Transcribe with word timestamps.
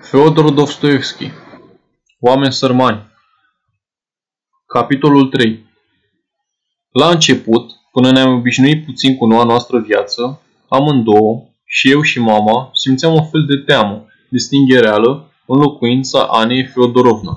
Feodor 0.00 0.50
Dostoevski 0.50 1.30
Oameni 2.20 2.52
sărmani 2.52 3.06
Capitolul 4.66 5.26
3 5.26 5.66
La 6.90 7.08
început, 7.08 7.70
până 7.92 8.10
ne-am 8.10 8.32
obișnuit 8.32 8.84
puțin 8.84 9.16
cu 9.16 9.26
noua 9.26 9.44
noastră 9.44 9.78
viață, 9.78 10.42
amândouă, 10.68 11.48
și 11.64 11.90
eu 11.90 12.02
și 12.02 12.20
mama, 12.20 12.70
simțeam 12.72 13.12
o 13.12 13.22
fel 13.22 13.44
de 13.46 13.56
teamă, 13.66 14.06
de 14.28 14.38
stinghereală, 14.38 15.32
în 15.46 15.58
locuința 15.58 16.26
Anei 16.26 16.66
Feodorovna. 16.66 17.32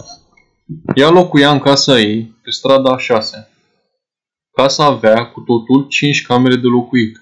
Ea 0.96 1.10
locuia 1.10 1.52
în 1.52 1.60
casa 1.60 2.00
ei, 2.00 2.36
pe 2.44 2.52
strada 2.52 2.92
a 2.92 2.98
șase. 2.98 3.52
Casa 4.52 4.86
avea, 4.86 5.26
cu 5.26 5.40
totul, 5.40 5.88
cinci 5.88 6.26
camere 6.26 6.56
de 6.56 6.68
locuit. 6.68 7.21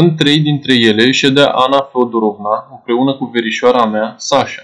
În 0.00 0.14
trei 0.16 0.40
dintre 0.40 0.74
ele 0.74 1.10
ședea 1.10 1.48
Ana 1.48 1.80
Feodorovna 1.92 2.68
împreună 2.70 3.14
cu 3.14 3.24
verișoara 3.24 3.86
mea, 3.86 4.14
Sasha, 4.18 4.62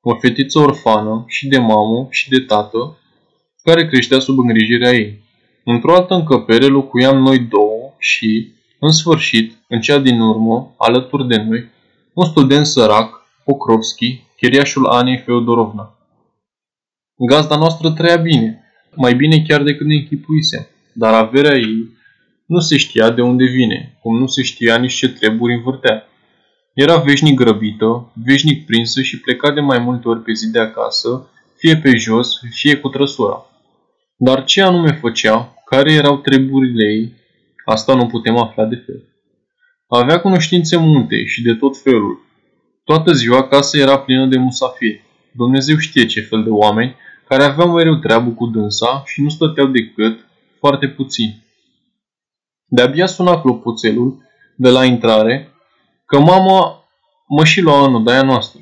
o 0.00 0.14
fetiță 0.14 0.58
orfană 0.58 1.24
și 1.26 1.48
de 1.48 1.58
mamă 1.58 2.06
și 2.10 2.28
de 2.28 2.38
tată, 2.38 2.98
care 3.62 3.86
creștea 3.86 4.18
sub 4.18 4.38
îngrijirea 4.38 4.92
ei. 4.92 5.22
Într-o 5.64 5.94
altă 5.94 6.14
încăpere 6.14 6.66
locuiam 6.66 7.16
noi 7.16 7.38
două 7.38 7.92
și, 7.98 8.52
în 8.78 8.90
sfârșit, 8.90 9.52
în 9.68 9.80
cea 9.80 9.98
din 9.98 10.20
urmă, 10.20 10.74
alături 10.78 11.28
de 11.28 11.36
noi, 11.36 11.68
un 12.14 12.24
student 12.24 12.66
sărac, 12.66 13.26
Pokrovski, 13.44 14.22
cheriașul 14.36 14.86
Anei 14.86 15.18
Feodorovna. 15.18 15.94
Gazda 17.16 17.56
noastră 17.56 17.90
trăia 17.90 18.16
bine, 18.16 18.62
mai 18.96 19.14
bine 19.14 19.42
chiar 19.48 19.62
decât 19.62 19.86
ne 19.86 19.94
închipuisem, 19.94 20.66
dar 20.92 21.14
averea 21.14 21.56
ei 21.56 22.00
nu 22.52 22.58
se 22.58 22.76
știa 22.76 23.10
de 23.10 23.22
unde 23.22 23.44
vine, 23.44 23.98
cum 24.02 24.18
nu 24.18 24.26
se 24.26 24.42
știa 24.42 24.76
nici 24.76 24.94
ce 24.94 25.08
treburi 25.08 25.54
învârtea. 25.54 26.06
Era 26.74 26.96
veșnic 26.96 27.34
grăbită, 27.34 28.12
veșnic 28.24 28.66
prinsă 28.66 29.02
și 29.02 29.20
pleca 29.20 29.50
de 29.52 29.60
mai 29.60 29.78
multe 29.78 30.08
ori 30.08 30.22
pe 30.22 30.32
zi 30.32 30.50
de 30.50 30.58
acasă, 30.58 31.30
fie 31.56 31.76
pe 31.76 31.96
jos, 31.96 32.40
fie 32.50 32.76
cu 32.76 32.88
trăsura. 32.88 33.46
Dar 34.16 34.44
ce 34.44 34.62
anume 34.62 34.92
făcea, 34.92 35.54
care 35.64 35.92
erau 35.92 36.16
treburile 36.16 36.84
ei, 36.84 37.12
asta 37.64 37.94
nu 37.94 38.06
putem 38.06 38.36
afla 38.36 38.64
de 38.64 38.76
fel. 38.86 39.02
Avea 39.88 40.20
cunoștințe 40.20 40.76
multe 40.76 41.24
și 41.24 41.42
de 41.42 41.54
tot 41.54 41.82
felul. 41.82 42.20
Toată 42.84 43.12
ziua 43.12 43.48
casa 43.48 43.78
era 43.78 43.98
plină 43.98 44.26
de 44.26 44.38
musafiri. 44.38 45.04
Dumnezeu 45.32 45.76
știe 45.76 46.06
ce 46.06 46.20
fel 46.20 46.42
de 46.42 46.50
oameni 46.50 46.96
care 47.28 47.42
aveau 47.42 47.72
mereu 47.72 47.94
treabă 47.94 48.30
cu 48.30 48.46
dânsa 48.46 49.02
și 49.06 49.22
nu 49.22 49.28
stăteau 49.28 49.66
decât 49.66 50.26
foarte 50.58 50.88
puțini. 50.88 51.42
De-abia 52.74 53.06
suna 53.06 53.40
clopoțelul 53.40 54.22
de 54.56 54.70
la 54.70 54.84
intrare 54.84 55.52
că 56.06 56.20
mama 56.20 56.84
mă 57.28 57.44
și 57.44 57.60
lua 57.60 57.86
în 57.86 57.94
odaia 57.94 58.22
noastră. 58.22 58.60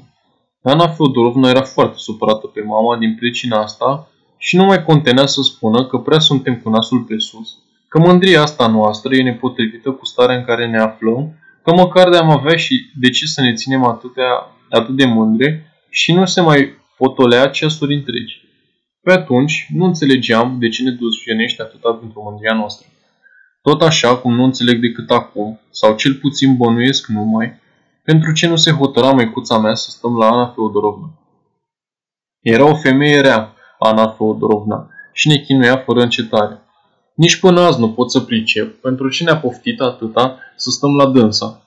Ana 0.62 0.89
Feodorovna 0.89 1.48
era 1.48 1.62
foarte 1.62 1.94
supărată 1.97 2.47
pe 2.47 2.62
mama 2.62 2.98
din 2.98 3.14
pricina 3.14 3.62
asta 3.62 4.08
și 4.36 4.56
nu 4.56 4.64
mai 4.64 4.84
contenea 4.84 5.27
să 5.27 5.42
spună 5.42 5.86
că 5.86 5.98
prea 5.98 6.19
suntem 6.19 6.56
cu 6.56 6.69
nasul 6.69 7.00
pe 7.00 7.19
sus, 7.19 7.58
că 7.88 7.98
mândria 7.98 8.42
asta 8.42 8.66
noastră 8.66 9.14
e 9.14 9.22
nepotrivită 9.22 9.91
cu 9.91 10.05
starea 10.05 10.36
în 10.36 10.44
care 10.44 10.66
ne 10.66 10.78
aflăm, 10.78 11.34
că 11.62 11.72
măcar 11.72 12.11
de-am 12.11 12.31
avea 12.31 12.56
și 12.56 12.91
de 12.94 13.11
ce 13.11 13.27
să 13.27 13.41
ne 13.41 13.55
ținem 13.55 13.84
atâtea, 13.84 14.31
atât 14.70 14.97
de 14.97 15.05
mândre 15.05 15.72
și 15.91 16.12
nu 16.12 16.25
se 16.25 16.41
mai 16.41 16.69
potolea 16.97 17.48
ceasuri 17.48 17.94
întregi. 17.94 18.41
Pe 19.03 19.12
atunci 19.12 19.66
nu 19.75 19.84
înțelegeam 19.84 20.56
de 20.58 20.69
ce 20.69 20.83
ne 20.83 20.91
dușenește 20.91 21.62
atâta 21.62 21.92
pentru 21.92 22.22
mândria 22.25 22.55
noastră. 22.55 22.89
Tot 23.62 23.83
așa 23.83 24.16
cum 24.16 24.34
nu 24.34 24.44
înțeleg 24.44 24.80
decât 24.80 25.11
acum, 25.11 25.61
sau 25.70 25.97
cel 25.97 26.14
puțin 26.14 26.56
bănuiesc 26.56 27.06
numai, 27.06 27.61
pentru 28.05 28.33
ce 28.33 28.47
nu 28.47 28.56
se 28.56 28.70
hotăra 28.70 29.12
măicuța 29.12 29.58
mea 29.58 29.75
să 29.75 29.91
stăm 29.91 30.16
la 30.16 30.30
Ana 30.30 30.47
Feodorovna. 30.47 31.11
Era 32.41 32.64
o 32.64 32.75
femeie 32.75 33.20
rea, 33.20 33.55
Ana 33.78 34.08
Feodorovna, 34.08 34.88
și 35.12 35.28
ne 35.28 35.36
chinuia 35.36 35.77
fără 35.77 36.00
încetare. 36.00 36.61
Nici 37.14 37.41
până 37.41 37.61
azi 37.61 37.81
nu 37.81 37.92
pot 37.92 38.10
să 38.10 38.21
pricep 38.21 38.81
pentru 38.81 39.09
ce 39.09 39.25
ne-a 39.25 39.37
poftit 39.37 39.81
atâta 39.81 40.38
să 40.56 40.71
stăm 40.71 40.97
la 40.97 41.06
dânsa. 41.06 41.62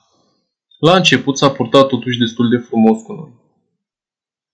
La 0.78 0.96
început 0.96 1.38
s-a 1.38 1.50
purtat 1.50 1.86
totuși 1.86 2.18
destul 2.18 2.48
de 2.48 2.56
frumos 2.56 3.02
cu 3.02 3.12
noi. 3.12 3.32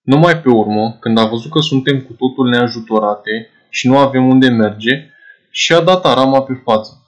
Numai 0.03 0.41
pe 0.41 0.49
urmă, 0.49 0.97
când 1.01 1.19
a 1.19 1.25
văzut 1.25 1.51
că 1.51 1.61
suntem 1.61 2.01
cu 2.01 2.13
totul 2.13 2.49
neajutorate 2.49 3.49
și 3.71 3.89
nu 3.89 3.99
avem 3.99 4.29
unde 4.29 4.49
merge, 4.49 5.11
și-a 5.51 5.81
dat 5.81 6.05
arama 6.05 6.43
pe 6.43 6.55
față. 6.65 7.00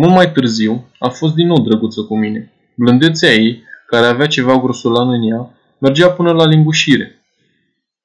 Mult 0.00 0.14
mai 0.14 0.32
târziu, 0.32 0.90
a 0.98 1.08
fost 1.08 1.34
din 1.34 1.46
nou 1.46 1.60
drăguță 1.60 2.02
cu 2.02 2.18
mine. 2.18 2.52
Blândețea 2.76 3.32
ei, 3.32 3.62
care 3.86 4.06
avea 4.06 4.26
ceva 4.26 4.58
grosolan 4.58 5.08
în 5.10 5.22
ea, 5.30 5.50
mergea 5.78 6.10
până 6.10 6.32
la 6.32 6.46
lingușire. 6.46 7.24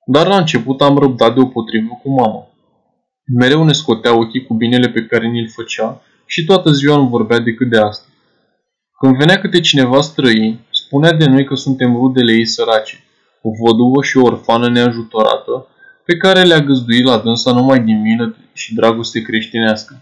Dar 0.05 0.27
la 0.27 0.37
început 0.37 0.81
am 0.81 0.97
răbdat 0.97 1.33
deopotrivă 1.33 1.99
cu 2.03 2.09
mama. 2.09 2.47
Mereu 3.39 3.63
ne 3.63 3.71
scotea 3.71 4.17
ochii 4.17 4.45
cu 4.45 4.53
binele 4.53 4.89
pe 4.89 5.05
care 5.05 5.27
ni-l 5.27 5.49
făcea 5.49 6.01
și 6.25 6.45
toată 6.45 6.71
ziua 6.71 6.97
nu 6.97 7.07
vorbea 7.07 7.39
decât 7.39 7.69
de 7.69 7.77
asta. 7.77 8.07
Când 8.99 9.17
venea 9.17 9.39
câte 9.39 9.59
cineva 9.59 10.01
străin, 10.01 10.59
spunea 10.71 11.13
de 11.13 11.25
noi 11.25 11.45
că 11.45 11.55
suntem 11.55 11.95
rudele 11.95 12.31
ei 12.31 12.47
sărace, 12.47 13.03
o 13.41 13.49
văduvă 13.65 14.03
și 14.03 14.17
o 14.17 14.25
orfană 14.25 14.69
neajutorată, 14.69 15.67
pe 16.05 16.17
care 16.17 16.43
le-a 16.43 16.59
găzduit 16.61 17.05
la 17.05 17.17
dânsa 17.17 17.51
numai 17.51 17.79
din 17.79 18.01
milă 18.01 18.35
și 18.53 18.73
dragoste 18.73 19.21
creștinească. 19.21 20.01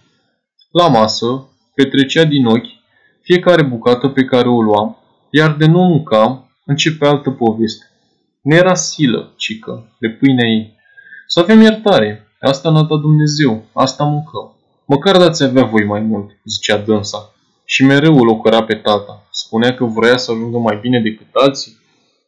La 0.72 0.88
masă, 0.88 1.46
petrecea 1.76 2.24
din 2.24 2.46
ochi 2.46 2.80
fiecare 3.22 3.64
bucată 3.64 4.08
pe 4.08 4.24
care 4.24 4.48
o 4.48 4.62
luam, 4.62 4.98
iar 5.30 5.56
de 5.56 5.66
nu 5.66 5.80
mâncam, 5.80 6.52
începe 6.66 7.06
altă 7.06 7.30
poveste. 7.30 7.86
Nu 8.42 8.56
era 8.56 8.74
silă, 8.74 9.34
cică, 9.36 9.96
de 10.00 10.10
pâinea 10.10 10.48
ei. 10.48 10.76
Să 11.28 11.40
avem 11.40 11.62
iertare, 11.62 12.28
asta 12.40 12.70
n-a 12.70 12.84
dat 12.84 13.00
Dumnezeu, 13.00 13.64
asta 13.74 14.04
mâncăm. 14.04 14.56
Măcar 14.86 15.18
dați 15.18 15.44
avea 15.44 15.64
voi 15.64 15.84
mai 15.84 16.00
mult, 16.00 16.30
zicea 16.44 16.78
dânsa. 16.78 17.34
Și 17.66 17.84
mereu 17.84 18.18
o 18.18 18.24
locăra 18.24 18.64
pe 18.64 18.76
tata. 18.76 19.28
Spunea 19.32 19.74
că 19.74 19.86
vrea 19.86 20.18
să 20.18 20.32
ajungă 20.32 20.58
mai 20.58 20.78
bine 20.82 21.00
decât 21.00 21.28
alții 21.34 21.78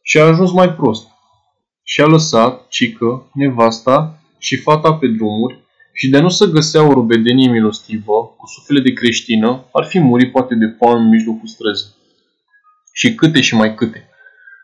și 0.02 0.18
a 0.18 0.24
ajuns 0.24 0.52
mai 0.52 0.72
prost. 0.72 1.06
Și 1.82 2.00
a 2.00 2.06
lăsat, 2.06 2.68
cică, 2.68 3.30
nevasta 3.32 4.18
și 4.38 4.56
fata 4.56 4.94
pe 4.94 5.06
drumuri 5.06 5.63
și 5.94 6.08
de 6.08 6.18
nu 6.18 6.28
să 6.28 6.44
găsea 6.46 6.82
o 6.88 6.92
rubedenie 6.92 7.48
milostivă, 7.48 8.34
cu 8.36 8.46
suflet 8.46 8.82
de 8.82 8.92
creștină, 8.92 9.64
ar 9.72 9.84
fi 9.84 9.98
murit 9.98 10.32
poate 10.32 10.54
de 10.54 10.74
foame 10.78 11.00
în 11.00 11.08
mijlocul 11.08 11.48
străzii. 11.48 11.94
Și 12.92 13.14
câte 13.14 13.40
și 13.40 13.54
mai 13.54 13.74
câte. 13.74 14.08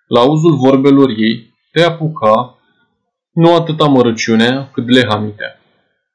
La 0.06 0.20
auzul 0.20 0.56
vorbelor 0.56 1.08
ei, 1.08 1.54
te 1.72 1.82
apuca 1.82 2.54
nu 3.32 3.54
atâta 3.54 3.84
mărăciunea, 3.84 4.70
cât 4.72 4.88
lehamitea. 4.88 5.60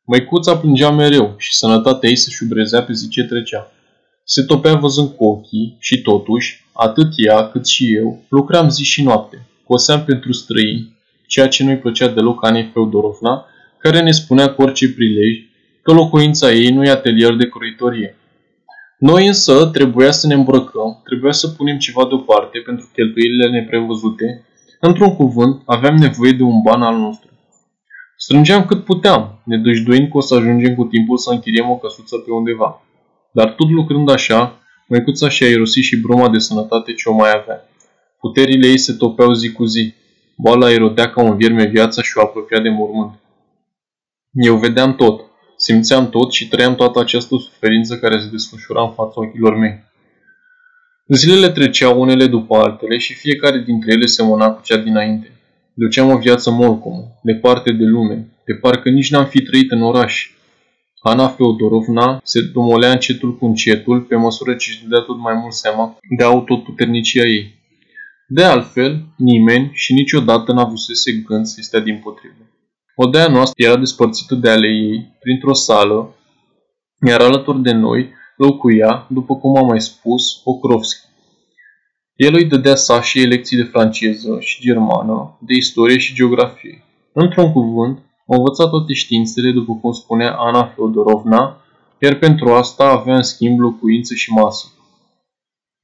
Măicuța 0.06 0.58
plângea 0.58 0.92
mereu 0.92 1.36
și 1.38 1.56
sănătatea 1.56 2.10
ei 2.10 2.16
se 2.16 2.30
șubrezea 2.30 2.84
pe 2.84 2.94
zi 2.94 3.08
ce 3.08 3.24
trecea. 3.24 3.72
Se 4.24 4.44
topea 4.44 4.76
văzând 4.76 5.10
cu 5.10 5.26
ochii 5.26 5.78
și 5.80 6.02
totuși, 6.02 6.66
atât 6.74 7.08
ea 7.16 7.50
cât 7.50 7.68
și 7.68 7.94
eu, 7.96 8.26
lucram 8.30 8.70
zi 8.70 8.84
și 8.84 9.04
noapte. 9.04 9.48
Coseam 9.64 10.04
pentru 10.04 10.32
străini, 10.32 10.98
ceea 11.28 11.48
ce 11.48 11.64
nu-i 11.64 11.78
plăcea 11.78 12.08
deloc 12.08 12.46
Anei 12.46 12.70
Feodorovna, 12.74 13.46
care 13.86 14.02
ne 14.02 14.12
spunea 14.12 14.54
cu 14.54 14.62
orice 14.62 14.94
prilej 14.94 15.34
că 15.82 15.94
locuința 15.94 16.52
ei 16.52 16.70
nu 16.70 16.84
e 16.84 16.90
atelier 16.90 17.34
de 17.36 17.50
croitorie. 17.50 18.18
Noi 19.00 19.28
însă 19.28 19.66
trebuia 19.66 20.12
să 20.12 20.28
ne 20.28 20.34
îmbrăcăm, 20.34 21.02
trebuia 21.04 21.32
să 21.32 21.48
punem 21.48 21.78
ceva 21.78 22.06
deoparte 22.08 22.58
pentru 22.60 22.90
cheltuielile 22.94 23.50
neprevăzute. 23.50 24.46
Într-un 24.80 25.16
cuvânt, 25.16 25.62
aveam 25.66 25.96
nevoie 25.96 26.32
de 26.32 26.44
un 26.44 26.62
ban 26.62 26.82
al 26.82 26.98
nostru. 26.98 27.30
Strângeam 28.18 28.66
cât 28.66 28.84
puteam, 28.84 29.42
ne 29.44 29.58
dăjduind 29.58 30.12
că 30.12 30.18
o 30.18 30.22
să 30.22 30.36
ajungem 30.36 30.76
cu 30.76 30.84
timpul 30.84 31.18
să 31.18 31.32
închiriem 31.32 31.70
o 31.70 31.78
căsuță 31.78 32.18
pe 32.18 32.32
undeva. 32.32 32.82
Dar 33.32 33.50
tot 33.50 33.70
lucrând 33.70 34.10
așa, 34.10 34.60
măicuța 34.88 35.30
și-a 35.30 35.48
irosit 35.48 35.84
și 35.84 36.02
bruma 36.02 36.30
de 36.30 36.38
sănătate 36.38 36.94
ce 36.94 37.10
o 37.10 37.14
mai 37.14 37.30
avea. 37.30 37.70
Puterile 38.20 38.68
ei 38.68 38.78
se 38.78 38.94
topeau 38.94 39.34
zi 39.34 39.52
cu 39.52 39.66
zi. 39.66 39.94
Boala 40.38 40.72
erodea 40.72 41.10
ca 41.10 41.22
un 41.22 41.36
vierme 41.36 41.66
viața 41.66 42.02
și 42.02 42.18
o 42.18 42.22
apropia 42.22 42.60
de 42.60 42.70
mormânt. 42.70 43.20
Eu 44.36 44.58
vedeam 44.58 44.96
tot, 44.96 45.22
simțeam 45.58 46.10
tot 46.10 46.32
și 46.32 46.48
trăiam 46.48 46.76
toată 46.76 47.00
această 47.00 47.38
suferință 47.38 47.98
care 47.98 48.20
se 48.20 48.30
desfășura 48.32 48.82
în 48.82 48.92
fața 48.92 49.14
ochilor 49.16 49.56
mei. 49.56 49.84
Zilele 51.08 51.50
treceau 51.50 52.02
unele 52.02 52.28
după 52.28 52.56
altele 52.56 52.98
și 52.98 53.14
fiecare 53.14 53.60
dintre 53.60 53.92
ele 53.92 54.06
semăna 54.06 54.50
cu 54.50 54.62
cea 54.64 54.78
dinainte. 54.78 55.32
Duceam 55.74 56.10
o 56.10 56.18
viață 56.18 56.52
morcomă, 56.52 57.20
departe 57.24 57.72
de 57.72 57.84
lume, 57.84 58.28
de 58.46 58.54
parcă 58.54 58.90
nici 58.90 59.12
n-am 59.12 59.26
fi 59.26 59.42
trăit 59.42 59.72
în 59.72 59.82
oraș. 59.82 60.30
Ana 61.02 61.28
Feodorovna 61.28 62.20
se 62.24 62.42
dumolea 62.42 62.92
încetul 62.92 63.38
cu 63.38 63.46
încetul 63.46 64.02
pe 64.02 64.16
măsură 64.16 64.56
ce 64.56 64.70
își 64.72 64.82
dădea 64.82 65.00
tot 65.00 65.18
mai 65.18 65.34
mult 65.34 65.54
seama 65.54 65.98
de 66.18 66.24
autoputernicia 66.24 67.24
ei. 67.24 67.64
De 68.28 68.44
altfel, 68.44 69.06
nimeni 69.18 69.70
și 69.74 69.94
niciodată 69.94 70.54
n-avusese 70.54 71.12
gând 71.12 71.46
să 71.46 71.62
stea 71.62 71.80
din 71.80 72.00
potrivă. 72.04 72.45
Odaia 72.96 73.28
noastră 73.28 73.66
era 73.66 73.78
despărțită 73.78 74.36
de 74.36 74.50
ale 74.50 74.68
ei 74.68 75.18
printr-o 75.20 75.54
sală, 75.54 76.16
iar 77.08 77.22
alături 77.22 77.62
de 77.62 77.72
noi 77.72 78.14
locuia, 78.38 79.08
după 79.10 79.36
cum 79.36 79.58
am 79.58 79.66
mai 79.66 79.82
spus, 79.82 80.42
Pokrovski. 80.44 81.08
El 82.16 82.34
îi 82.34 82.46
dădea 82.46 82.76
Sașei 82.76 83.26
lecții 83.26 83.58
de 83.58 83.64
franceză 83.64 84.38
și 84.40 84.62
germană, 84.62 85.38
de 85.42 85.54
istorie 85.54 85.98
și 85.98 86.14
geografie. 86.14 86.84
Într-un 87.14 87.52
cuvânt, 87.52 87.98
a 88.28 88.36
învățat 88.36 88.70
toate 88.70 88.94
științele, 88.94 89.52
după 89.52 89.74
cum 89.82 89.92
spunea 89.92 90.36
Ana 90.36 90.64
Feodorovna, 90.64 91.62
iar 92.00 92.16
pentru 92.16 92.54
asta 92.54 92.84
avea 92.84 93.16
în 93.16 93.24
schimb 93.24 93.60
locuință 93.60 94.14
și 94.14 94.32
masă. 94.32 94.68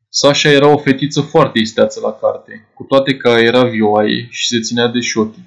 Sasha 0.09 0.49
era 0.49 0.67
o 0.67 0.77
fetiță 0.77 1.21
foarte 1.21 1.59
isteață 1.59 1.99
la 2.03 2.11
carte, 2.11 2.67
cu 2.73 2.83
toate 2.83 3.17
că 3.17 3.29
era 3.29 3.63
vioaie 3.63 4.27
și 4.29 4.47
se 4.47 4.59
ținea 4.59 4.87
de 4.87 4.99
șoti. 4.99 5.39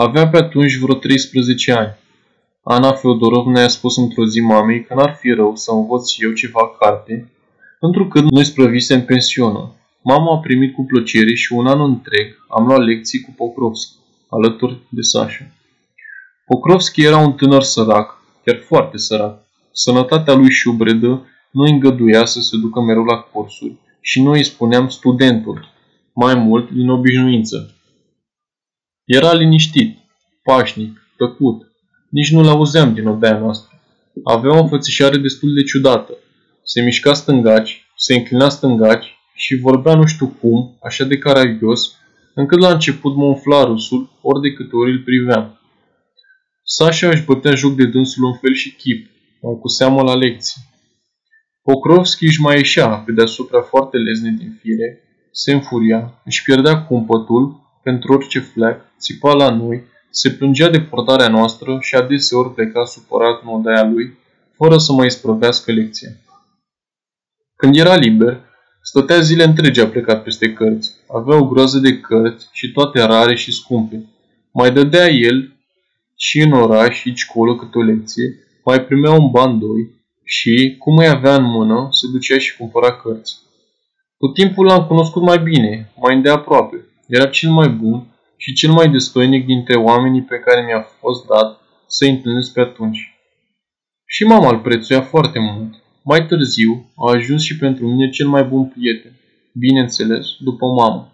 Avea 0.00 0.28
pe 0.28 0.36
atunci 0.36 0.76
vreo 0.76 0.94
13 0.94 1.72
ani. 1.72 1.96
Ana 2.62 2.92
Feodorovna 2.92 3.60
i-a 3.60 3.68
spus 3.68 3.96
într-o 3.96 4.26
zi 4.26 4.40
mamei 4.40 4.84
că 4.84 4.94
n-ar 4.94 5.16
fi 5.20 5.30
rău 5.30 5.56
să 5.56 5.70
învăț 5.72 6.10
și 6.10 6.24
eu 6.24 6.32
ceva 6.32 6.76
carte, 6.80 7.32
întrucât 7.80 8.30
noi 8.30 8.44
sprăvise 8.44 8.94
în 8.94 9.02
pensionă. 9.02 9.74
Mama 10.02 10.34
a 10.34 10.38
primit 10.38 10.74
cu 10.74 10.84
plăcere 10.84 11.34
și 11.34 11.52
un 11.52 11.66
an 11.66 11.80
întreg 11.80 12.26
am 12.48 12.66
luat 12.66 12.84
lecții 12.84 13.20
cu 13.20 13.30
Pokrovski, 13.36 13.96
alături 14.30 14.78
de 14.88 15.00
Sasha. 15.00 15.44
Pokrovski 16.46 17.04
era 17.04 17.18
un 17.18 17.32
tânăr 17.32 17.62
sărac, 17.62 18.22
chiar 18.44 18.56
foarte 18.66 18.98
sărac. 18.98 19.38
Sănătatea 19.72 20.34
lui 20.34 20.50
șubredă 20.50 21.26
nu 21.50 21.62
îngăduia 21.62 22.24
să 22.24 22.40
se 22.40 22.56
ducă 22.56 22.80
mereu 22.80 23.04
la 23.04 23.16
cursuri 23.16 23.76
și 24.00 24.22
noi 24.22 24.38
îi 24.38 24.44
spuneam 24.44 24.88
studentul, 24.88 25.68
mai 26.12 26.34
mult 26.34 26.70
din 26.70 26.88
obișnuință. 26.88 27.72
Era 29.16 29.32
liniștit, 29.32 29.98
pașnic, 30.42 31.08
tăcut, 31.16 31.72
nici 32.10 32.30
nu-l 32.30 32.48
auzeam 32.48 32.94
din 32.94 33.06
odaia 33.06 33.38
noastră. 33.38 33.80
Avea 34.24 34.50
o 34.50 34.62
înfățișare 34.62 35.16
destul 35.16 35.54
de 35.54 35.62
ciudată. 35.62 36.12
Se 36.62 36.82
mișca 36.82 37.14
stângaci, 37.14 37.86
se 37.96 38.14
înclina 38.14 38.48
stângaci 38.48 39.16
și 39.34 39.56
vorbea 39.56 39.94
nu 39.94 40.06
știu 40.06 40.26
cum, 40.40 40.78
așa 40.82 41.04
de 41.04 41.18
caragios, 41.18 41.96
încât 42.34 42.60
la 42.60 42.72
început 42.72 43.16
mă 43.16 43.24
umfla 43.24 43.64
râsul 43.64 44.10
ori 44.22 44.40
de 44.40 44.52
câte 44.52 44.76
ori 44.76 44.90
îl 44.90 44.98
priveam. 44.98 45.60
Sasha 46.64 47.08
își 47.08 47.24
bătea 47.24 47.54
joc 47.54 47.74
de 47.74 47.84
dânsul 47.84 48.26
în 48.26 48.34
fel 48.34 48.54
și 48.54 48.74
chip, 48.74 49.10
mai 49.40 49.58
cu 49.60 49.68
seamă 49.68 50.02
la 50.02 50.14
lecții. 50.14 50.62
Pokrovski 51.62 52.24
își 52.24 52.40
mai 52.40 52.56
ieșea 52.56 52.88
pe 52.88 53.12
deasupra 53.12 53.60
foarte 53.60 53.96
lezne 53.96 54.30
din 54.38 54.58
fire, 54.60 55.02
se 55.32 55.52
înfuria, 55.52 56.20
își 56.24 56.42
pierdea 56.42 56.82
cumpătul 56.82 57.66
pentru 57.88 58.12
orice 58.12 58.40
fleac, 58.40 58.80
țipa 58.98 59.32
la 59.32 59.50
noi, 59.50 59.82
se 60.10 60.30
plângea 60.30 60.68
de 60.70 60.80
portarea 60.80 61.28
noastră 61.28 61.78
și 61.80 61.94
adeseori 61.94 62.54
pleca 62.54 62.84
supărat 62.84 63.42
în 63.42 63.48
odaia 63.48 63.84
lui, 63.84 64.18
fără 64.56 64.78
să 64.78 64.92
mai 64.92 65.10
sprăvească 65.10 65.72
lecția. 65.72 66.10
Când 67.56 67.76
era 67.76 67.96
liber, 67.96 68.40
stătea 68.82 69.20
zile 69.20 69.44
întregi 69.44 69.80
a 69.80 69.88
plecat 69.88 70.22
peste 70.22 70.52
cărți. 70.52 70.94
Avea 71.14 71.36
o 71.36 71.46
groază 71.46 71.78
de 71.78 72.00
cărți 72.00 72.48
și 72.52 72.72
toate 72.72 73.00
rare 73.02 73.34
și 73.34 73.52
scumpe. 73.52 74.04
Mai 74.52 74.72
dădea 74.72 75.06
el 75.08 75.56
și 76.16 76.40
în 76.40 76.52
oraș 76.52 77.00
și 77.00 77.26
colo 77.32 77.56
câte 77.56 77.78
o 77.78 77.82
lecție, 77.82 78.34
mai 78.64 78.84
primea 78.84 79.12
un 79.12 79.30
ban 79.30 79.58
doi 79.58 79.82
și, 80.24 80.76
cum 80.78 80.96
îi 80.96 81.08
avea 81.08 81.34
în 81.34 81.44
mână, 81.44 81.88
se 81.90 82.06
ducea 82.12 82.38
și 82.38 82.56
cumpăra 82.56 82.92
cărți. 82.92 83.38
Cu 84.16 84.26
timpul 84.26 84.66
l-am 84.66 84.86
cunoscut 84.86 85.22
mai 85.22 85.38
bine, 85.38 85.92
mai 86.00 86.14
îndeaproape. 86.14 86.87
Era 87.08 87.26
cel 87.26 87.50
mai 87.50 87.68
bun 87.68 88.06
și 88.36 88.52
cel 88.52 88.70
mai 88.70 88.90
destoinic 88.90 89.46
dintre 89.46 89.78
oamenii 89.78 90.22
pe 90.22 90.38
care 90.38 90.64
mi-a 90.64 90.86
fost 91.00 91.26
dat 91.26 91.60
să-i 91.86 92.10
întâlnesc 92.10 92.52
pe 92.52 92.60
atunci. 92.60 93.18
Și 94.06 94.24
mama 94.24 94.50
îl 94.50 94.58
prețuia 94.58 95.00
foarte 95.00 95.38
mult. 95.38 95.74
Mai 96.04 96.26
târziu 96.26 96.92
a 96.96 97.10
ajuns 97.10 97.42
și 97.42 97.58
pentru 97.58 97.86
mine 97.86 98.10
cel 98.10 98.28
mai 98.28 98.44
bun 98.44 98.64
prieten, 98.64 99.12
bineînțeles, 99.52 100.26
după 100.38 100.66
mamă. 100.66 101.12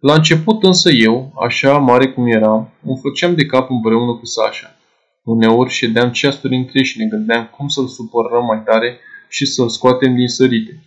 La 0.00 0.14
început 0.14 0.62
însă 0.62 0.90
eu, 0.90 1.32
așa 1.40 1.78
mare 1.78 2.12
cum 2.12 2.26
eram, 2.26 2.72
îmi 2.82 2.98
făceam 3.02 3.34
de 3.34 3.46
cap 3.46 3.70
împreună 3.70 4.12
cu 4.12 4.24
Sasha. 4.26 4.76
Uneori 5.24 5.70
ședeam 5.70 6.12
ceasuri 6.12 6.56
între 6.56 6.82
și 6.82 6.98
ne 6.98 7.04
gândeam 7.04 7.46
cum 7.56 7.68
să-l 7.68 7.86
supărăm 7.86 8.44
mai 8.44 8.62
tare 8.64 8.98
și 9.28 9.46
să-l 9.46 9.68
scoatem 9.68 10.14
din 10.14 10.28
sărite. 10.28 10.82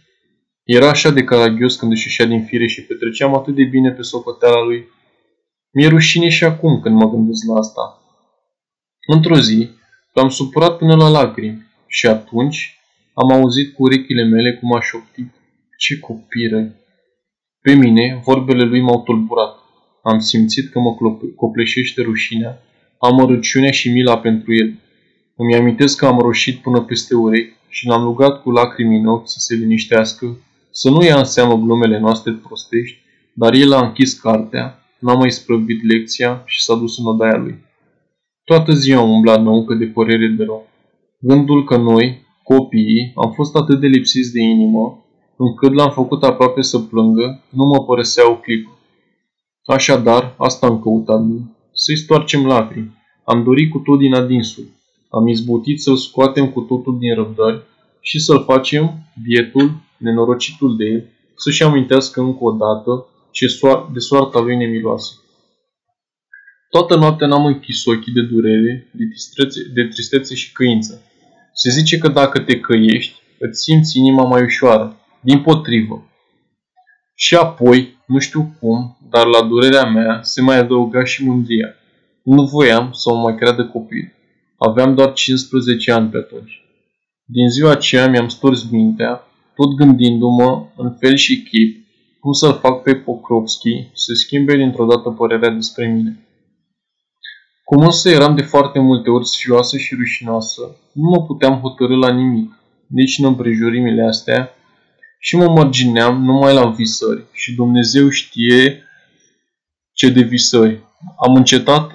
Era 0.64 0.90
așa 0.90 1.10
de 1.10 1.24
caragios 1.24 1.76
când 1.76 1.92
își 1.92 2.08
ieșea 2.08 2.26
din 2.26 2.44
fire 2.46 2.68
și 2.68 2.82
petreceam 2.82 3.36
atât 3.36 3.56
de 3.56 3.64
bine 3.64 3.92
pe 3.92 4.02
socoteala 4.02 4.64
lui. 4.64 4.88
Mi-e 5.72 5.88
rușine 5.88 6.30
și 6.30 6.44
acum 6.44 6.80
când 6.82 6.96
mă 6.96 7.10
gândesc 7.10 7.46
la 7.48 7.58
asta. 7.58 8.02
Într-o 9.08 9.40
zi, 9.40 9.70
l-am 10.14 10.30
supărat 10.30 10.78
până 10.78 10.96
la 10.96 11.10
lacrimi 11.10 11.66
și 11.88 12.08
atunci 12.08 12.80
am 13.14 13.32
auzit 13.32 13.74
cu 13.74 13.84
urechile 13.84 14.24
mele 14.24 14.58
cum 14.60 14.74
a 14.74 14.82
șoptit. 14.82 15.34
Ce 15.78 16.00
copiră! 16.00 16.76
Pe 17.62 17.74
mine, 17.74 18.22
vorbele 18.24 18.64
lui 18.64 18.82
m-au 18.82 19.02
tulburat. 19.02 19.56
Am 20.04 20.20
simțit 20.20 20.72
că 20.72 20.80
mă 20.80 20.96
copleșește 21.36 22.02
rușinea, 22.02 22.62
amărăciunea 23.00 23.72
și 23.72 23.92
mila 23.92 24.18
pentru 24.18 24.54
el. 24.54 24.80
Îmi 25.36 25.56
amintesc 25.56 25.98
că 25.98 26.06
am 26.06 26.20
roșit 26.20 26.62
până 26.62 26.82
peste 26.82 27.16
urechi 27.16 27.54
și 27.68 27.88
l-am 27.88 28.04
rugat 28.04 28.42
cu 28.42 28.52
lacrimi 28.52 28.98
în 28.98 29.06
ochi 29.06 29.30
să 29.30 29.36
se 29.40 29.56
liniștească, 29.56 30.38
să 30.76 30.90
nu 30.90 31.04
ia 31.04 31.18
în 31.18 31.24
seamă 31.24 31.56
glumele 31.56 32.00
noastre 32.00 32.32
prostești, 32.32 32.98
dar 33.34 33.54
el 33.54 33.74
a 33.74 33.86
închis 33.86 34.14
cartea, 34.14 34.80
n-a 35.00 35.14
mai 35.14 35.32
sprăvit 35.32 35.84
lecția 35.84 36.44
și 36.46 36.64
s-a 36.64 36.76
dus 36.76 36.98
în 36.98 37.06
odaia 37.06 37.38
lui. 37.38 37.56
Toată 38.44 38.72
ziua 38.72 39.02
am 39.02 39.10
umblat 39.10 39.44
năucă 39.44 39.74
de 39.74 39.86
părere 39.86 40.28
de 40.28 40.44
rău. 40.44 40.68
Gândul 41.20 41.64
că 41.64 41.78
noi, 41.78 42.26
copiii, 42.44 43.12
am 43.16 43.32
fost 43.32 43.56
atât 43.56 43.80
de 43.80 43.88
lipsiți 43.88 44.32
de 44.34 44.42
inimă, 44.42 45.06
încât 45.38 45.74
l-am 45.74 45.92
făcut 45.92 46.24
aproape 46.24 46.62
să 46.62 46.80
plângă, 46.80 47.44
nu 47.50 47.66
mă 47.66 47.84
părăsea 47.84 48.32
o 48.32 48.36
clipă. 48.36 48.78
Așadar, 49.66 50.36
asta 50.38 50.68
am 50.68 50.80
căutat 50.80 51.20
lui, 51.20 51.42
să-i 51.74 51.98
stoarcem 51.98 52.46
lacrimi. 52.46 52.98
Am 53.24 53.44
dorit 53.44 53.72
cu 53.72 53.78
tot 53.78 53.98
din 53.98 54.14
adinsul. 54.14 54.64
Am 55.10 55.28
izbutit 55.28 55.82
să-l 55.82 55.96
scoatem 55.96 56.50
cu 56.50 56.62
totul 56.62 56.98
din 57.00 57.16
răbdări 57.16 57.62
și 58.02 58.20
să-l 58.20 58.44
facem, 58.44 58.94
bietul, 59.24 59.72
nenorocitul 59.98 60.78
de 60.78 60.86
el, 60.86 61.10
să-și 61.36 61.64
amintească 61.64 62.22
încă 62.22 62.44
o 62.44 62.52
dată 62.52 63.08
ce 63.32 63.48
soar- 63.48 63.90
de 63.94 64.00
soarta 64.00 64.40
lui 64.40 64.56
nemiloasă. 64.56 65.14
Toată 66.70 66.96
noaptea 66.96 67.28
n-am 67.28 67.46
închis 67.46 67.86
ochii 67.86 68.14
de 68.14 68.22
durere, 68.22 68.90
de 68.92 69.04
tristețe, 69.06 69.62
de 69.74 69.84
tristețe 69.84 70.36
și 70.36 70.52
căință. 70.52 71.02
Se 71.54 71.70
zice 71.70 71.98
că 71.98 72.08
dacă 72.08 72.40
te 72.40 72.60
căiești, 72.60 73.22
îți 73.40 73.62
simți 73.62 73.98
inima 73.98 74.24
mai 74.24 74.44
ușoară, 74.44 74.98
din 75.22 75.42
potrivă. 75.42 76.08
Și 77.16 77.36
apoi, 77.36 77.98
nu 78.08 78.20
știu 78.20 78.56
cum, 78.60 78.98
dar 79.10 79.26
la 79.26 79.48
durerea 79.48 79.86
mea 79.86 80.20
se 80.22 80.42
mai 80.42 80.58
adăuga 80.58 81.04
și 81.04 81.26
mândria. 81.26 81.76
Nu 82.24 82.44
voiam 82.44 82.92
să 82.92 83.10
o 83.12 83.16
mai 83.16 83.36
creadă 83.36 83.66
copil. 83.66 84.14
Aveam 84.58 84.96
doar 84.96 85.14
15 85.14 85.92
ani 85.92 86.10
pe 86.10 86.18
atunci. 86.18 86.62
Din 87.26 87.50
ziua 87.50 87.72
aceea 87.72 88.10
mi-am 88.10 88.28
stors 88.28 88.70
mintea, 88.70 89.24
tot 89.56 89.76
gândindu-mă 89.76 90.66
în 90.76 90.96
fel 91.00 91.16
și 91.16 91.44
chip 91.44 91.84
cum 92.20 92.32
să-l 92.32 92.54
fac 92.54 92.82
pe 92.82 92.96
Pokrovski 92.96 93.90
să 93.94 94.14
schimbe 94.14 94.56
dintr-o 94.56 94.86
dată 94.86 95.10
părerea 95.10 95.50
despre 95.50 95.88
mine. 95.88 96.28
Cum 97.64 97.86
însă 97.86 98.10
eram 98.10 98.36
de 98.36 98.42
foarte 98.42 98.80
multe 98.80 99.10
ori 99.10 99.28
sfioasă 99.28 99.78
și 99.78 99.96
rușinoasă, 99.96 100.62
nu 100.92 101.10
mă 101.10 101.22
puteam 101.22 101.60
hotărâ 101.60 101.96
la 101.96 102.12
nimic, 102.12 102.52
nici 102.88 103.18
în 103.18 103.26
împrejurimile 103.26 104.04
astea, 104.04 104.50
și 105.20 105.36
mă 105.36 105.48
mărgineam 105.50 106.24
numai 106.24 106.54
la 106.54 106.70
visări 106.70 107.24
și 107.32 107.54
Dumnezeu 107.54 108.10
știe 108.10 108.84
ce 109.94 110.10
de 110.10 110.22
visări. 110.22 110.80
Am 111.28 111.36
încetat 111.36 111.92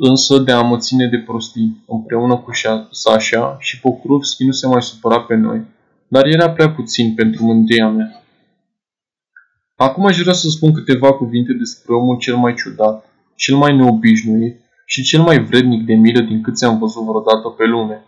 însă 0.00 0.38
de 0.38 0.52
a 0.52 0.60
mă 0.60 0.78
ține 0.78 1.06
de 1.06 1.18
prostii, 1.18 1.84
împreună 1.86 2.36
cu 2.36 2.50
Sasha 2.90 3.56
și 3.60 3.80
Pokrovski 3.80 4.44
nu 4.44 4.52
se 4.52 4.66
mai 4.66 4.82
supăra 4.82 5.20
pe 5.20 5.34
noi, 5.34 5.60
dar 6.08 6.26
era 6.26 6.50
prea 6.50 6.70
puțin 6.70 7.14
pentru 7.14 7.44
mândria 7.44 7.88
mea. 7.88 8.22
Acum 9.76 10.06
aș 10.06 10.18
vrea 10.18 10.32
să 10.32 10.48
spun 10.48 10.72
câteva 10.72 11.12
cuvinte 11.12 11.52
despre 11.52 11.94
omul 11.94 12.18
cel 12.18 12.36
mai 12.36 12.54
ciudat, 12.54 13.04
cel 13.34 13.56
mai 13.56 13.76
neobișnuit 13.76 14.60
și 14.86 15.02
cel 15.02 15.20
mai 15.20 15.44
vrednic 15.44 15.86
de 15.86 15.94
milă 15.94 16.20
din 16.20 16.42
cât 16.42 16.56
ți-am 16.56 16.78
văzut 16.78 17.02
vreodată 17.02 17.48
pe 17.48 17.64
lume. 17.64 18.02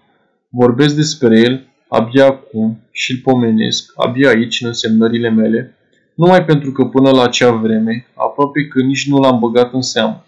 Vorbesc 0.48 0.94
despre 0.94 1.38
el 1.38 1.68
abia 1.88 2.26
acum 2.26 2.80
și 2.90 3.10
îl 3.12 3.18
pomenesc, 3.22 3.92
abia 3.96 4.28
aici 4.28 4.60
în 4.60 4.66
însemnările 4.66 5.30
mele, 5.30 5.76
numai 6.14 6.44
pentru 6.44 6.72
că 6.72 6.84
până 6.84 7.10
la 7.10 7.22
acea 7.22 7.50
vreme, 7.50 8.06
aproape 8.14 8.66
că 8.66 8.80
nici 8.80 9.08
nu 9.08 9.18
l-am 9.18 9.38
băgat 9.38 9.72
în 9.72 9.82
seamă. 9.82 10.24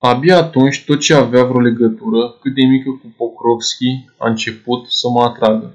Abia 0.00 0.36
atunci 0.36 0.84
tot 0.84 1.00
ce 1.00 1.14
avea 1.14 1.44
vreo 1.44 1.60
legătură, 1.60 2.36
cât 2.40 2.54
de 2.54 2.64
mică 2.64 2.90
cu 2.90 3.14
Pokrovski, 3.16 4.04
a 4.18 4.28
început 4.28 4.86
să 4.88 5.08
mă 5.08 5.22
atragă. 5.22 5.74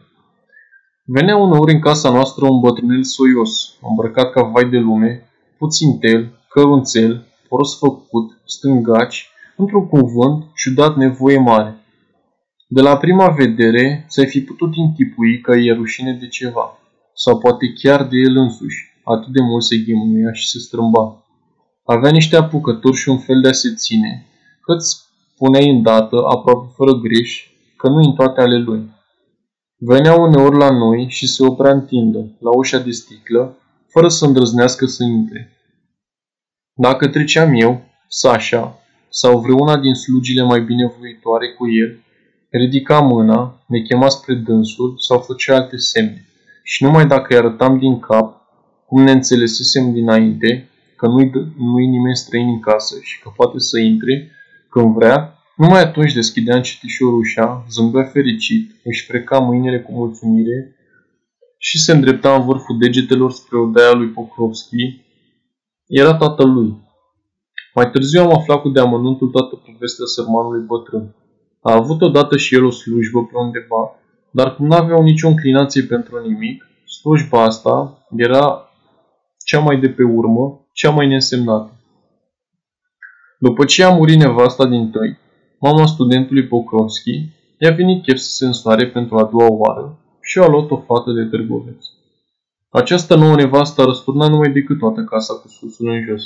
Venea 1.05 1.37
uneori 1.37 1.73
în 1.73 1.79
casa 1.79 2.11
noastră 2.11 2.45
un 2.45 2.59
bătrânel 2.59 3.03
soios, 3.03 3.77
îmbrăcat 3.89 4.31
ca 4.31 4.41
vai 4.41 4.69
de 4.69 4.77
lume, 4.77 5.29
puțin 5.57 5.97
tel, 5.99 6.39
cărunțel, 6.49 7.27
prost 7.49 7.77
făcut, 7.77 8.41
stângaci, 8.45 9.29
într-un 9.57 9.87
cuvânt, 9.87 10.43
ciudat 10.55 10.95
nevoie 10.95 11.39
mare. 11.39 11.77
De 12.67 12.81
la 12.81 12.97
prima 12.97 13.27
vedere, 13.29 14.05
ți-ai 14.09 14.27
fi 14.27 14.41
putut 14.41 14.73
închipui 14.75 15.41
că 15.41 15.51
e 15.51 15.73
rușine 15.73 16.17
de 16.19 16.27
ceva. 16.27 16.77
sau 17.15 17.37
poate 17.39 17.73
chiar 17.73 18.07
de 18.07 18.17
el 18.17 18.37
însuși. 18.37 18.91
Atât 19.03 19.33
de 19.33 19.41
mult 19.41 19.63
se 19.63 19.77
ghimuia 19.77 20.33
și 20.33 20.47
se 20.47 20.59
strâmba. 20.59 21.22
Avea 21.85 22.11
niște 22.11 22.35
apucături 22.35 22.97
și 22.97 23.09
un 23.09 23.17
fel 23.17 23.41
de 23.41 23.47
a 23.47 23.51
se 23.51 23.73
ține, 23.73 24.25
cât 24.61 24.81
spuneai 24.81 25.69
îndată, 25.69 26.15
aproape 26.27 26.71
fără 26.75 26.91
greș, 26.91 27.47
că 27.77 27.87
nu 27.89 27.95
în 27.95 28.13
toate 28.13 28.41
ale 28.41 28.57
lui. 28.57 28.91
Venea 29.77 30.13
uneori 30.13 30.57
la 30.57 30.69
noi 30.69 31.05
și 31.09 31.27
se 31.27 31.45
oprea 31.45 31.71
în 31.71 31.85
tindă, 31.85 32.37
la 32.39 32.55
ușa 32.55 32.79
de 32.79 32.91
sticlă, 32.91 33.57
fără 33.87 34.07
să 34.07 34.25
îndrăznească 34.25 34.85
să 34.85 35.03
intre. 35.03 35.51
Dacă 36.73 37.07
treceam 37.07 37.53
eu, 37.53 37.81
Sasha, 38.07 38.79
sau 39.09 39.39
vreuna 39.39 39.77
din 39.77 39.93
slugile 39.93 40.43
mai 40.43 40.61
binevoitoare 40.61 41.51
cu 41.51 41.69
el, 41.69 42.03
ridica 42.49 42.99
mâna, 42.99 43.63
ne 43.67 43.79
chema 43.79 44.09
spre 44.09 44.33
dânsul 44.33 44.95
sau 44.97 45.19
făcea 45.19 45.55
alte 45.55 45.77
semne. 45.77 46.25
Și 46.63 46.83
numai 46.83 47.07
dacă 47.07 47.25
îi 47.29 47.37
arătam 47.37 47.79
din 47.79 47.99
cap, 47.99 48.41
cum 48.85 49.01
ne 49.03 49.11
înțelesesem 49.11 49.93
dinainte, 49.93 50.69
că 50.95 51.07
nu-i, 51.07 51.31
nu-i 51.57 51.87
nimeni 51.87 52.15
străin 52.15 52.47
în 52.47 52.59
casă 52.59 52.95
și 53.01 53.21
că 53.21 53.31
poate 53.35 53.59
să 53.59 53.79
intre 53.79 54.31
când 54.69 54.93
vrea, 54.93 55.37
numai 55.57 55.81
atunci 55.81 56.13
deschidea 56.13 56.55
încetișor 56.55 57.13
ușa, 57.13 57.65
zâmbea 57.69 58.03
fericit, 58.03 58.75
își 58.83 59.05
freca 59.05 59.39
mâinile 59.39 59.81
cu 59.81 59.91
mulțumire 59.91 60.75
și 61.57 61.79
se 61.79 61.91
îndrepta 61.91 62.35
în 62.35 62.45
vârful 62.45 62.77
degetelor 62.77 63.31
spre 63.31 63.57
odaia 63.57 63.93
lui 63.93 64.07
Pokrovski. 64.07 65.01
Era 65.87 66.15
tatăl 66.15 66.49
lui. 66.49 66.81
Mai 67.75 67.89
târziu 67.91 68.21
am 68.21 68.33
aflat 68.33 68.61
cu 68.61 68.69
deamănuntul 68.69 69.29
toată 69.29 69.55
povestea 69.55 70.05
sărmanului 70.05 70.65
bătrân. 70.65 71.15
A 71.61 71.73
avut 71.73 72.01
odată 72.01 72.37
și 72.37 72.55
el 72.55 72.63
o 72.63 72.69
slujbă 72.69 73.23
pe 73.25 73.37
undeva, 73.37 73.99
dar 74.31 74.55
cum 74.55 74.65
nu 74.65 74.75
aveau 74.75 75.03
nicio 75.03 75.27
înclinație 75.27 75.81
pentru 75.81 76.27
nimic, 76.27 76.67
slujba 76.85 77.43
asta 77.43 78.05
era 78.17 78.69
cea 79.45 79.59
mai 79.59 79.79
de 79.79 79.89
pe 79.89 80.03
urmă, 80.03 80.62
cea 80.73 80.89
mai 80.89 81.07
nesemnată. 81.07 81.71
După 83.39 83.65
ce 83.65 83.83
a 83.83 83.89
murit 83.89 84.17
nevasta 84.17 84.65
din 84.67 84.89
tăi, 84.91 85.17
mama 85.59 85.85
studentului 85.85 86.47
Pokrovski, 86.47 87.29
i-a 87.59 87.71
venit 87.71 88.03
chef 88.03 88.17
să 88.17 88.29
se 88.29 88.45
însoare 88.45 88.87
pentru 88.87 89.17
a 89.17 89.23
doua 89.23 89.49
oară 89.49 89.97
și 90.21 90.39
a 90.39 90.47
luat 90.47 90.71
o 90.71 90.77
fată 90.77 91.11
de 91.11 91.23
târgoveț. 91.23 91.85
Această 92.69 93.15
nouă 93.15 93.35
nevastă 93.35 93.81
a 93.81 93.85
răsturnat 93.85 94.29
numai 94.29 94.51
decât 94.51 94.77
toată 94.79 95.03
casa 95.03 95.33
cu 95.33 95.47
susul 95.47 95.87
în 95.87 96.03
jos. 96.03 96.23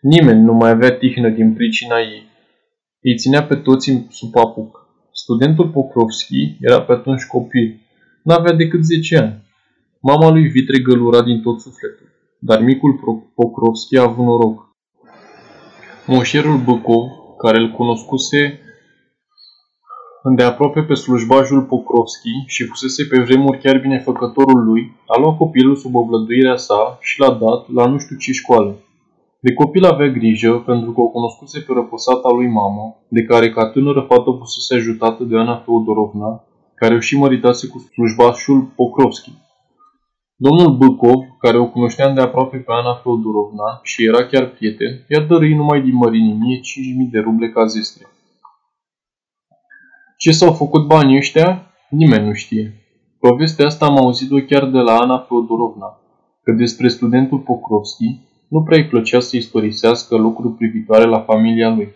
Nimeni 0.00 0.40
nu 0.40 0.52
mai 0.52 0.70
avea 0.70 0.92
tihnă 0.92 1.28
din 1.28 1.54
pricina 1.54 1.98
ei. 1.98 2.28
Îi 3.02 3.16
ținea 3.16 3.42
pe 3.46 3.54
toți 3.54 4.06
sub 4.10 4.36
apuc. 4.36 4.88
Studentul 5.12 5.68
Pokrovski 5.68 6.56
era 6.60 6.82
pe 6.82 6.92
atunci 6.92 7.24
copil. 7.24 7.80
N-avea 8.22 8.52
decât 8.52 8.84
10 8.84 9.16
ani. 9.16 9.48
Mama 10.00 10.30
lui 10.30 10.48
Vitre 10.48 10.78
gălura 10.78 11.22
din 11.22 11.40
tot 11.42 11.60
sufletul, 11.60 12.08
dar 12.40 12.60
micul 12.60 13.24
Pokrovski 13.34 13.96
a 13.96 14.02
avut 14.02 14.24
noroc. 14.24 14.68
Moșerul 16.06 16.58
Băcov, 16.58 17.04
care 17.38 17.58
îl 17.58 17.70
cunoscuse 17.70 18.60
îndeaproape 20.22 20.80
pe 20.82 20.94
slujbajul 20.94 21.62
Pokrovski 21.62 22.30
și 22.46 22.64
fusese 22.64 23.04
pe 23.04 23.22
vremuri 23.22 23.58
chiar 23.58 23.78
binefăcătorul 23.78 24.64
lui, 24.64 24.96
a 25.06 25.20
luat 25.20 25.36
copilul 25.36 25.76
sub 25.76 25.94
oblăduirea 25.94 26.56
sa 26.56 26.98
și 27.00 27.20
l-a 27.20 27.30
dat 27.30 27.72
la 27.72 27.86
nu 27.86 27.98
știu 27.98 28.16
ce 28.16 28.32
școală. 28.32 28.76
De 29.40 29.52
copil 29.52 29.84
avea 29.84 30.06
grijă 30.06 30.52
pentru 30.66 30.92
că 30.92 31.00
o 31.00 31.08
cunoscuse 31.08 31.60
pe 31.60 31.72
răposata 31.72 32.28
lui 32.28 32.46
mamă, 32.46 32.96
de 33.08 33.22
care 33.22 33.50
ca 33.50 33.70
tânără 33.70 34.00
fată 34.08 34.30
fusese 34.38 34.74
ajutată 34.74 35.24
de 35.24 35.38
Ana 35.38 35.56
Feodorovna, 35.56 36.44
care 36.74 36.94
o 36.94 37.00
și 37.00 37.16
măritase 37.16 37.66
cu 37.66 37.78
slujbașul 37.78 38.72
Pokrovski. 38.76 39.32
Domnul 40.46 40.76
Bâcov, 40.76 41.20
care 41.38 41.58
o 41.58 41.70
cunoștea 41.70 42.08
de 42.10 42.20
aproape 42.20 42.56
pe 42.56 42.72
Ana 42.72 42.94
Feodorovna 42.94 43.80
și 43.82 44.04
era 44.04 44.26
chiar 44.26 44.46
prieten, 44.46 45.04
i-a 45.08 45.20
dăruit 45.20 45.56
numai 45.56 45.82
din 45.82 45.94
mărinimie 45.94 46.56
5.000 46.56 46.62
de 47.10 47.18
ruble 47.18 47.50
ca 47.50 47.64
zestre. 47.64 48.06
Ce 50.16 50.30
s-au 50.30 50.52
făcut 50.52 50.86
banii 50.86 51.16
ăștia? 51.16 51.72
Nimeni 51.90 52.26
nu 52.26 52.32
știe. 52.32 52.74
Povestea 53.18 53.66
asta 53.66 53.86
am 53.86 53.96
auzit-o 53.96 54.36
chiar 54.36 54.64
de 54.70 54.78
la 54.78 54.98
Ana 54.98 55.18
Feodorovna, 55.18 56.00
că 56.42 56.52
despre 56.52 56.88
studentul 56.88 57.38
Pokrovski 57.38 58.20
nu 58.48 58.62
prea 58.62 58.78
îi 58.78 58.88
plăcea 58.88 59.20
să 59.20 59.36
istorisească 59.36 60.16
lucruri 60.16 60.54
privitoare 60.54 61.04
la 61.04 61.20
familia 61.20 61.74
lui. 61.74 61.88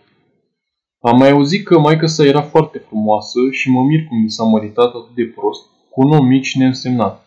Am 0.99 1.17
mai 1.17 1.31
auzit 1.31 1.65
că 1.65 1.79
maica 1.79 2.07
sa 2.07 2.25
era 2.25 2.41
foarte 2.41 2.77
frumoasă 2.77 3.39
și 3.51 3.71
mă 3.71 3.81
mir 3.83 4.07
cum 4.07 4.21
mi 4.21 4.29
s-a 4.29 4.43
măritat 4.43 4.93
atât 4.93 5.15
de 5.15 5.33
prost, 5.35 5.65
cu 5.89 6.01
un 6.01 6.11
om 6.11 6.25
mic 6.25 6.43
și 6.43 6.57
neînsemnat. 6.57 7.24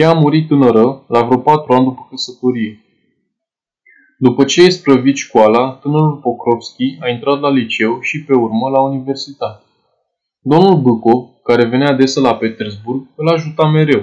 Ea 0.00 0.10
a 0.10 0.12
murit 0.12 0.46
tânără, 0.48 1.04
la 1.08 1.22
vreo 1.22 1.38
patru 1.38 1.72
ani 1.72 1.84
după 1.84 2.06
căsătorie. 2.10 2.84
După 4.18 4.44
ce 4.44 4.62
a 4.62 4.70
sprăvit 4.70 5.16
școala, 5.16 5.72
tânărul 5.72 6.16
Pokrovski 6.22 6.96
a 7.00 7.08
intrat 7.08 7.40
la 7.40 7.50
liceu 7.50 8.00
și 8.00 8.24
pe 8.24 8.34
urmă 8.34 8.68
la 8.68 8.80
universitate. 8.80 9.62
Domnul 10.40 10.80
Bâcov, 10.80 11.28
care 11.42 11.64
venea 11.64 11.90
adesea 11.90 12.22
la 12.22 12.34
Petersburg, 12.34 13.06
îl 13.16 13.28
ajuta 13.28 13.68
mereu. 13.68 14.02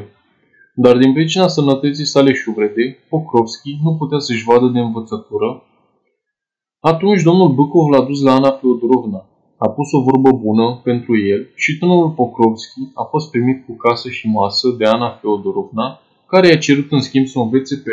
Dar 0.75 0.97
din 0.97 1.13
pricina 1.13 1.47
sănătății 1.47 2.05
sale 2.05 2.33
șubrede, 2.33 2.97
Pokrovski 3.09 3.79
nu 3.83 3.95
putea 3.95 4.19
să-și 4.19 4.43
vadă 4.43 4.67
de 4.67 4.79
învățătură. 4.79 5.63
Atunci 6.79 7.21
domnul 7.21 7.49
Bâcov 7.49 7.89
l-a 7.89 8.05
dus 8.05 8.21
la 8.21 8.33
Ana 8.33 8.51
Feodorovna. 8.51 9.25
A 9.65 9.69
pus 9.69 9.91
o 9.91 10.01
vorbă 10.01 10.31
bună 10.45 10.81
pentru 10.83 11.13
el 11.17 11.41
și 11.55 11.77
tânărul 11.77 12.09
Pokrovski 12.19 12.81
a 12.93 13.03
fost 13.03 13.29
primit 13.29 13.65
cu 13.65 13.73
casă 13.75 14.09
și 14.09 14.27
masă 14.27 14.67
de 14.77 14.85
Ana 14.85 15.09
Feodorovna, 15.09 15.99
care 16.27 16.47
i-a 16.47 16.57
cerut 16.57 16.91
în 16.91 17.01
schimb 17.01 17.25
să 17.25 17.39
învețe 17.39 17.75
pe 17.75 17.91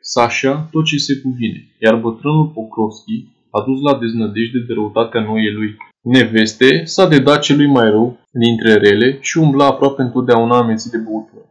Sasha 0.00 0.68
tot 0.70 0.84
ce 0.84 0.96
se 0.96 1.14
cuvine, 1.24 1.60
iar 1.84 1.94
bătrânul 1.96 2.46
Pokrovski 2.54 3.16
a 3.50 3.60
dus 3.66 3.80
la 3.80 3.98
deznădejde 3.98 4.58
de 4.66 4.72
răutatea 4.72 5.20
noii 5.20 5.52
lui 5.52 5.76
neveste, 6.00 6.84
s-a 6.84 7.08
dedat 7.08 7.42
celui 7.42 7.66
mai 7.66 7.90
rău 7.90 8.18
dintre 8.30 8.74
rele 8.74 9.18
și 9.20 9.38
umbla 9.38 9.66
aproape 9.66 10.02
întotdeauna 10.02 10.56
amețit 10.58 10.90
de 10.90 10.98
băutură. 10.98 11.44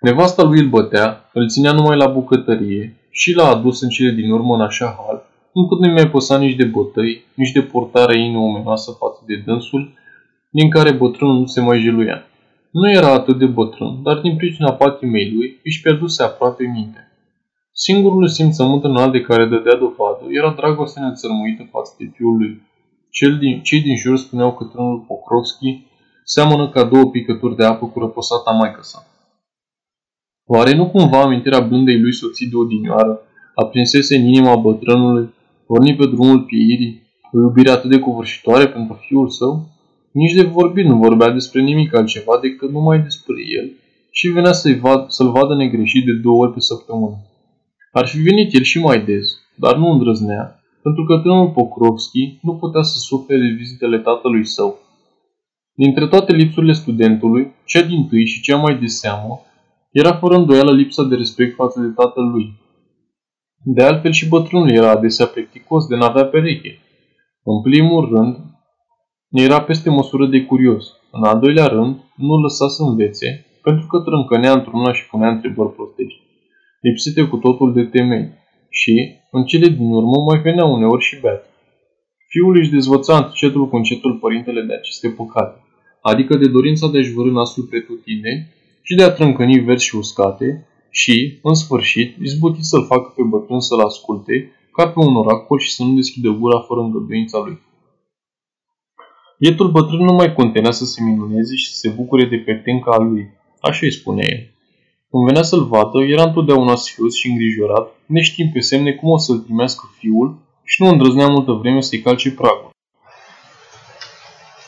Nevasta 0.00 0.42
lui 0.42 0.60
îl 0.60 0.68
bătea, 0.68 1.30
îl 1.32 1.48
ținea 1.48 1.72
numai 1.72 1.96
la 1.96 2.06
bucătărie 2.06 2.96
și 3.10 3.34
l-a 3.34 3.48
adus 3.48 3.82
în 3.82 3.88
cele 3.88 4.10
din 4.10 4.30
urmă 4.30 4.54
în 4.54 4.60
așa 4.60 4.96
hal, 4.98 5.31
încât 5.54 5.78
nu 5.78 5.92
mai 5.92 6.10
păsa 6.10 6.38
nici 6.38 6.56
de 6.56 6.64
bătăi, 6.64 7.24
nici 7.34 7.52
de 7.52 7.62
portarea 7.62 8.18
inomenoasă 8.18 8.90
față 8.90 9.22
de 9.26 9.42
dânsul, 9.46 9.92
din 10.50 10.70
care 10.70 10.92
bătrânul 10.92 11.38
nu 11.38 11.46
se 11.46 11.60
mai 11.60 11.80
jeluia. 11.80 12.26
Nu 12.70 12.90
era 12.90 13.12
atât 13.12 13.38
de 13.38 13.46
bătrân, 13.46 14.02
dar 14.02 14.18
din 14.20 14.36
pricina 14.36 14.72
patimei 14.72 15.32
lui 15.34 15.60
își 15.64 15.80
pierduse 15.80 16.22
aproape 16.22 16.64
mintea. 16.64 17.06
Singurul 17.72 18.28
simțământ 18.28 18.84
înalt 18.84 19.12
de 19.12 19.20
care 19.20 19.46
dădea 19.46 19.76
dovadă 19.76 20.24
era 20.28 20.50
dragostea 20.56 21.02
nețărmuită 21.06 21.68
față 21.70 21.94
de 21.98 22.10
fiul 22.14 22.36
lui. 22.36 22.62
Cel 23.10 23.38
din, 23.38 23.62
cei 23.62 23.80
din 23.80 23.96
jur 23.96 24.16
spuneau 24.16 24.52
că 24.52 24.64
trânul 24.64 25.04
Pokrovski 25.06 25.86
seamănă 26.24 26.68
ca 26.68 26.84
două 26.84 27.10
picături 27.10 27.56
de 27.56 27.64
apă 27.64 27.86
cu 27.86 27.98
răposata 27.98 28.50
maică 28.50 28.80
sa. 28.82 29.06
Oare 30.46 30.74
nu 30.74 30.90
cumva 30.90 31.20
amintirea 31.22 31.60
blândei 31.60 32.00
lui 32.00 32.12
soții 32.12 32.48
de 32.48 32.56
odinioară 32.56 33.20
aprinsese 33.54 34.16
în 34.16 34.24
inima 34.24 34.56
bătrânului, 34.56 35.34
porni 35.72 35.96
pe 35.96 36.06
drumul 36.06 36.40
pieirii, 36.42 37.02
o 37.32 37.38
iubire 37.40 37.70
atât 37.70 37.90
de 37.90 37.98
covârșitoare 37.98 38.66
pentru 38.68 38.94
fiul 39.06 39.28
său? 39.28 39.68
Nici 40.12 40.32
de 40.32 40.42
vorbit 40.42 40.86
nu 40.86 40.96
vorbea 40.96 41.30
despre 41.30 41.62
nimic 41.62 41.94
altceva 41.94 42.38
decât 42.42 42.70
numai 42.70 42.98
despre 42.98 43.34
el 43.58 43.66
și 44.10 44.28
venea 44.28 44.52
să-l 44.52 44.78
vad, 44.80 45.08
să 45.08 45.24
vadă 45.24 45.54
negreșit 45.54 46.04
de 46.04 46.12
două 46.12 46.44
ori 46.44 46.52
pe 46.52 46.60
săptămână. 46.60 47.16
Ar 47.92 48.06
fi 48.06 48.18
venit 48.18 48.54
el 48.54 48.62
și 48.62 48.78
mai 48.78 49.04
des, 49.04 49.26
dar 49.56 49.76
nu 49.76 49.90
îndrăznea, 49.90 50.60
pentru 50.82 51.04
că 51.04 51.16
tânărul 51.16 51.50
Pokrovski 51.50 52.38
nu 52.42 52.54
putea 52.54 52.82
să 52.82 52.98
sufere 52.98 53.38
de 53.38 53.54
vizitele 53.58 53.98
tatălui 53.98 54.46
său. 54.46 54.78
Dintre 55.74 56.06
toate 56.06 56.32
lipsurile 56.34 56.72
studentului, 56.72 57.52
cea 57.64 57.82
din 57.82 58.06
tâi 58.08 58.26
și 58.26 58.40
cea 58.40 58.56
mai 58.56 58.78
de 58.78 58.86
seamă 58.86 59.40
era 59.92 60.12
fără 60.12 60.34
îndoială 60.34 60.72
lipsa 60.72 61.02
de 61.02 61.14
respect 61.14 61.54
față 61.54 61.80
de 61.80 61.88
tatăl 61.88 62.24
lui. 62.24 62.60
De 63.64 63.82
altfel 63.82 64.12
și 64.12 64.28
bătrânul 64.28 64.70
era 64.70 64.90
adesea 64.90 65.26
plicticos 65.26 65.86
de 65.86 65.96
n-avea 65.96 66.24
pereche. 66.24 66.78
În 67.42 67.62
primul 67.62 68.08
rând, 68.14 68.36
era 69.30 69.62
peste 69.62 69.90
măsură 69.90 70.26
de 70.26 70.44
curios. 70.44 70.84
În 71.10 71.24
al 71.24 71.38
doilea 71.38 71.66
rând, 71.66 71.96
nu 72.16 72.40
lăsa 72.40 72.68
să 72.68 72.82
învețe, 72.82 73.46
pentru 73.62 73.86
că 73.86 73.98
trâncănea 73.98 74.52
într-una 74.52 74.92
și 74.92 75.06
punea 75.06 75.30
întrebări 75.30 75.74
prostești, 75.74 76.20
lipsite 76.80 77.22
cu 77.22 77.36
totul 77.36 77.72
de 77.72 77.82
temei. 77.82 78.28
Și, 78.70 79.16
în 79.30 79.44
cele 79.44 79.68
din 79.68 79.90
urmă, 79.90 80.22
mai 80.22 80.40
venea 80.40 80.64
uneori 80.64 81.02
și 81.02 81.20
beat. 81.20 81.44
Fiul 82.28 82.56
își 82.56 82.70
dezvăța 82.70 83.16
încetul 83.16 83.68
cu 83.68 83.76
încetul 83.76 84.14
părintele 84.14 84.62
de 84.62 84.74
aceste 84.74 85.08
păcate, 85.08 85.60
adică 86.02 86.36
de 86.36 86.48
dorința 86.48 86.88
de 86.88 86.98
a-și 86.98 87.12
vărâ 87.12 87.30
nasul 87.30 87.64
pretutindeni 87.64 88.46
și 88.82 88.94
de 88.94 89.02
a 89.02 89.10
trâncăni 89.10 89.60
verzi 89.60 89.84
și 89.84 89.96
uscate 89.96 90.66
și, 90.94 91.38
în 91.42 91.54
sfârșit, 91.54 92.16
izbuti 92.22 92.62
să-l 92.62 92.84
facă 92.86 93.12
pe 93.16 93.22
bătrân 93.22 93.60
să-l 93.60 93.80
asculte 93.80 94.52
ca 94.72 94.88
pe 94.88 94.98
un 94.98 95.16
oracol 95.16 95.58
și 95.58 95.72
să 95.72 95.82
nu 95.82 95.94
deschidă 95.94 96.30
gura 96.30 96.60
fără 96.60 96.80
îngăduința 96.80 97.38
lui. 97.38 97.58
Bietul 99.38 99.70
bătrân 99.70 100.04
nu 100.04 100.12
mai 100.12 100.34
contenea 100.34 100.70
să 100.70 100.84
se 100.84 101.02
minuneze 101.02 101.54
și 101.56 101.66
să 101.66 101.78
se 101.78 101.88
bucure 101.88 102.24
de 102.24 102.36
pertenca 102.36 102.90
a 102.90 103.02
lui. 103.02 103.26
Așa 103.60 103.78
îi 103.82 103.92
spunea 103.92 104.26
el. 104.30 104.50
Când 105.10 105.24
venea 105.26 105.42
să-l 105.42 105.64
vadă, 105.64 106.02
era 106.02 106.22
întotdeauna 106.22 106.74
sfios 106.74 107.14
și 107.14 107.28
îngrijorat, 107.28 107.96
neștiind 108.06 108.52
pe 108.52 108.60
semne 108.60 108.92
cum 108.92 109.10
o 109.10 109.16
să-l 109.16 109.38
primească 109.38 109.94
fiul 109.98 110.38
și 110.64 110.82
nu 110.82 110.88
îndrăznea 110.88 111.26
multă 111.28 111.52
vreme 111.52 111.80
să-i 111.80 112.00
calce 112.00 112.30
pragul. 112.30 112.70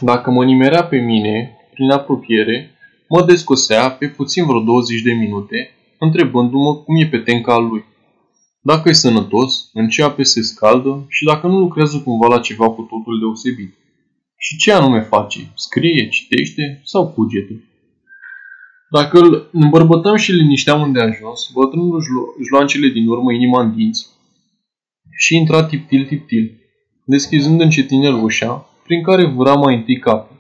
Dacă 0.01 0.31
mă 0.31 0.45
nimerea 0.45 0.85
pe 0.85 0.97
mine, 0.97 1.59
prin 1.75 1.91
apropiere, 1.91 2.71
mă 3.09 3.25
descosea 3.25 3.91
pe 3.91 4.07
puțin 4.07 4.47
vreo 4.47 4.61
20 4.61 5.01
de 5.01 5.13
minute, 5.13 5.75
întrebându-mă 6.05 6.75
cum 6.77 6.97
e 6.97 7.07
petenca 7.07 7.53
al 7.55 7.65
lui. 7.67 7.85
Dacă 8.61 8.89
e 8.89 8.93
sănătos, 8.93 9.71
în 9.73 9.89
ce 9.89 10.03
ape 10.03 10.23
se 10.23 10.43
scaldă 10.43 11.05
și 11.09 11.25
dacă 11.25 11.47
nu 11.47 11.59
lucrează 11.59 12.01
cumva 12.05 12.27
la 12.27 12.41
ceva 12.41 12.71
cu 12.71 12.83
totul 12.83 13.19
deosebit. 13.19 13.75
Și 14.37 14.57
ce 14.57 14.73
anume 14.73 15.01
face? 15.01 15.53
Scrie, 15.55 16.09
citește 16.09 16.81
sau 16.85 17.09
cugete? 17.09 17.65
Dacă 18.91 19.19
îl 19.19 19.49
îmbărbătăm 19.53 20.17
și 20.17 20.33
linișteam 20.33 20.81
unde 20.81 21.01
a 21.01 21.05
ajuns, 21.05 21.51
bătrânul 21.53 21.97
își 22.39 22.51
lua 22.51 22.61
în 22.61 22.67
cele 22.67 22.89
din 22.89 23.09
urmă 23.09 23.33
inima 23.33 23.63
în 23.63 23.75
dinți 23.75 24.13
și 25.19 25.37
intra 25.37 25.65
tiptil 25.65 26.05
tiptil, 26.05 26.61
deschizând 27.05 27.61
încetinel 27.61 28.23
ușa, 28.23 28.71
prin 28.85 29.03
care 29.03 29.25
vâra 29.25 29.55
mai 29.55 29.75
întâi 29.75 29.99
capul. 29.99 30.37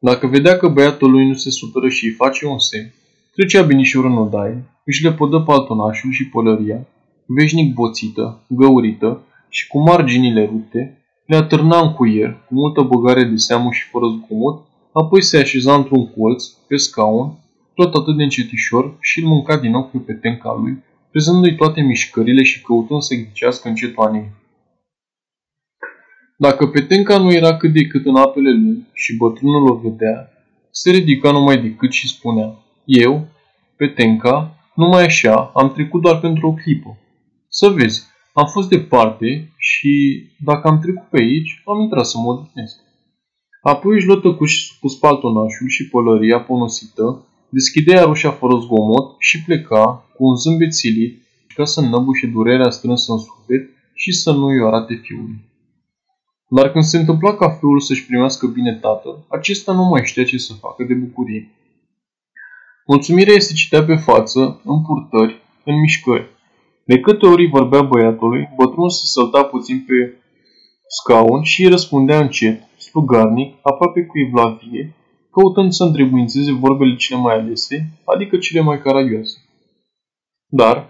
Dacă 0.00 0.26
vedea 0.26 0.56
că 0.56 0.68
băiatul 0.68 1.10
lui 1.10 1.26
nu 1.26 1.34
se 1.34 1.50
supără 1.50 1.88
și 1.88 2.04
îi 2.04 2.10
face 2.10 2.46
un 2.46 2.58
semn, 2.58 2.92
trecea 3.34 3.62
binișor 3.62 4.04
în 4.04 4.16
odaie, 4.16 4.64
își 4.84 5.02
le 5.02 5.12
podă 5.12 5.38
paltonașul 5.40 6.10
și 6.10 6.28
pălăria, 6.28 6.86
veșnic 7.26 7.74
boțită, 7.74 8.44
găurită 8.48 9.22
și 9.48 9.66
cu 9.66 9.78
marginile 9.78 10.44
rupte, 10.44 10.96
le 11.26 11.36
atârna 11.36 11.80
în 11.80 11.92
cuier, 11.92 12.30
cu 12.46 12.54
multă 12.54 12.82
băgare 12.82 13.24
de 13.24 13.36
seamă 13.36 13.70
și 13.72 13.88
fără 13.88 14.06
zgomot, 14.06 14.66
apoi 14.92 15.22
se 15.22 15.38
așeza 15.38 15.74
într-un 15.74 16.10
colț, 16.10 16.44
pe 16.44 16.76
scaun, 16.76 17.38
tot 17.74 17.94
atât 17.94 18.16
de 18.16 18.22
încetișor 18.22 18.96
și 19.00 19.22
îl 19.22 19.28
mânca 19.28 19.56
din 19.56 19.74
ochi 19.74 20.04
pe 20.04 20.12
tenca 20.12 20.58
lui, 20.62 20.82
prezându-i 21.10 21.56
toate 21.56 21.80
mișcările 21.80 22.42
și 22.42 22.62
căutând 22.62 23.02
să 23.02 23.14
ghicească 23.14 23.68
încet 23.68 23.96
oanei. 23.96 24.30
Dacă 26.36 26.66
petenca 26.66 27.18
nu 27.18 27.32
era 27.32 27.56
cât 27.56 27.72
de 27.72 27.86
cât 27.86 28.06
în 28.06 28.16
apele 28.16 28.50
lui 28.50 28.86
și 28.92 29.16
bătrânul 29.16 29.70
o 29.70 29.74
vedea, 29.74 30.28
se 30.70 30.90
ridica 30.90 31.30
numai 31.30 31.62
decât 31.62 31.92
și 31.92 32.08
spunea, 32.08 32.54
Eu, 32.84 33.26
petenca, 33.76 34.56
numai 34.74 35.04
așa, 35.04 35.50
am 35.54 35.72
trecut 35.72 36.00
doar 36.02 36.20
pentru 36.20 36.46
o 36.46 36.52
clipă. 36.52 36.98
Să 37.48 37.68
vezi, 37.68 38.02
am 38.32 38.46
fost 38.46 38.68
departe 38.68 39.52
și 39.56 40.22
dacă 40.44 40.68
am 40.68 40.78
trecut 40.80 41.08
pe 41.10 41.20
aici, 41.20 41.62
am 41.64 41.80
intrat 41.80 42.06
să 42.06 42.18
mă 42.18 42.32
odihnesc. 42.32 42.80
Apoi 43.62 43.94
își 43.94 44.06
luă 44.06 44.16
tăcuși 44.16 44.78
cu 44.80 44.88
spaltonașul 44.88 45.68
și 45.68 45.88
pălăria 45.88 46.40
ponosită, 46.40 47.26
deschidea 47.48 48.06
ușa 48.08 48.30
fără 48.30 48.58
zgomot 48.58 49.14
și 49.18 49.42
pleca 49.42 50.06
cu 50.16 50.24
un 50.24 50.36
zâmbet 50.36 50.74
silit 50.74 51.22
ca 51.54 51.64
să 51.64 51.80
înnăbușe 51.80 52.26
durerea 52.26 52.70
strânsă 52.70 53.12
în 53.12 53.18
suflet 53.18 53.68
și 53.94 54.12
să 54.12 54.32
nu-i 54.32 54.64
arate 54.64 54.94
fiului. 54.94 55.50
Dar 56.48 56.72
când 56.72 56.84
se 56.84 56.98
întâmpla 56.98 57.34
ca 57.34 57.48
fiul 57.48 57.80
să-și 57.80 58.06
primească 58.06 58.46
bine 58.46 58.74
tatăl, 58.74 59.24
acesta 59.28 59.72
nu 59.72 59.84
mai 59.84 60.02
știa 60.04 60.24
ce 60.24 60.38
să 60.38 60.52
facă 60.52 60.84
de 60.84 60.94
bucurie. 60.94 61.50
Mulțumirea 62.86 63.38
se 63.38 63.52
citea 63.52 63.84
pe 63.84 63.94
față, 63.94 64.60
în 64.64 64.82
purtări, 64.82 65.40
în 65.64 65.80
mișcări. 65.80 66.30
De 66.84 67.00
câte 67.00 67.26
ori 67.26 67.46
vorbea 67.46 67.82
băiatului, 67.82 68.48
bătrânul 68.56 68.90
se 68.90 69.06
sălta 69.06 69.44
puțin 69.44 69.84
pe 69.86 70.16
scaun 70.88 71.42
și 71.42 71.62
îi 71.62 71.70
răspundea 71.70 72.18
încet, 72.18 72.62
slugarnic, 72.78 73.54
aproape 73.62 74.02
cu 74.02 74.18
evlavie, 74.18 74.94
căutând 75.32 75.72
să 75.72 75.84
întrebuințeze 75.84 76.52
vorbele 76.52 76.96
cele 76.96 77.20
mai 77.20 77.34
alese, 77.34 77.90
adică 78.04 78.38
cele 78.38 78.60
mai 78.60 78.80
caragioase. 78.80 79.38
Dar, 80.46 80.88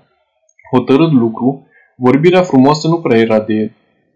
hotărât 0.74 1.12
lucru, 1.12 1.66
vorbirea 1.96 2.42
frumoasă 2.42 2.88
nu 2.88 3.00
prea 3.00 3.18
era 3.18 3.40
de 3.40 3.54
el. 3.54 3.72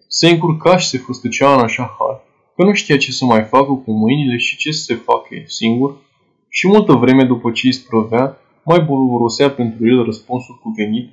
Se 0.08 0.28
încurca 0.28 0.76
și 0.76 0.88
se 0.88 0.98
fustăcea 0.98 1.54
în 1.54 1.60
așa 1.60 1.96
hal, 1.98 2.22
că 2.56 2.64
nu 2.64 2.72
știa 2.72 2.96
ce 2.96 3.12
să 3.12 3.24
mai 3.24 3.42
facă 3.42 3.72
cu 3.72 3.92
mâinile 3.92 4.36
și 4.36 4.56
ce 4.56 4.72
să 4.72 4.82
se 4.82 4.94
facă 4.94 5.28
singur, 5.46 6.04
și 6.48 6.68
multă 6.68 6.92
vreme 6.92 7.24
după 7.24 7.50
ce 7.50 7.66
îi 7.66 7.72
sprovea, 7.72 8.38
mai 8.64 8.80
bolorosea 8.80 9.50
pentru 9.50 9.88
el 9.88 10.04
răspunsul 10.04 10.58
cuvenit, 10.62 11.10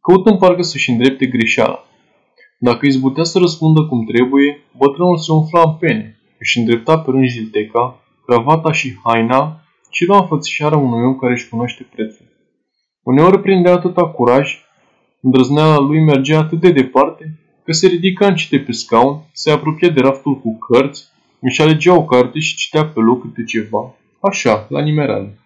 căutând 0.00 0.38
parcă 0.38 0.62
să-și 0.62 0.90
îndrepte 0.90 1.26
greșeala. 1.26 1.84
Dacă 2.58 2.86
izbutea 2.86 3.24
să 3.24 3.38
răspundă 3.38 3.82
cum 3.82 4.04
trebuie, 4.04 4.60
bătrânul 4.76 5.18
se 5.18 5.32
umfla 5.32 5.62
în 5.62 5.74
pene, 5.74 6.18
își 6.38 6.58
îndrepta 6.58 6.98
pe 6.98 7.10
rând 7.10 7.28
jilteca, 7.28 8.00
cravata 8.26 8.72
și 8.72 8.98
haina 9.04 9.60
și 9.90 10.04
lua 10.04 10.20
înfățișarea 10.20 10.78
unui 10.78 11.06
om 11.06 11.16
care 11.18 11.32
își 11.32 11.48
cunoaște 11.48 11.86
prețul. 11.94 12.26
Uneori 13.02 13.40
prindea 13.40 13.72
atâta 13.72 14.06
curaj, 14.06 14.58
îndrăzneala 15.20 15.78
lui 15.78 16.00
mergea 16.00 16.38
atât 16.38 16.60
de 16.60 16.70
departe, 16.70 17.38
că 17.64 17.72
se 17.72 17.86
ridica 17.86 18.26
încete 18.26 18.58
pe 18.58 18.72
scaun, 18.72 19.20
se 19.32 19.50
apropia 19.50 19.88
de 19.88 20.00
raftul 20.00 20.40
cu 20.40 20.58
cărți, 20.58 21.04
își 21.40 21.62
alegea 21.62 21.96
o 21.96 22.04
carte 22.04 22.38
și 22.38 22.56
citea 22.56 22.84
pe 22.84 23.00
loc 23.00 23.20
câte 23.20 23.44
ceva, 23.44 23.94
așa, 24.28 24.66
la 24.68 24.80
nimereală. 24.80 25.38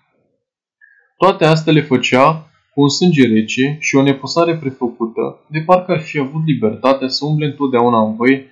Toate 1.17 1.45
astea 1.45 1.73
le 1.73 1.83
făcea 1.83 2.51
cu 2.75 2.81
un 2.81 2.89
sânge 2.89 3.27
rece 3.27 3.77
și 3.81 3.97
o 3.97 4.03
nepăsare 4.03 4.57
prefăcută, 4.57 5.45
de 5.51 5.61
parcă 5.61 5.93
ar 5.93 6.01
fi 6.01 6.19
avut 6.19 6.43
libertatea 6.47 7.09
să 7.09 7.25
umble 7.25 7.47
întotdeauna 7.47 8.07
în 8.07 8.17
voi 8.17 8.45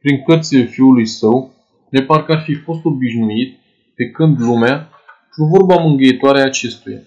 prin 0.00 0.22
cărțile 0.22 0.64
fiului 0.64 1.06
său, 1.06 1.52
de 1.90 2.02
parcă 2.02 2.32
ar 2.32 2.42
fi 2.42 2.54
fost 2.54 2.84
obișnuit, 2.84 3.58
pe 3.94 4.04
când 4.10 4.40
lumea, 4.40 4.88
cu 5.30 5.44
vorba 5.44 5.82
mângâietoare 5.82 6.40
a 6.40 6.44
acestuia. 6.44 7.00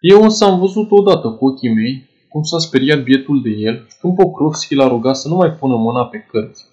Eu 0.00 0.22
însă 0.22 0.44
am 0.44 0.58
văzut 0.58 0.90
odată 0.90 1.28
cu 1.28 1.46
ochii 1.46 1.74
mei 1.74 2.10
cum 2.28 2.42
s-a 2.42 2.58
speriat 2.58 3.02
bietul 3.02 3.42
de 3.42 3.50
el 3.50 3.86
când 4.00 4.14
Pokrovski 4.14 4.74
l-a 4.74 4.88
rugat 4.88 5.16
să 5.16 5.28
nu 5.28 5.34
mai 5.36 5.50
pună 5.50 5.76
mâna 5.76 6.04
pe 6.04 6.18
cărți. 6.30 6.64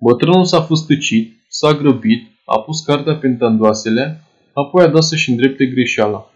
Bătrânul 0.00 0.44
s-a 0.44 0.60
fustăcit, 0.60 1.36
s-a 1.48 1.72
grăbit, 1.72 2.22
a 2.44 2.60
pus 2.60 2.80
cartea 2.80 3.16
pe 3.16 3.26
întandoasele, 3.26 4.22
apoi 4.52 4.84
a 4.84 4.88
dat 4.88 5.02
să-și 5.02 5.30
îndrepte 5.30 5.66
greșeala. 5.66 6.30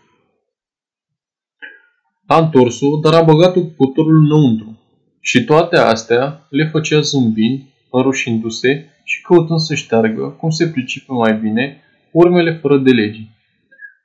A 2.27 2.39
întors-o, 2.39 2.97
dar 3.03 3.15
a 3.15 3.23
băgat-o 3.23 3.61
cu 3.61 3.73
cotorul 3.77 4.25
înăuntru. 4.25 4.79
Și 5.21 5.45
toate 5.45 5.77
astea 5.77 6.47
le 6.51 6.69
făcea 6.73 7.01
zâmbind, 7.01 7.63
înroșindu-se 7.91 8.87
și 9.05 9.23
căutând 9.23 9.59
să 9.59 9.75
șteargă, 9.75 10.37
cum 10.41 10.51
se 10.51 10.69
pricepe 10.69 11.13
mai 11.13 11.35
bine, 11.35 11.83
urmele 12.11 12.59
fără 12.61 12.79
de 12.79 12.91
legi. 12.91 13.29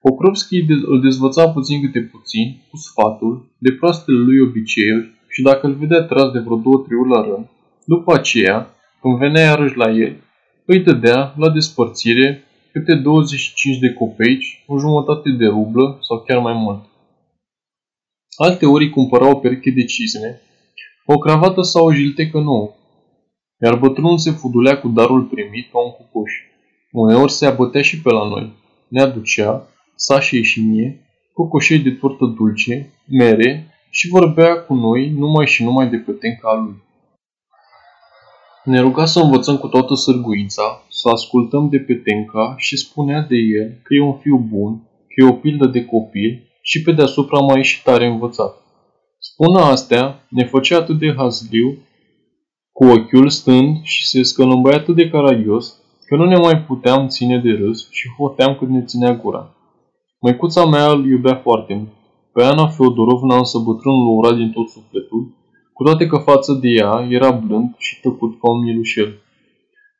Pokrovski 0.01 0.65
îl 0.85 1.01
dezvăța 1.01 1.49
puțin 1.49 1.81
câte 1.81 1.99
puțin, 1.99 2.57
cu 2.69 2.77
sfatul, 2.77 3.51
de 3.57 3.71
proastele 3.71 4.17
lui 4.17 4.39
obiceiuri 4.39 5.15
și 5.27 5.41
dacă 5.41 5.67
îl 5.67 5.73
vedea 5.73 6.01
tras 6.01 6.31
de 6.31 6.39
vreo 6.39 6.57
două, 6.57 6.83
trei 6.85 6.97
la 7.09 7.21
rând, 7.21 7.45
după 7.85 8.13
aceea, 8.13 8.75
când 9.01 9.17
venea 9.17 9.41
iarăși 9.41 9.77
la 9.77 9.91
el, 9.91 10.15
îi 10.65 10.79
dădea, 10.79 11.33
la 11.37 11.49
despărțire, 11.49 12.43
câte 12.77 12.95
25 12.95 13.77
de 13.77 13.93
copeici, 13.93 14.63
o 14.67 14.79
jumătate 14.79 15.29
de 15.29 15.45
rublă 15.45 15.97
sau 16.01 16.19
chiar 16.19 16.39
mai 16.39 16.53
mult. 16.53 16.85
Alte 18.37 18.65
ori 18.65 18.83
îi 18.83 18.89
cumpăra 18.89 19.29
o 19.29 19.35
pereche 19.35 19.71
de 19.71 19.83
cizme, 19.83 20.41
o 21.05 21.17
cravată 21.17 21.61
sau 21.61 21.85
o 21.85 21.93
jiltecă 21.93 22.39
nouă, 22.39 22.75
iar 23.61 23.75
bătrânul 23.75 24.17
se 24.17 24.31
fudulea 24.31 24.79
cu 24.79 24.87
darul 24.87 25.23
primit 25.23 25.71
ca 25.71 25.79
un 25.79 25.91
cucoș. 25.91 26.31
Uneori 26.91 27.31
se 27.31 27.45
abătea 27.45 27.81
și 27.81 28.01
pe 28.01 28.09
la 28.09 28.27
noi, 28.27 28.53
ne 28.87 29.01
aducea, 29.01 29.67
Sașei 29.95 30.43
și 30.43 30.61
mie, 30.61 31.05
cu 31.33 31.47
coșei 31.47 31.79
de 31.79 31.91
turtă 31.91 32.25
dulce, 32.25 32.93
mere 33.07 33.67
și 33.89 34.07
vorbea 34.07 34.55
cu 34.55 34.73
noi 34.73 35.09
numai 35.09 35.47
și 35.47 35.63
numai 35.63 35.89
de 35.89 35.97
tenca 35.97 36.53
lui. 36.53 36.85
Ne 38.67 38.79
ruga 38.79 39.05
să 39.05 39.19
învățăm 39.19 39.57
cu 39.57 39.67
toată 39.67 39.93
sârguința, 39.95 40.83
să 40.89 41.09
ascultăm 41.09 41.69
de 41.69 41.77
petenca 41.77 42.55
și 42.57 42.77
spunea 42.77 43.21
de 43.29 43.35
el 43.35 43.69
că 43.83 43.93
e 43.93 44.01
un 44.01 44.17
fiu 44.17 44.37
bun, 44.37 44.73
că 45.07 45.15
e 45.23 45.29
o 45.29 45.33
pildă 45.33 45.67
de 45.67 45.85
copil 45.85 46.47
și 46.61 46.81
pe 46.81 46.91
deasupra 46.91 47.39
mai 47.39 47.59
e 47.59 47.61
și 47.61 47.83
tare 47.83 48.05
învățat. 48.05 48.55
Spună 49.19 49.59
astea, 49.59 50.25
ne 50.29 50.45
făcea 50.45 50.77
atât 50.77 50.99
de 50.99 51.13
hazliu, 51.17 51.77
cu 52.71 52.85
ochiul 52.85 53.29
stând 53.29 53.83
și 53.83 54.07
se 54.07 54.23
scălâmbăia 54.23 54.77
atât 54.77 54.95
de 54.95 55.09
caragios, 55.09 55.81
că 56.05 56.15
nu 56.15 56.25
ne 56.25 56.37
mai 56.37 56.61
puteam 56.61 57.07
ține 57.07 57.37
de 57.39 57.51
râs 57.51 57.89
și 57.91 58.07
hoteam 58.17 58.55
cât 58.55 58.69
ne 58.69 58.83
ținea 58.83 59.13
gura. 59.15 59.55
Măicuța 60.21 60.65
mea 60.65 60.91
îl 60.91 61.05
iubea 61.05 61.35
foarte 61.35 61.73
mult. 61.73 61.93
Pe 62.33 62.43
Ana 62.43 62.67
Feodorovna 62.67 63.37
însă 63.37 63.57
bătrânul 63.57 64.07
o 64.07 64.15
ura 64.15 64.33
din 64.33 64.51
tot 64.51 64.69
sufletul, 64.69 65.35
cu 65.77 65.83
toate 65.83 66.07
că 66.07 66.17
față 66.17 66.53
de 66.53 66.69
ea 66.69 67.07
era 67.09 67.31
blând 67.31 67.75
și 67.77 67.99
tăcut 68.01 68.39
ca 68.39 68.49
un 68.49 68.63
mielușel. 68.63 69.21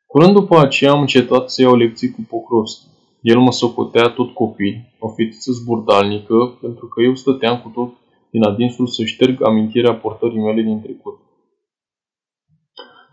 Curând 0.06 0.32
după 0.32 0.58
aceea 0.58 0.90
am 0.90 1.00
încetat 1.00 1.50
să 1.50 1.62
iau 1.62 1.76
lecții 1.76 2.10
cu 2.10 2.26
Pocrosti. 2.28 2.86
El 3.20 3.38
mă 3.38 3.52
socotea 3.52 4.08
tot 4.08 4.34
copil, 4.34 4.92
o 4.98 5.08
fetiță 5.08 5.52
zburdalnică, 5.52 6.58
pentru 6.60 6.86
că 6.86 7.02
eu 7.02 7.14
stăteam 7.14 7.60
cu 7.60 7.68
tot 7.68 7.92
din 8.30 8.42
adinsul 8.42 8.86
să 8.86 9.04
șterg 9.04 9.44
amintirea 9.44 9.94
portării 9.94 10.40
mele 10.40 10.62
din 10.62 10.80
trecut. 10.80 11.18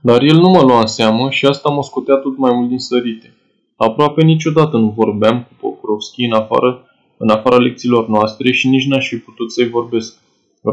Dar 0.01 0.21
el 0.21 0.38
nu 0.38 0.49
mă 0.49 0.62
lua 0.62 0.80
în 0.80 0.88
seamă 0.88 1.30
și 1.30 1.45
asta 1.45 1.69
mă 1.69 1.84
scotea 1.84 2.15
tot 2.15 2.38
mai 2.38 2.54
mult 2.54 2.69
din 2.69 2.80
sărite. 2.80 3.34
Aproape 3.75 4.23
niciodată 4.23 4.78
nu 4.78 4.89
vorbeam 4.89 5.43
cu 5.43 5.54
Pokrovski 5.60 6.23
în 6.23 6.32
afară 6.32 6.86
în 7.17 7.30
afara 7.30 7.58
lecțiilor 7.58 8.08
noastre 8.08 8.51
și 8.51 8.67
nici 8.67 8.88
n-aș 8.88 9.08
fi 9.08 9.15
putut 9.17 9.51
să-i 9.51 9.69
vorbesc. 9.69 10.23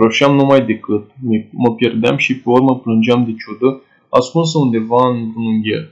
Roșeam 0.00 0.34
numai 0.34 0.64
decât, 0.64 1.10
mă 1.50 1.74
pierdeam 1.74 2.16
și 2.16 2.36
pe 2.36 2.48
urmă 2.50 2.78
plângeam 2.78 3.24
de 3.24 3.34
ciudă, 3.34 3.82
ascunsă 4.08 4.58
undeva 4.58 5.08
în 5.08 5.16
un 5.16 5.44
unghier. 5.46 5.88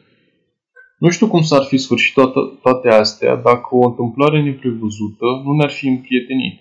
Nu 0.99 1.11
știu 1.11 1.27
cum 1.29 1.43
s-ar 1.43 1.63
fi 1.63 1.77
sfârșit 1.77 2.15
toate, 2.15 2.39
toate 2.63 2.89
astea 2.89 3.37
dacă 3.37 3.69
o 3.71 3.89
întâmplare 3.89 4.43
neprevăzută 4.43 5.27
nu 5.45 5.53
ne-ar 5.53 5.71
fi 5.71 5.87
împrietenit. 5.89 6.61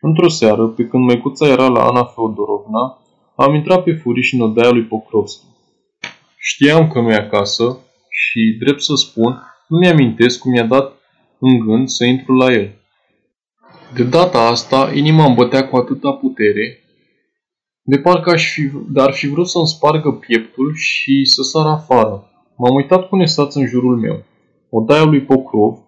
Într-o 0.00 0.28
seară, 0.28 0.66
pe 0.66 0.84
când 0.84 1.04
măicuța 1.04 1.48
era 1.48 1.68
la 1.68 1.86
Ana 1.86 2.04
Feodorovna, 2.04 2.98
am 3.36 3.54
intrat 3.54 3.82
pe 3.82 3.92
furiș 3.92 4.32
în 4.32 4.40
odaia 4.40 4.70
lui 4.70 4.82
Pokrovski. 4.82 5.44
Știam 6.36 6.88
că 6.88 7.00
nu 7.00 7.10
e 7.10 7.14
acasă 7.14 7.78
și, 8.08 8.56
drept 8.58 8.82
să 8.82 8.94
spun, 8.94 9.42
nu 9.68 9.78
mi-amintesc 9.78 10.38
cum 10.38 10.50
mi-a 10.50 10.66
dat 10.66 10.92
în 11.38 11.58
gând 11.58 11.88
să 11.88 12.04
intru 12.04 12.32
la 12.32 12.52
el. 12.52 12.81
De 13.94 14.04
data 14.04 14.38
asta, 14.38 14.92
inima 14.94 15.24
îmi 15.24 15.34
bătea 15.34 15.68
cu 15.68 15.76
atâta 15.76 16.12
putere, 16.12 16.78
de 17.82 17.98
parcă 17.98 18.30
aș 18.30 18.52
fi, 18.52 18.70
dar 18.92 19.12
fi 19.12 19.26
vrut 19.26 19.48
să-mi 19.48 19.66
spargă 19.66 20.12
pieptul 20.12 20.74
și 20.74 21.24
să 21.24 21.42
sar 21.42 21.66
afară. 21.66 22.30
M-am 22.56 22.74
uitat 22.74 23.08
cu 23.08 23.16
nesați 23.16 23.58
în 23.58 23.66
jurul 23.66 23.96
meu. 23.96 24.24
Odaia 24.70 25.04
lui 25.04 25.20
Pocrov 25.20 25.78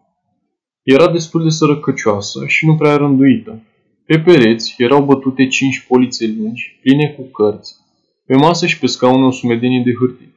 era 0.83 1.13
destul 1.13 1.43
de 1.43 1.49
sărăcăcioasă 1.49 2.47
și 2.47 2.67
nu 2.67 2.75
prea 2.75 2.97
rânduită. 2.97 3.63
Pe 4.07 4.19
pereți 4.19 4.75
erau 4.79 5.05
bătute 5.05 5.47
cinci 5.47 5.87
polițe 5.89 6.35
lungi, 6.39 6.79
pline 6.83 7.09
cu 7.17 7.23
cărți. 7.23 7.75
Pe 8.27 8.37
masă 8.37 8.67
și 8.67 8.79
pe 8.79 8.87
scaune 8.87 9.25
o 9.25 9.31
sumedenie 9.31 9.83
de 9.85 9.95
hârtii. 9.99 10.35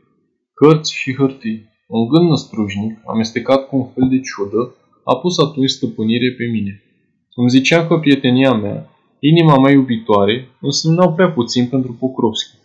Cărți 0.53 0.93
și 0.93 1.15
hârtii. 1.15 1.65
Un 1.87 2.07
gând 2.07 2.29
năstrujnic, 2.29 2.99
amestecat 3.05 3.67
cu 3.67 3.75
un 3.75 3.87
fel 3.93 4.07
de 4.09 4.19
ciudă, 4.19 4.75
a 5.03 5.15
pus 5.15 5.37
atunci 5.39 5.69
stăpânire 5.69 6.33
pe 6.37 6.45
mine. 6.45 6.81
Îmi 7.39 7.49
zicea 7.49 7.87
că 7.87 7.97
prietenia 7.97 8.53
mea, 8.53 8.89
inima 9.19 9.57
mea 9.57 9.71
iubitoare, 9.71 10.47
însemnau 10.61 11.13
prea 11.13 11.31
puțin 11.31 11.67
pentru 11.67 11.93
Pokrovski. 11.99 12.55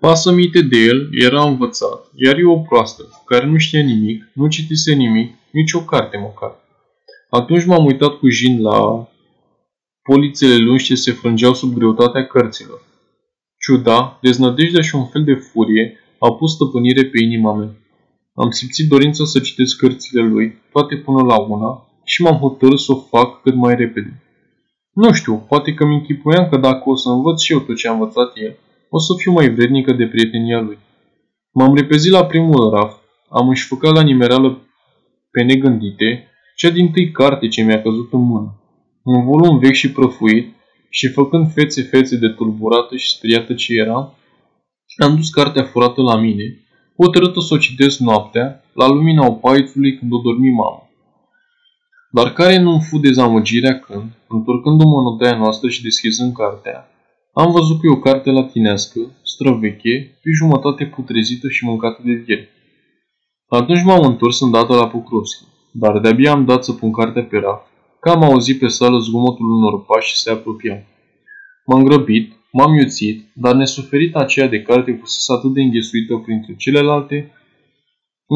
Pasămite 0.00 0.60
de 0.60 0.78
el 0.78 1.08
era 1.10 1.44
învățat, 1.44 2.10
iar 2.14 2.38
eu 2.38 2.50
o 2.50 2.58
proastă, 2.58 3.22
care 3.26 3.46
nu 3.46 3.56
știa 3.56 3.82
nimic, 3.82 4.30
nu 4.34 4.48
citise 4.48 4.94
nimic, 4.94 5.34
nici 5.50 5.72
o 5.72 5.84
carte 5.84 6.16
măcar. 6.16 6.52
Atunci 7.30 7.64
m-am 7.64 7.84
uitat 7.84 8.18
cu 8.18 8.28
jin 8.28 8.60
la 8.60 9.08
polițele 10.02 10.56
lungi 10.56 10.84
ce 10.84 10.94
se 10.94 11.12
frângeau 11.12 11.54
sub 11.54 11.74
greutatea 11.74 12.26
cărților. 12.26 12.80
Ciuda, 13.58 14.18
deznădejdea 14.22 14.82
și 14.82 14.94
un 14.94 15.06
fel 15.06 15.24
de 15.24 15.34
furie 15.34 15.98
au 16.18 16.36
pus 16.36 16.54
stăpânire 16.54 17.04
pe 17.04 17.24
inima 17.24 17.54
mea. 17.54 17.76
Am 18.34 18.50
simțit 18.50 18.88
dorința 18.88 19.24
să 19.24 19.40
citesc 19.40 19.76
cărțile 19.76 20.22
lui, 20.22 20.58
toate 20.72 20.96
până 20.96 21.22
la 21.22 21.38
una, 21.38 21.86
și 22.04 22.22
m-am 22.22 22.36
hotărât 22.36 22.78
să 22.78 22.92
o 22.92 22.96
fac 22.96 23.42
cât 23.42 23.54
mai 23.54 23.74
repede. 23.74 24.22
Nu 24.92 25.12
știu, 25.12 25.44
poate 25.48 25.74
că 25.74 25.84
mi 25.86 25.94
închipuiam 25.94 26.48
că 26.48 26.56
dacă 26.56 26.90
o 26.90 26.94
să 26.96 27.08
învăț 27.08 27.40
și 27.40 27.52
eu 27.52 27.58
tot 27.58 27.76
ce 27.76 27.88
a 27.88 27.92
învățat 27.92 28.32
el, 28.34 28.56
o 28.88 28.98
să 28.98 29.12
fiu 29.16 29.32
mai 29.32 29.48
vrednică 29.54 29.92
de 29.92 30.06
prietenia 30.06 30.60
lui. 30.60 30.78
M-am 31.52 31.74
repezit 31.74 32.12
la 32.12 32.24
primul 32.24 32.70
raft, 32.70 32.98
am 33.28 33.48
înșfăcat 33.48 33.92
la 33.94 34.02
nimereală 34.02 34.58
pe 35.30 35.42
negândite, 35.42 36.28
cea 36.56 36.70
din 36.70 36.90
tâi 36.90 37.10
carte 37.10 37.48
ce 37.48 37.62
mi-a 37.62 37.82
căzut 37.82 38.12
în 38.12 38.20
mână. 38.20 38.60
Un 39.02 39.24
volum 39.24 39.58
vechi 39.58 39.74
și 39.74 39.92
prăfuit, 39.92 40.54
și 40.88 41.08
făcând 41.08 41.52
fețe-fețe 41.52 42.16
de 42.16 42.28
tulburată 42.28 42.96
și 42.96 43.10
speriată 43.16 43.54
ce 43.54 43.74
era, 43.74 44.14
am 44.96 45.16
dus 45.16 45.30
cartea 45.30 45.64
furată 45.64 46.02
la 46.02 46.16
mine, 46.16 46.44
hotărâtă 46.96 47.40
să 47.40 47.54
o 47.54 47.56
citesc 47.56 47.98
noaptea, 47.98 48.64
la 48.74 48.88
lumina 48.88 49.26
opaițului 49.26 49.98
când 49.98 50.12
o 50.12 50.18
dormi 50.18 50.50
mama. 50.50 50.88
Dar 52.16 52.32
care 52.32 52.58
nu-mi 52.58 52.86
fu 52.88 52.98
dezamăgirea 52.98 53.78
când, 53.78 54.10
întorcându-mă 54.28 54.98
în 55.00 55.06
odaia 55.12 55.36
noastră 55.36 55.68
și 55.68 55.82
deschizând 55.82 56.32
cartea, 56.34 56.88
am 57.32 57.52
văzut 57.52 57.80
că 57.80 57.86
e 57.86 57.90
o 57.90 57.98
carte 58.08 58.30
latinească, 58.30 59.00
străveche, 59.22 60.18
pe 60.22 60.30
jumătate 60.38 60.84
putrezită 60.84 61.48
și 61.48 61.64
mâncată 61.64 62.00
de 62.04 62.12
vieri. 62.12 62.48
Atunci 63.48 63.82
m-am 63.82 64.04
întors 64.04 64.40
îndată 64.40 64.74
la 64.74 64.88
Pokrovski, 64.88 65.44
dar 65.72 66.00
de-abia 66.00 66.32
am 66.32 66.44
dat 66.44 66.64
să 66.64 66.72
pun 66.72 66.92
cartea 66.92 67.24
pe 67.24 67.38
raft, 67.38 67.66
că 68.00 68.08
am 68.08 68.22
auzit 68.22 68.58
pe 68.58 68.68
sală 68.68 68.98
zgomotul 68.98 69.50
unor 69.50 69.84
pași 69.84 70.08
și 70.08 70.20
se 70.20 70.30
apropiau. 70.30 70.84
M-am 71.66 71.82
grăbit, 71.82 72.32
m-am 72.50 72.74
iuțit, 72.74 73.24
dar 73.34 73.54
nesuferita 73.54 74.18
aceea 74.18 74.48
de 74.48 74.62
carte 74.62 74.98
fusese 75.00 75.32
atât 75.32 75.52
de 75.52 75.60
înghesuită 75.60 76.16
printre 76.16 76.54
celelalte, 76.56 77.32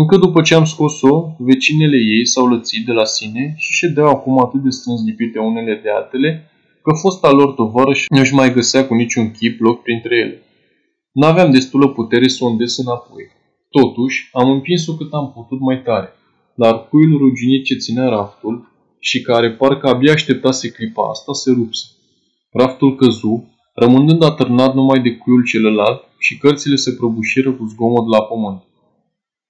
încă 0.00 0.16
după 0.16 0.40
ce 0.42 0.54
am 0.54 0.64
scos-o, 0.64 1.14
vecinele 1.38 1.96
ei 1.96 2.26
s-au 2.26 2.46
lățit 2.46 2.86
de 2.86 2.92
la 2.92 3.04
sine 3.04 3.54
și 3.56 3.72
ședeau 3.72 4.08
acum 4.08 4.38
atât 4.38 4.62
de 4.62 4.70
strâns 4.70 5.04
lipite 5.04 5.38
unele 5.38 5.80
de 5.82 5.90
altele, 5.90 6.50
că 6.82 6.92
fosta 7.00 7.30
lor 7.30 7.52
tovarăș 7.52 8.04
nu-și 8.08 8.34
mai 8.34 8.52
găsea 8.52 8.86
cu 8.86 8.94
niciun 8.94 9.30
chip 9.30 9.60
loc 9.60 9.82
printre 9.82 10.16
ele. 10.16 10.42
N-aveam 11.12 11.50
destulă 11.50 11.88
putere 11.88 12.28
să 12.28 12.44
o 12.44 12.46
îndes 12.46 12.78
înapoi. 12.78 13.24
Totuși, 13.70 14.28
am 14.32 14.50
împins-o 14.50 14.96
cât 14.96 15.12
am 15.12 15.32
putut 15.32 15.60
mai 15.60 15.82
tare, 15.82 16.08
dar 16.54 16.88
cuiul 16.88 17.18
ruginit 17.18 17.64
ce 17.64 17.74
ținea 17.74 18.08
raftul 18.08 18.72
și 18.98 19.20
care 19.20 19.50
parcă 19.50 19.86
abia 19.86 20.12
așteptase 20.12 20.70
clipa 20.70 21.08
asta 21.10 21.32
se 21.32 21.50
rupse. 21.50 21.84
Raftul 22.50 22.94
căzu, 22.94 23.44
rămânând 23.74 24.22
atârnat 24.22 24.74
numai 24.74 25.00
de 25.00 25.16
cuiul 25.16 25.44
celălalt 25.44 26.02
și 26.18 26.38
cărțile 26.38 26.76
se 26.76 26.92
prăbușiră 26.92 27.52
cu 27.52 27.64
zgomot 27.66 28.06
la 28.08 28.22
pământ. 28.22 28.62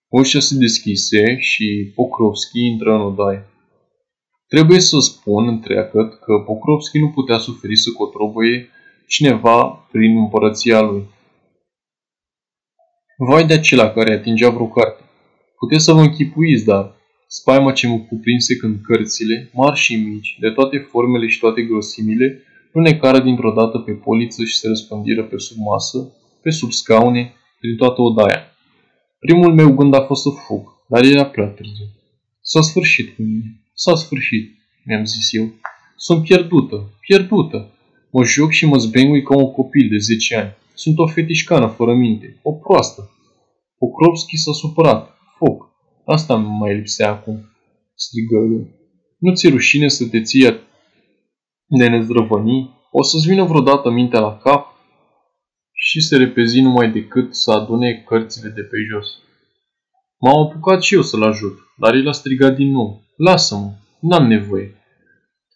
Ușa 0.09 0.41
se 0.41 0.57
deschise 0.57 1.39
și 1.39 1.93
Pokrovski 1.95 2.67
intră 2.67 2.95
în 2.95 3.01
odaie. 3.01 3.47
Trebuie 4.49 4.81
să 4.81 4.99
spun 5.01 5.49
întreagăt 5.49 6.15
că 6.21 6.33
Pokrovski 6.47 6.99
nu 6.99 7.11
putea 7.11 7.39
suferi 7.39 7.77
să 7.77 7.91
cotrobăie 7.93 8.69
cineva 9.09 9.65
prin 9.93 10.17
împărăția 10.17 10.81
lui. 10.81 11.05
Vai 13.29 13.47
de 13.47 13.53
acela 13.53 13.91
care 13.91 14.13
atingea 14.13 14.51
vreo 14.51 14.69
carte. 14.69 15.03
Puteți 15.59 15.85
să 15.85 15.93
vă 15.93 16.01
închipuiți, 16.01 16.65
dar 16.65 16.95
spaima 17.27 17.73
ce 17.73 17.87
mă 17.87 17.99
cuprinse 17.99 18.57
când 18.57 18.81
cărțile, 18.83 19.51
mari 19.53 19.79
și 19.79 19.95
mici, 19.97 20.37
de 20.41 20.51
toate 20.51 20.79
formele 20.79 21.27
și 21.27 21.39
toate 21.39 21.63
grosimile, 21.63 22.43
nu 22.73 22.81
necară 22.81 23.21
dintr-o 23.21 23.53
dată 23.53 23.79
pe 23.79 23.93
poliță 23.93 24.45
și 24.45 24.57
se 24.57 24.69
răspândiră 24.69 25.25
pe 25.25 25.39
sub 25.39 25.57
masă, 25.59 26.13
pe 26.43 26.51
sub 26.51 26.71
scaune, 26.71 27.35
prin 27.61 27.77
toată 27.77 28.03
odaia. 28.03 28.56
Primul 29.19 29.55
meu 29.55 29.75
gând 29.75 29.95
a 29.95 30.01
fost 30.01 30.23
să 30.23 30.29
fug, 30.31 30.63
dar 30.89 31.05
era 31.05 31.27
prea 31.27 31.47
târziu. 31.47 31.87
S-a 32.41 32.61
sfârșit 32.61 33.17
cu 33.17 33.23
mine. 33.23 33.61
S-a 33.75 33.95
sfârșit, 33.95 34.57
mi-am 34.85 35.05
zis 35.05 35.33
eu. 35.33 35.53
Sunt 35.97 36.23
pierdută, 36.23 36.91
pierdută. 37.01 37.71
Mă 38.11 38.25
joc 38.25 38.51
și 38.51 38.67
mă 38.67 38.77
zbengui 38.77 39.23
ca 39.23 39.37
un 39.37 39.51
copil 39.53 39.89
de 39.89 39.99
10 39.99 40.37
ani. 40.37 40.57
Sunt 40.75 40.99
o 40.99 41.07
fetișcană 41.07 41.67
fără 41.67 41.95
minte, 41.95 42.41
o 42.43 42.53
proastă. 42.53 43.11
Pokrovski 43.79 44.37
s-a 44.37 44.53
supărat. 44.53 45.17
Foc. 45.39 45.71
Asta 46.05 46.37
nu 46.37 46.49
mai 46.49 46.75
lipsea 46.75 47.11
acum. 47.11 47.51
Strigă 47.95 48.37
el. 48.37 48.67
Nu 49.19 49.35
ți 49.35 49.49
rușine 49.49 49.89
să 49.89 50.07
te 50.07 50.23
ții 50.23 50.61
de 51.67 51.89
nezdrăvăni? 51.89 52.71
O 52.91 53.03
să-ți 53.03 53.27
vină 53.27 53.45
vreodată 53.45 53.91
mintea 53.91 54.21
la 54.21 54.37
cap? 54.37 54.76
Și 55.89 56.01
se 56.01 56.17
repezi 56.17 56.61
numai 56.61 56.91
decât 56.91 57.35
să 57.35 57.51
adune 57.51 58.03
cărțile 58.07 58.49
de 58.49 58.61
pe 58.61 58.77
jos. 58.91 59.07
M-am 60.21 60.39
apucat 60.39 60.83
și 60.83 60.95
eu 60.95 61.03
să-l 61.03 61.23
ajut, 61.23 61.59
dar 61.79 61.95
el 61.95 62.09
a 62.09 62.13
strigat 62.13 62.57
din 62.57 62.71
nou. 62.71 63.03
Lasă-mă, 63.17 63.71
n-am 64.01 64.27
nevoie. 64.27 64.75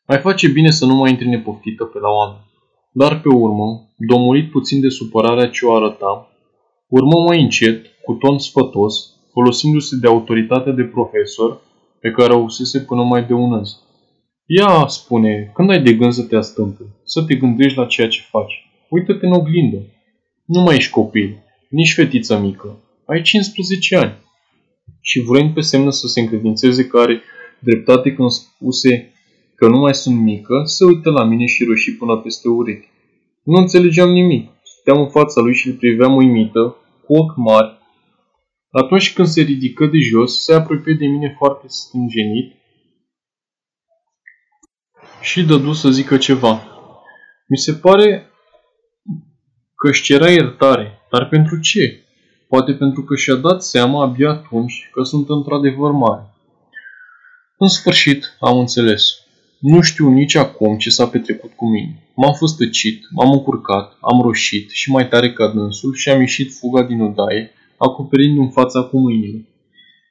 Mai 0.06 0.18
face 0.18 0.48
bine 0.48 0.70
să 0.70 0.86
nu 0.86 0.94
mai 0.94 1.10
intri 1.10 1.28
nepoftită 1.28 1.84
pe 1.84 1.98
la 1.98 2.08
oameni. 2.08 2.44
Dar 2.92 3.20
pe 3.20 3.28
urmă, 3.28 3.66
domorit 3.96 4.50
puțin 4.50 4.80
de 4.80 4.88
supărarea 4.88 5.48
ce 5.48 5.66
o 5.66 5.74
arăta, 5.74 6.28
urmă 6.88 7.18
mai 7.26 7.42
încet, 7.42 7.86
cu 8.04 8.12
ton 8.12 8.38
sfătos, 8.38 8.94
folosindu-se 9.32 9.96
de 9.96 10.06
autoritatea 10.06 10.72
de 10.72 10.84
profesor 10.84 11.60
pe 12.00 12.10
care 12.10 12.32
o 12.32 12.42
usese 12.42 12.80
până 12.80 13.02
mai 13.02 13.24
de 13.26 13.32
un 13.32 13.52
azi. 13.52 13.76
Ia, 14.46 14.86
spune, 14.86 15.50
când 15.54 15.70
ai 15.70 15.82
de 15.82 15.92
gând 15.92 16.12
să 16.12 16.22
te 16.22 16.36
astâmpă, 16.36 16.82
să 17.04 17.22
te 17.22 17.34
gândești 17.34 17.78
la 17.78 17.86
ceea 17.86 18.08
ce 18.08 18.20
faci. 18.30 18.70
Uită-te 18.88 19.26
în 19.26 19.32
oglindă. 19.32 19.78
Nu 20.54 20.60
mai 20.60 20.76
ești 20.76 20.90
copil, 20.90 21.42
nici 21.68 21.92
fetiță 21.92 22.38
mică. 22.38 22.78
Ai 23.06 23.22
15 23.22 23.96
ani. 23.96 24.14
Și 25.00 25.20
vrând 25.20 25.54
pe 25.54 25.60
semnă 25.60 25.90
să 25.90 26.06
se 26.06 26.20
încredințeze 26.20 26.86
că 26.86 26.98
are 26.98 27.22
dreptate 27.58 28.12
când 28.14 28.30
spuse 28.30 29.12
că 29.54 29.68
nu 29.68 29.78
mai 29.78 29.94
sunt 29.94 30.20
mică, 30.20 30.62
se 30.64 30.84
uită 30.84 31.10
la 31.10 31.24
mine 31.24 31.46
și 31.46 31.64
roșii 31.64 31.92
până 31.92 32.16
peste 32.16 32.48
urechi. 32.48 32.88
Nu 33.42 33.60
înțelegeam 33.60 34.10
nimic. 34.10 34.50
Stăteam 34.62 35.02
în 35.02 35.10
fața 35.10 35.40
lui 35.40 35.54
și 35.54 35.68
îl 35.68 35.74
priveam 35.74 36.16
uimită, 36.16 36.76
cu 37.04 37.16
ochi 37.16 37.36
mari. 37.36 37.78
Atunci 38.70 39.12
când 39.12 39.28
se 39.28 39.42
ridică 39.42 39.86
de 39.86 39.98
jos, 39.98 40.42
se 40.44 40.54
apropie 40.54 40.94
de 40.94 41.06
mine 41.06 41.34
foarte 41.38 41.64
stânjenit 41.68 42.54
și 45.20 45.42
dădu 45.42 45.72
să 45.72 45.90
zică 45.90 46.16
ceva. 46.16 46.62
Mi 47.48 47.56
se 47.56 47.72
pare 47.72 48.30
că 49.80 49.88
își 49.88 50.02
cerea 50.02 50.30
iertare, 50.30 50.98
dar 51.10 51.28
pentru 51.28 51.60
ce? 51.60 52.04
Poate 52.48 52.72
pentru 52.72 53.02
că 53.02 53.14
și-a 53.16 53.34
dat 53.34 53.62
seama 53.62 54.02
abia 54.02 54.30
atunci 54.30 54.88
că 54.92 55.02
sunt 55.02 55.28
într-adevăr 55.28 55.90
mare. 55.90 56.34
În 57.58 57.68
sfârșit, 57.68 58.36
am 58.40 58.58
înțeles. 58.58 59.02
Nu 59.60 59.80
știu 59.80 60.08
nici 60.08 60.34
acum 60.34 60.78
ce 60.78 60.90
s-a 60.90 61.06
petrecut 61.06 61.52
cu 61.52 61.68
mine. 61.68 62.10
M-am 62.14 62.34
fost 62.34 62.56
tăcit, 62.56 63.02
m-am 63.10 63.32
încurcat, 63.32 63.96
am 64.00 64.20
roșit 64.22 64.70
și 64.70 64.90
mai 64.90 65.08
tare 65.08 65.32
ca 65.32 65.48
dânsul 65.48 65.94
și 65.94 66.08
am 66.08 66.20
ieșit 66.20 66.52
fuga 66.52 66.82
din 66.82 67.00
odaie, 67.00 67.50
acoperind 67.76 68.38
în 68.38 68.50
fața 68.50 68.82
cu 68.82 68.98
mâinile. 68.98 69.48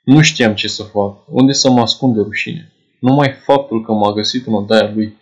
Nu 0.04 0.22
știam 0.22 0.54
ce 0.54 0.68
să 0.68 0.84
fac, 0.84 1.18
unde 1.28 1.52
să 1.52 1.70
mă 1.70 1.82
ascund 1.82 2.16
de 2.16 2.22
rușine. 2.22 2.72
Numai 3.00 3.32
faptul 3.44 3.84
că 3.84 3.92
m-a 3.92 4.14
găsit 4.14 4.48
în 4.48 4.54
odaia 4.54 4.92
lui. 4.94 5.18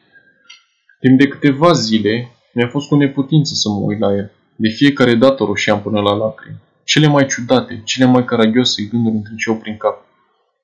Timp 1.00 1.20
de 1.20 1.28
câteva 1.28 1.72
zile, 1.72 2.32
mi-a 2.54 2.68
fost 2.68 2.88
cu 2.88 2.96
neputință 2.96 3.54
să 3.54 3.70
mă 3.70 3.80
uit 3.80 4.00
la 4.00 4.14
el. 4.16 4.32
De 4.60 4.70
fiecare 4.70 5.15
dată 5.15 5.43
roșeam 5.43 5.82
până 5.82 6.00
la 6.02 6.13
lacrimi. 6.13 6.62
Cele 6.84 7.08
mai 7.08 7.26
ciudate, 7.26 7.82
cele 7.84 8.06
mai 8.06 8.26
caragioase 8.26 8.84
gânduri 8.84 9.15
îmi 9.15 9.24
treceau 9.24 9.56
prin 9.56 9.78
cap. 9.78 10.06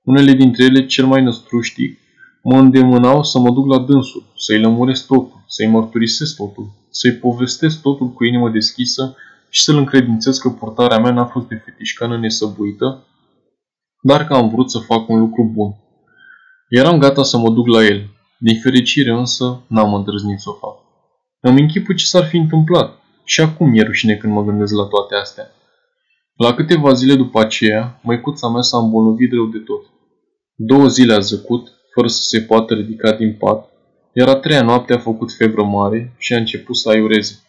Unele 0.04 0.32
dintre 0.32 0.64
ele, 0.64 0.86
cel 0.86 1.06
mai 1.06 1.24
năstruștic, 1.24 2.00
mă 2.44 2.58
îndemânau 2.58 3.24
să 3.24 3.40
mă 3.40 3.52
duc 3.52 3.68
la 3.68 3.80
dânsul, 3.80 4.24
să-i 4.38 4.60
lămuresc 4.60 5.08
totul, 5.08 5.44
să-i 5.48 5.68
mărturisesc 5.68 6.36
totul, 6.36 6.72
să-i 6.90 7.12
povestesc 7.12 7.82
totul 7.82 8.08
cu 8.08 8.26
inimă 8.26 8.50
deschisă 8.50 9.16
și 9.50 9.62
să-l 9.62 9.78
încredințez 9.78 10.38
că 10.38 10.50
portarea 10.50 11.00
mea 11.00 11.12
n-a 11.12 11.26
fost 11.26 11.48
de 11.48 11.62
fetișcană 11.66 12.18
nesăbuită, 12.18 13.08
dar 14.02 14.26
că 14.26 14.34
am 14.34 14.50
vrut 14.50 14.72
să 14.72 14.80
fac 14.80 15.10
un 15.10 15.20
lucru 15.20 15.52
bun. 15.54 15.76
Eram 16.70 17.00
gata 17.00 17.24
să 17.24 17.38
mă 17.38 17.50
duc 17.50 17.68
la 17.68 17.84
el. 17.84 18.10
Din 18.38 18.60
fericire 18.60 19.12
însă, 19.12 19.62
n-am 19.68 19.94
îndrăznit 19.94 20.40
să 20.40 20.50
o 20.50 20.54
fac. 20.54 20.78
Îmi 21.40 21.62
închipă 21.62 21.94
ce 21.94 22.06
s-ar 22.06 22.24
fi 22.24 22.38
întâmplat. 22.38 23.03
Și 23.24 23.42
acum 23.42 23.70
mi-e 23.70 23.84
rușine 23.84 24.16
când 24.16 24.34
mă 24.34 24.44
gândesc 24.44 24.74
la 24.74 24.84
toate 24.84 25.16
astea. 25.16 25.48
La 26.36 26.54
câteva 26.54 26.94
zile 26.94 27.16
după 27.16 27.40
aceea, 27.40 28.00
măicuța 28.04 28.48
mea 28.50 28.62
s-a 28.62 28.78
îmbolnăvit 28.78 29.32
rău 29.34 29.46
de 29.46 29.58
tot. 29.58 29.86
Două 30.56 30.88
zile 30.88 31.14
a 31.14 31.20
zăcut, 31.20 31.72
fără 31.94 32.08
să 32.08 32.22
se 32.22 32.42
poată 32.42 32.74
ridica 32.74 33.12
din 33.12 33.34
pat, 33.34 33.70
iar 34.14 34.28
a 34.28 34.36
treia 34.36 34.64
noapte 34.64 34.94
a 34.94 34.98
făcut 34.98 35.32
febră 35.32 35.64
mare 35.64 36.14
și 36.18 36.34
a 36.34 36.38
început 36.38 36.76
să 36.76 36.90
aiureze. 36.90 37.40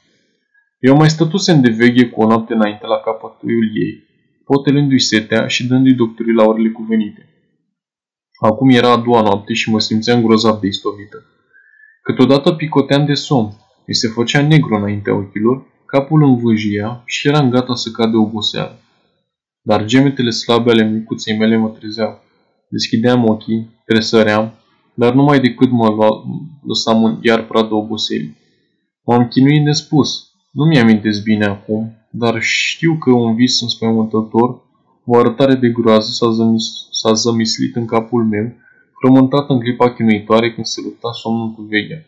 Eu 0.79 0.97
mai 0.97 1.11
stătusem 1.11 1.61
de 1.61 1.71
veche 1.71 2.09
cu 2.09 2.23
o 2.23 2.27
noapte 2.27 2.53
înainte 2.53 2.87
la 2.87 2.97
capătul 2.97 3.71
ei, 3.75 4.05
potelându-i 4.45 5.01
setea 5.01 5.47
și 5.47 5.67
dându-i 5.67 5.95
doctorii 5.95 6.35
la 6.35 6.45
orele 6.45 6.69
cuvenite. 6.69 7.29
Acum 8.41 8.71
era 8.71 8.91
a 8.93 8.97
doua 8.97 9.23
noapte 9.23 9.53
și 9.53 9.71
mă 9.71 9.81
simțeam 9.81 10.23
grozav 10.23 10.61
de 10.61 10.67
istovită. 10.67 11.25
Câteodată 12.03 12.53
picoteam 12.53 13.07
de 13.07 13.15
somn, 13.15 13.53
mi 13.87 13.95
se 13.95 14.09
făcea 14.09 14.47
negru 14.47 14.75
înaintea 14.75 15.15
ochilor, 15.15 15.67
capul 15.87 16.23
învâjia 16.23 17.03
și 17.07 17.29
eram 17.29 17.51
gata 17.51 17.75
să 17.75 17.91
cad 17.91 18.11
de 18.11 18.17
oboseală. 18.17 18.79
Dar 19.63 19.85
gemetele 19.85 20.31
slabe 20.31 20.71
ale 20.71 20.91
micuței 20.91 21.37
mele 21.37 21.57
mă 21.57 21.69
trezeau. 21.69 22.23
Deschideam 22.69 23.25
ochii, 23.25 23.71
tresăream, 23.85 24.53
dar 24.95 25.15
numai 25.15 25.41
decât 25.41 25.71
mă 25.71 25.97
lăsam 26.67 27.19
iar 27.23 27.47
pradă 27.47 27.75
oboselii. 27.75 28.37
M-am 29.07 29.29
chinuit 29.29 29.65
nespus. 29.65 30.31
Nu 30.53 30.65
mi-amintesc 30.65 31.23
bine 31.23 31.45
acum, 31.45 31.93
dar 32.11 32.43
știu 32.43 32.97
că 32.99 33.11
un 33.11 33.35
vis 33.35 33.61
înspăimântător, 33.61 34.63
o 35.05 35.17
arătare 35.17 35.55
de 35.55 35.69
groază 35.69 36.11
s-a, 36.11 36.31
zămis, 36.31 36.65
s-a 36.91 37.13
zămislit 37.13 37.77
în 37.77 37.87
capul 37.87 38.25
meu, 38.25 38.53
frământat 39.01 39.51
în 39.51 39.61
clipa 39.61 39.95
chinuitoare 39.95 40.53
când 40.53 40.67
se 40.67 40.81
lupta 40.81 41.13
somnul 41.13 41.51
cu 41.51 41.63
vechea. 41.63 42.05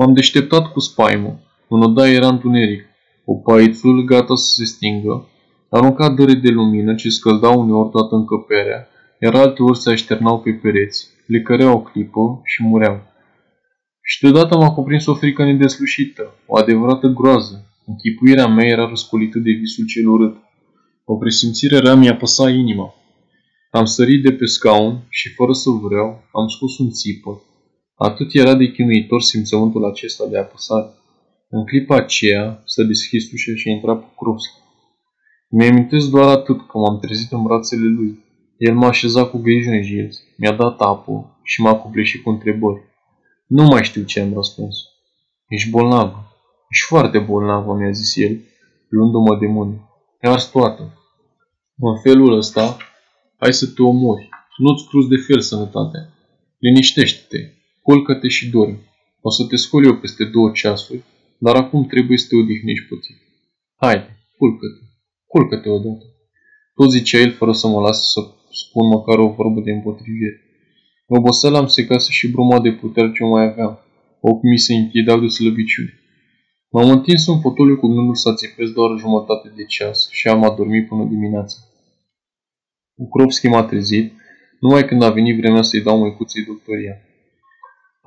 M-am 0.00 0.14
deșteptat 0.14 0.72
cu 0.72 0.80
spaimă. 0.80 1.40
În 1.68 1.82
odaie 1.82 2.14
era 2.14 2.28
întuneric. 2.28 2.84
O 3.24 3.34
paițul 3.34 4.04
gata 4.04 4.34
să 4.34 4.52
se 4.56 4.64
stingă, 4.64 5.28
arunca 5.70 6.10
dăre 6.10 6.34
de 6.34 6.48
lumină 6.48 6.94
ce 6.94 7.08
scăldau 7.08 7.60
uneori 7.60 7.90
toată 7.90 8.14
încăperea, 8.14 8.88
iar 9.20 9.34
alteori 9.34 9.78
se 9.78 9.90
așternau 9.90 10.40
pe 10.40 10.50
pereți, 10.50 11.08
le 11.26 11.40
căreau 11.40 11.76
o 11.76 11.82
clipă 11.82 12.40
și 12.44 12.62
mureau. 12.62 13.02
Și 14.02 14.20
deodată 14.20 14.56
m-a 14.56 14.70
cuprins 14.70 15.06
o 15.06 15.14
frică 15.14 15.44
nedeslușită, 15.44 16.34
o 16.46 16.56
adevărată 16.56 17.06
groază. 17.06 17.66
Închipuirea 17.86 18.46
mea 18.46 18.66
era 18.66 18.88
răscolită 18.88 19.38
de 19.38 19.50
visul 19.50 19.86
cel 19.86 20.08
urât. 20.08 20.36
O 21.04 21.16
presimțire 21.16 21.78
rea 21.78 21.94
mi-a 21.94 22.16
păsat 22.16 22.50
inima. 22.50 22.94
Am 23.70 23.84
sărit 23.84 24.22
de 24.22 24.32
pe 24.32 24.44
scaun 24.44 25.06
și, 25.08 25.34
fără 25.34 25.52
să 25.52 25.70
vreau, 25.70 26.22
am 26.32 26.48
scos 26.48 26.78
un 26.78 26.90
țipă. 26.90 27.42
Atât 27.98 28.34
era 28.34 28.54
de 28.54 28.70
chinuitor 28.70 29.20
simțământul 29.20 29.84
acesta 29.84 30.26
de 30.26 30.38
apăsare. 30.38 30.88
În 31.48 31.64
clipa 31.64 31.96
aceea 31.96 32.62
s-a 32.64 32.82
deschis 32.82 33.32
ușa 33.32 33.52
și 33.54 33.68
a 33.68 33.72
intrat 33.72 34.00
Pokrovski. 34.00 34.58
Mi-amintesc 35.48 36.10
doar 36.10 36.28
atât 36.28 36.66
că 36.68 36.78
m-am 36.78 36.98
trezit 36.98 37.32
în 37.32 37.42
brațele 37.42 37.86
lui. 37.86 38.24
El 38.56 38.74
m-a 38.74 38.86
așezat 38.86 39.30
cu 39.30 39.38
grijă 39.38 39.70
în 39.70 39.82
jilț, 39.82 40.16
mi-a 40.36 40.52
dat 40.52 40.80
apă 40.80 41.38
și 41.42 41.60
m-a 41.60 41.76
copleșit 41.76 42.22
cu 42.22 42.30
întrebări. 42.30 42.82
Nu 43.46 43.64
mai 43.64 43.84
știu 43.84 44.02
ce 44.02 44.20
am 44.20 44.34
răspuns. 44.34 44.76
Ești 45.48 45.70
bolnavă. 45.70 46.32
Ești 46.70 46.86
foarte 46.86 47.18
bolnavă, 47.18 47.74
mi-a 47.74 47.90
zis 47.90 48.16
el, 48.16 48.40
luându-mă 48.88 49.36
de 49.40 49.46
mână. 49.46 49.90
Mi-a 50.22 50.32
ars 50.32 50.44
toată. 50.44 50.98
În 51.76 52.00
felul 52.00 52.36
ăsta, 52.36 52.76
hai 53.36 53.52
să 53.52 53.66
te 53.66 53.82
omori. 53.82 54.28
Nu-ți 54.56 54.88
cruzi 54.88 55.08
de 55.08 55.16
fel 55.16 55.40
sănătatea. 55.40 56.08
Liniștește-te, 56.58 57.57
culcă-te 57.88 58.28
și 58.28 58.50
dormi. 58.50 58.80
O 59.20 59.30
să 59.30 59.42
te 59.48 59.56
scol 59.56 59.84
eu 59.84 59.96
peste 59.96 60.24
două 60.24 60.50
ceasuri, 60.50 61.02
dar 61.38 61.54
acum 61.56 61.86
trebuie 61.86 62.18
să 62.18 62.26
te 62.28 62.36
odihnești 62.36 62.88
puțin. 62.88 63.16
Haide, 63.82 64.10
culcă-te. 64.38 64.82
Culcă-te 65.26 65.68
odată. 65.68 66.04
Tot 66.74 66.90
zicea 66.90 67.18
el 67.18 67.32
fără 67.32 67.52
să 67.52 67.66
mă 67.68 67.80
lase 67.80 68.02
să 68.14 68.20
spun 68.62 68.86
măcar 68.88 69.18
o 69.18 69.28
vorbă 69.28 69.60
de 69.60 69.70
împotrivire. 69.70 70.40
Oboseala 71.06 71.58
am 71.58 71.66
secase 71.66 72.10
și 72.10 72.30
bruma 72.30 72.60
de 72.60 72.72
putere 72.72 73.12
ce 73.12 73.24
mai 73.24 73.44
aveam. 73.44 73.78
Ochii 74.20 74.50
mi 74.50 74.58
se 74.58 74.74
închidau 74.74 75.20
de 75.20 75.26
slăbiciune. 75.26 75.92
M-am 76.70 76.90
întins 76.90 77.26
în 77.26 77.40
fotoliu 77.40 77.76
cu 77.76 77.86
gândul 77.86 78.14
să 78.14 78.34
țipesc 78.34 78.72
doar 78.72 78.98
jumătate 78.98 79.52
de 79.56 79.64
ceas 79.64 80.08
și 80.10 80.28
am 80.28 80.44
adormit 80.44 80.88
până 80.88 81.04
dimineața. 81.04 81.56
Ukrovski 82.94 83.46
m-a 83.46 83.64
trezit, 83.64 84.12
numai 84.60 84.84
când 84.84 85.02
a 85.02 85.10
venit 85.10 85.36
vremea 85.36 85.62
să-i 85.62 85.82
dau 85.82 85.98
măicuței 85.98 86.44
doctoria. 86.44 87.02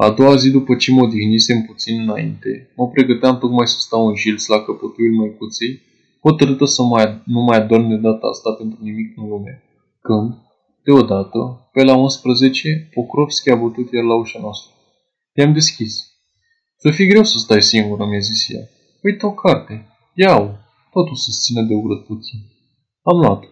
A 0.06 0.10
doua 0.10 0.36
zi 0.36 0.50
după 0.52 0.76
ce 0.76 0.92
mă 0.92 1.02
odihnisem 1.02 1.62
puțin 1.62 2.02
înainte, 2.02 2.72
mă 2.76 2.88
pregăteam 2.90 3.38
tocmai 3.38 3.68
să 3.68 3.80
stau 3.80 4.08
în 4.08 4.16
jils 4.16 4.46
la 4.48 4.60
căpătuiul 4.62 5.16
măicuței, 5.16 5.82
hotărâtă 6.22 6.66
să 6.66 6.82
mai, 6.84 7.22
nu 7.26 7.42
mai 7.42 7.58
adorm 7.58 7.88
de 7.88 7.96
data 7.96 8.28
asta 8.28 8.52
pentru 8.52 8.80
nimic 8.82 9.18
în 9.18 9.28
lume. 9.28 9.64
Când, 10.02 10.34
deodată, 10.84 11.70
pe 11.74 11.84
la 11.84 11.96
11, 11.96 12.90
Pokrovski 12.94 13.50
a 13.50 13.56
bătut 13.56 13.88
el 13.92 14.06
la 14.06 14.16
ușa 14.16 14.40
noastră. 14.42 14.72
I-am 15.34 15.54
deschis. 15.54 15.94
Să 16.78 16.92
fi 16.92 17.06
greu 17.06 17.24
să 17.24 17.38
stai 17.38 17.62
singură, 17.62 18.06
mi-a 18.06 18.20
zis 18.20 18.50
ea. 18.50 18.64
Uite 19.04 19.26
o 19.26 19.34
carte. 19.34 19.86
Ia-o. 20.14 20.48
Totul 20.92 21.16
să 21.16 21.30
țină 21.44 21.62
de 21.62 21.74
urât 21.74 22.06
puțin. 22.06 22.40
Am 23.02 23.18
luat. 23.18 23.44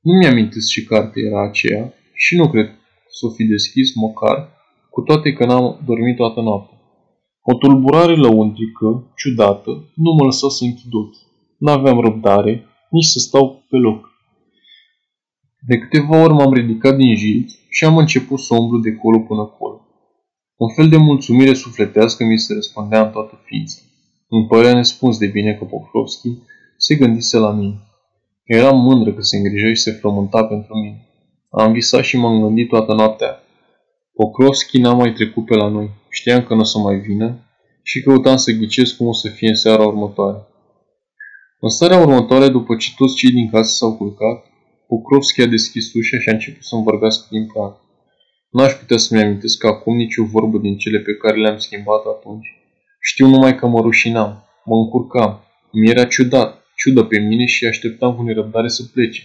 Nu 0.00 0.12
mi-am 0.12 0.48
ce 0.48 0.84
carte 0.84 1.20
era 1.20 1.48
aceea 1.48 1.92
și 2.14 2.36
nu 2.36 2.50
cred 2.50 2.68
să 3.10 3.26
o 3.26 3.30
fi 3.30 3.44
deschis 3.44 3.94
măcar, 3.94 4.56
cu 4.98 5.04
toate 5.04 5.32
că 5.32 5.44
n-am 5.44 5.80
dormit 5.86 6.16
toată 6.16 6.40
noaptea. 6.40 6.78
O 7.42 7.54
tulburare 7.54 8.16
lăuntrică, 8.16 9.12
ciudată, 9.16 9.70
nu 9.94 10.10
mă 10.12 10.24
lăsa 10.24 10.48
să 10.48 10.64
închid 10.64 10.92
ochii. 10.92 11.26
N-aveam 11.58 12.00
răbdare, 12.00 12.64
nici 12.90 13.04
să 13.04 13.18
stau 13.18 13.64
pe 13.70 13.76
loc. 13.76 14.10
De 15.66 15.78
câteva 15.78 16.22
ori 16.22 16.32
m-am 16.32 16.52
ridicat 16.52 16.96
din 16.96 17.16
jilț 17.16 17.52
și 17.70 17.84
am 17.84 17.96
început 17.96 18.38
să 18.38 18.54
umblu 18.54 18.78
de 18.78 18.94
colo 18.94 19.18
până 19.18 19.44
colo. 19.58 19.80
Un 20.56 20.68
fel 20.74 20.88
de 20.88 20.96
mulțumire 20.96 21.54
sufletească 21.54 22.24
mi 22.24 22.38
se 22.38 22.54
răspundea 22.54 23.04
în 23.04 23.10
toată 23.10 23.40
ființa. 23.44 23.80
Îmi 24.28 24.46
părea 24.46 24.74
nespus 24.74 25.18
de 25.18 25.26
bine 25.26 25.54
că 25.54 25.64
Pokrovski 25.64 26.28
se 26.76 26.94
gândise 26.94 27.38
la 27.38 27.52
mine. 27.52 27.78
Eram 28.44 28.78
mândră 28.78 29.12
că 29.12 29.22
se 29.22 29.36
îngrija 29.36 29.68
și 29.68 29.80
se 29.80 29.90
frământa 29.90 30.44
pentru 30.44 30.78
mine. 30.78 31.06
Am 31.50 31.72
visat 31.72 32.04
și 32.04 32.16
m-am 32.16 32.40
gândit 32.42 32.68
toată 32.68 32.94
noaptea. 32.94 33.42
Pokrovski 34.20 34.78
n-a 34.78 34.92
mai 34.92 35.12
trecut 35.12 35.44
pe 35.44 35.54
la 35.54 35.68
noi. 35.68 35.90
Știam 36.10 36.42
că 36.42 36.54
nu 36.54 36.60
o 36.60 36.64
să 36.64 36.78
mai 36.78 36.96
vină 36.98 37.28
și 37.82 38.02
căutam 38.02 38.36
să 38.36 38.52
ghicesc 38.52 38.96
cum 38.96 39.06
o 39.06 39.12
să 39.12 39.28
fie 39.28 39.48
în 39.48 39.54
seara 39.54 39.86
următoare. 39.86 40.38
În 41.60 41.68
seara 41.68 41.98
următoare, 42.00 42.48
după 42.48 42.76
ce 42.76 42.90
toți 42.96 43.16
cei 43.16 43.30
din 43.30 43.50
casă 43.50 43.74
s-au 43.76 43.96
culcat, 43.96 44.44
Pokrovski 44.88 45.42
a 45.42 45.46
deschis 45.46 45.92
ușa 45.94 46.18
și 46.18 46.28
a 46.28 46.32
început 46.32 46.62
să-mi 46.62 46.82
vorbească 46.82 47.26
din 47.30 47.46
prag. 47.46 47.72
N-aș 48.50 48.72
putea 48.72 48.96
să-mi 48.96 49.22
amintesc 49.22 49.64
acum 49.64 49.96
nicio 49.96 50.24
vorbă 50.24 50.58
din 50.58 50.76
cele 50.76 50.98
pe 50.98 51.14
care 51.14 51.36
le-am 51.40 51.58
schimbat 51.58 52.02
atunci. 52.16 52.48
Știu 53.00 53.26
numai 53.26 53.54
că 53.54 53.66
mă 53.66 53.80
rușinam, 53.80 54.44
mă 54.64 54.76
încurcam, 54.76 55.40
mi 55.72 55.90
era 55.90 56.04
ciudat, 56.04 56.64
ciudă 56.76 57.02
pe 57.02 57.18
mine 57.18 57.44
și 57.44 57.66
așteptam 57.66 58.14
cu 58.14 58.22
nerăbdare 58.22 58.68
să 58.68 58.82
plece. 58.92 59.22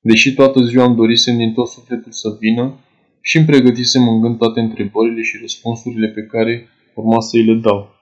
Deși 0.00 0.34
toată 0.34 0.60
ziua 0.60 0.84
am 0.84 0.94
dorisem 0.94 1.36
din 1.36 1.52
tot 1.52 1.68
sufletul 1.68 2.12
să 2.12 2.36
vină 2.40 2.74
și 3.20 3.36
îmi 3.36 3.46
pregătisem 3.46 4.08
în 4.08 4.20
gând 4.20 4.38
toate 4.38 4.60
întrebările 4.60 5.22
și 5.22 5.38
răspunsurile 5.40 6.08
pe 6.08 6.22
care 6.22 6.68
urma 6.94 7.20
să 7.20 7.36
îi 7.36 7.44
le 7.44 7.54
dau. 7.54 7.94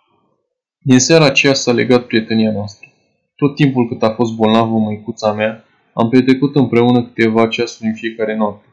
Din 0.80 0.98
seara 0.98 1.24
aceea 1.24 1.54
s-a 1.54 1.72
legat 1.72 2.06
prietenia 2.06 2.52
noastră. 2.52 2.88
Tot 3.36 3.54
timpul 3.54 3.88
cât 3.88 4.02
a 4.02 4.10
fost 4.10 4.34
bolnavă 4.34 4.78
măicuța 4.78 5.32
mea, 5.32 5.64
am 5.94 6.08
petrecut 6.08 6.56
împreună 6.56 7.04
câteva 7.04 7.48
ceasuri 7.48 7.88
în 7.88 7.94
fiecare 7.94 8.36
noapte. 8.36 8.66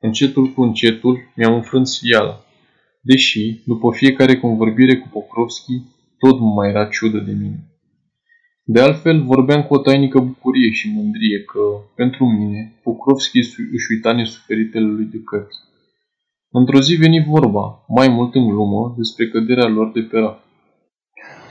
Încetul 0.00 0.46
cu 0.46 0.62
încetul 0.62 1.18
mi-am 1.36 1.54
înfrânt 1.54 1.88
fiala. 1.88 2.44
deși, 3.00 3.62
după 3.64 3.92
fiecare 3.92 4.38
convorbire 4.38 4.96
cu 4.96 5.08
Pokrovski, 5.08 5.82
tot 6.18 6.38
nu 6.40 6.46
mai 6.46 6.68
era 6.68 6.84
ciudă 6.84 7.18
de 7.18 7.32
mine. 7.32 7.68
De 8.64 8.80
altfel, 8.80 9.24
vorbeam 9.24 9.62
cu 9.62 9.74
o 9.74 9.78
tainică 9.78 10.18
bucurie 10.18 10.70
și 10.70 10.92
mândrie 10.94 11.44
că, 11.44 11.60
pentru 11.94 12.24
mine, 12.26 12.74
Pokrovski 12.82 13.38
își 13.76 13.92
uita 13.94 14.12
nesuferitele 14.12 14.86
lui 14.86 15.04
de 15.04 15.20
cărți. 15.22 15.58
Într-o 16.50 16.80
zi 16.80 16.94
veni 16.94 17.24
vorba, 17.28 17.84
mai 17.88 18.08
mult 18.08 18.34
în 18.34 18.48
glumă, 18.48 18.94
despre 18.96 19.28
căderea 19.28 19.68
lor 19.68 19.90
de 19.92 20.00
pe 20.00 20.18
raft. 20.18 20.42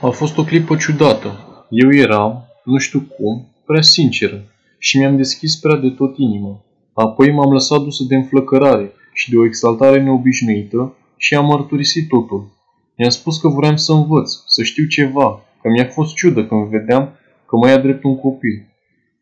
A 0.00 0.08
fost 0.08 0.38
o 0.38 0.44
clipă 0.44 0.76
ciudată. 0.76 1.28
Eu 1.70 1.94
eram, 1.94 2.44
nu 2.64 2.78
știu 2.78 3.00
cum, 3.00 3.46
prea 3.66 3.82
sinceră 3.82 4.44
și 4.78 4.98
mi-am 4.98 5.16
deschis 5.16 5.56
prea 5.56 5.76
de 5.76 5.88
tot 5.88 6.16
inima. 6.16 6.64
Apoi 6.94 7.32
m-am 7.32 7.52
lăsat 7.52 7.80
dusă 7.80 8.04
de 8.08 8.14
înflăcărare 8.14 8.92
și 9.12 9.30
de 9.30 9.36
o 9.36 9.44
exaltare 9.44 10.02
neobișnuită 10.02 10.96
și 11.16 11.34
am 11.34 11.46
mărturisit 11.46 12.08
totul. 12.08 12.50
I-am 12.96 13.10
spus 13.10 13.40
că 13.40 13.48
vreau 13.48 13.76
să 13.76 13.92
învăț, 13.92 14.32
să 14.46 14.62
știu 14.62 14.86
ceva, 14.86 15.40
că 15.62 15.68
mi-a 15.68 15.84
fost 15.84 16.14
ciudă 16.14 16.46
când 16.46 16.68
vedeam 16.68 17.08
că 17.46 17.56
mă 17.56 17.68
ia 17.68 17.78
drept 17.78 18.04
un 18.04 18.16
copil. 18.16 18.66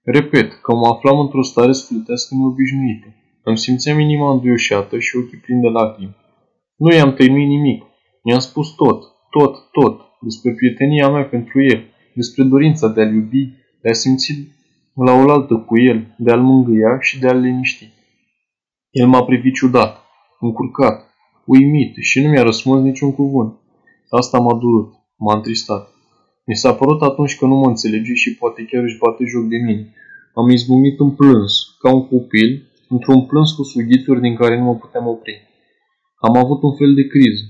Repet 0.05 0.53
că 0.53 0.75
mă 0.75 0.87
aflam 0.87 1.19
într-o 1.19 1.43
stare 1.43 1.73
sfântească 1.73 2.35
neobișnuită. 2.35 3.07
Îmi 3.49 3.59
simțeam 3.59 3.99
inima 3.99 4.33
înduioșată 4.33 4.99
și 4.99 5.17
ochii 5.17 5.39
plini 5.39 5.61
de 5.61 5.69
lacrimi. 5.69 6.17
Nu 6.77 6.93
i-am 6.93 7.15
tăinuit 7.15 7.49
nimic. 7.49 7.83
I-am 8.23 8.39
spus 8.39 8.75
tot, 8.75 9.03
tot, 9.31 9.71
tot, 9.73 10.01
despre 10.21 10.53
prietenia 10.53 11.09
mea 11.09 11.25
pentru 11.25 11.63
el, 11.63 11.85
despre 12.15 12.43
dorința 12.43 12.89
de 12.89 13.01
a-l 13.01 13.15
iubi, 13.15 13.53
de 13.83 13.89
a 13.89 13.93
simți 13.93 14.33
la 14.95 15.13
oaltă 15.13 15.55
cu 15.55 15.79
el, 15.79 16.15
de 16.19 16.31
a-l 16.31 16.41
mângâia 16.41 17.01
și 17.01 17.19
de 17.19 17.29
a-l 17.29 17.41
liniști. 17.41 17.89
El 18.91 19.07
m-a 19.07 19.25
privit 19.25 19.55
ciudat, 19.55 20.03
încurcat, 20.41 21.15
uimit 21.45 21.95
și 22.01 22.21
nu 22.21 22.29
mi-a 22.29 22.43
răspuns 22.43 22.83
niciun 22.83 23.15
cuvânt. 23.15 23.55
Asta 24.09 24.39
m-a 24.39 24.59
durut, 24.59 24.93
m-a 25.17 25.35
întristat. 25.37 25.89
Mi 26.47 26.57
s-a 26.57 26.75
părut 26.75 27.03
atunci 27.03 27.37
că 27.37 27.47
nu 27.47 27.55
mă 27.55 27.67
înțelege 27.67 28.15
și 28.15 28.35
poate 28.35 28.65
chiar 28.65 28.83
își 28.83 28.99
bate 28.99 29.25
joc 29.25 29.45
de 29.45 29.57
mine. 29.57 29.95
Am 30.35 30.49
izbucnit 30.49 31.01
în 31.01 31.11
plâns, 31.11 31.77
ca 31.81 31.95
un 31.95 32.09
copil, 32.09 32.66
într-un 32.89 33.27
plâns 33.27 33.53
cu 33.53 33.63
sughițuri 33.63 34.21
din 34.21 34.35
care 34.37 34.59
nu 34.59 34.65
mă 34.65 34.75
puteam 34.75 35.07
opri. 35.07 35.43
Am 36.21 36.37
avut 36.37 36.63
un 36.63 36.77
fel 36.77 36.95
de 36.95 37.07
criză. 37.07 37.45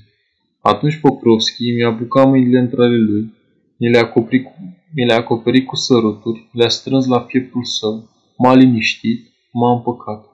Atunci 0.61 1.01
Pokrovski 1.01 1.73
mi-a 1.73 1.91
bucat 1.91 2.27
mâinile 2.27 2.59
între 2.59 2.83
ale 2.83 2.97
lui, 2.97 3.35
mi 3.79 3.91
le-a 3.91 4.01
acoperit 4.01 4.45
cu, 4.45 4.53
mi 4.95 5.05
le-a 5.07 5.17
acoperit 5.17 5.67
cu 5.67 5.77
săruturi, 5.77 6.49
le-a 6.53 6.69
strâns 6.69 7.07
la 7.07 7.21
pieptul 7.21 7.65
său, 7.65 8.09
m-a 8.37 8.55
liniștit, 8.55 9.33
m-a 9.53 9.73
împăcat. 9.73 10.25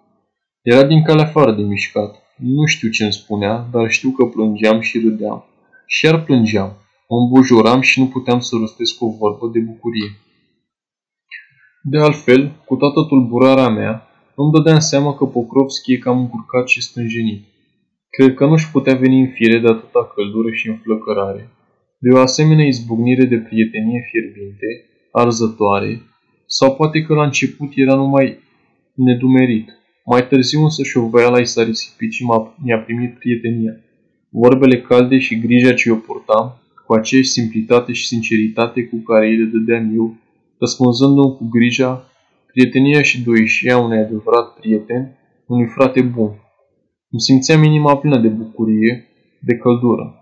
Era 0.62 0.85
din 0.85 1.03
calea 1.03 1.25
afară 1.25 1.53
de 1.53 1.62
mișcat. 1.62 2.23
Nu 2.37 2.67
știu 2.67 2.88
ce 2.88 3.03
îmi 3.03 3.12
spunea, 3.12 3.69
dar 3.73 3.91
știu 3.91 4.11
că 4.11 4.25
plângeam 4.25 4.81
și 4.81 4.99
râdeam. 4.99 5.45
Și 5.87 6.05
iar 6.05 6.25
plângeam. 6.25 6.77
Mă 7.09 7.17
îmbujoram 7.17 7.81
și 7.81 8.01
nu 8.01 8.07
puteam 8.07 8.41
să 8.41 8.57
rostesc 8.61 9.03
o 9.03 9.11
vorbă 9.11 9.51
de 9.53 9.59
bucurie. 9.59 10.11
De 11.83 11.99
altfel, 11.99 12.62
cu 12.67 12.77
toată 12.77 13.05
tulburarea 13.09 13.69
mea, 13.69 14.07
îmi 14.37 14.53
dădeam 14.53 14.79
seama 14.79 15.14
că 15.14 15.25
Pokrovski 15.25 15.92
e 15.92 15.97
cam 15.97 16.18
încurcat 16.18 16.68
și 16.68 16.83
stânjenit. 16.83 17.42
Cred 18.11 18.35
că 18.35 18.47
nu-și 18.47 18.71
putea 18.71 18.95
veni 18.95 19.21
în 19.21 19.31
fire 19.37 19.59
de 19.59 19.68
atâta 19.68 20.12
căldură 20.14 20.51
și 20.51 20.68
înflăcărare, 20.68 21.51
de 21.99 22.11
o 22.11 22.18
asemenea 22.18 22.66
izbucnire 22.66 23.25
de 23.25 23.37
prietenie 23.37 24.01
fierbinte, 24.11 24.66
arzătoare, 25.12 26.03
sau 26.47 26.75
poate 26.75 27.03
că 27.03 27.14
la 27.14 27.25
început 27.25 27.71
era 27.75 27.95
numai 27.95 28.38
nedumerit. 28.95 29.68
Mai 30.05 30.27
târziu 30.27 30.62
însă 30.62 30.83
șovăiala 30.83 31.38
i 31.38 31.47
s-a 31.47 31.62
risipit 31.62 32.12
și 32.12 32.25
mi-a 32.64 32.79
primit 32.79 33.18
prietenia. 33.18 33.75
Vorbele 34.31 34.81
calde 34.81 35.18
și 35.18 35.40
grija 35.40 35.73
ce 35.75 35.90
o 35.90 35.95
purtam, 35.95 36.61
cu 36.87 36.92
aceeași 36.92 37.29
simplitate 37.29 37.92
și 37.92 38.07
sinceritate 38.07 38.85
cu 38.85 38.97
care 38.97 39.27
îi 39.27 39.37
le 39.37 39.45
dădeam 39.45 39.95
eu, 39.95 40.16
răspunzându-mi 40.59 41.37
cu 41.37 41.49
grija, 41.49 42.12
prietenia 42.53 43.03
și 43.03 43.23
doișia 43.23 43.79
unui 43.79 43.99
adevărat 43.99 44.55
prieten, 44.61 45.19
unui 45.47 45.67
frate 45.67 46.01
bun. 46.03 46.31
Îmi 47.11 47.21
simțeam 47.21 47.62
inima 47.62 47.97
plină 47.97 48.19
de 48.19 48.29
bucurie, 48.29 49.09
de 49.41 49.57
căldură. 49.57 50.15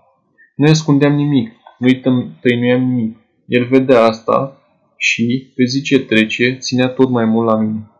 Nu 0.57 0.69
ascundeam 0.69 1.14
nimic, 1.14 1.51
nu-i 1.79 2.01
tăinuiam 2.40 2.83
nimic. 2.83 3.16
El 3.47 3.64
vedea 3.64 4.03
asta 4.03 4.61
și, 4.97 5.53
pe 5.55 5.64
zi 5.64 5.83
ce 5.83 5.99
trece, 5.99 6.57
ținea 6.59 6.88
tot 6.88 7.11
mai 7.11 7.25
mult 7.25 7.47
la 7.47 7.57
mine. 7.57 7.90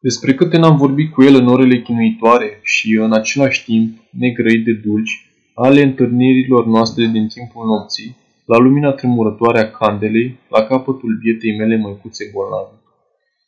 Despre 0.00 0.34
câte 0.34 0.56
n-am 0.58 0.76
vorbit 0.76 1.12
cu 1.12 1.22
el 1.22 1.34
în 1.34 1.46
orele 1.46 1.80
chinuitoare 1.80 2.60
și, 2.62 2.92
în 2.92 3.12
același 3.12 3.64
timp, 3.64 3.98
negrăit 4.10 4.64
de 4.64 4.72
dulci, 4.72 5.30
ale 5.54 5.82
întâlnirilor 5.82 6.66
noastre 6.66 7.06
din 7.06 7.28
timpul 7.28 7.66
nopții, 7.66 8.16
la 8.52 8.58
lumina 8.58 8.90
tremurătoare 8.92 9.58
a 9.60 9.70
candelei, 9.70 10.38
la 10.48 10.62
capătul 10.62 11.18
bietei 11.22 11.56
mele 11.56 11.76
măicuțe 11.76 12.24
bolnave. 12.32 12.74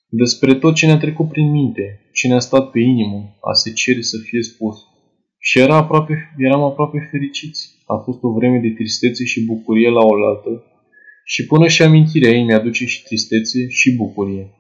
Despre 0.08 0.54
tot 0.54 0.74
ce 0.74 0.86
ne-a 0.86 0.98
trecut 0.98 1.28
prin 1.28 1.50
minte, 1.50 2.00
ce 2.12 2.28
ne-a 2.28 2.38
stat 2.38 2.70
pe 2.70 2.80
inimă, 2.80 3.38
a 3.50 3.52
se 3.52 3.72
cere 3.72 4.00
să 4.00 4.16
fie 4.18 4.42
spus. 4.42 4.76
Și 5.38 5.58
era 5.58 5.76
aproape, 5.76 6.34
eram 6.38 6.62
aproape 6.62 7.08
fericiți. 7.10 7.60
A 7.86 7.96
fost 7.96 8.18
o 8.22 8.32
vreme 8.32 8.58
de 8.58 8.70
tristețe 8.70 9.24
și 9.24 9.44
bucurie 9.44 9.90
la 9.90 10.00
oaltă 10.00 10.64
și 11.24 11.46
până 11.46 11.68
și 11.68 11.82
amintirea 11.82 12.30
ei 12.30 12.44
mi-aduce 12.44 12.86
și 12.86 13.02
tristețe 13.02 13.68
și 13.68 13.96
bucurie. 13.96 14.50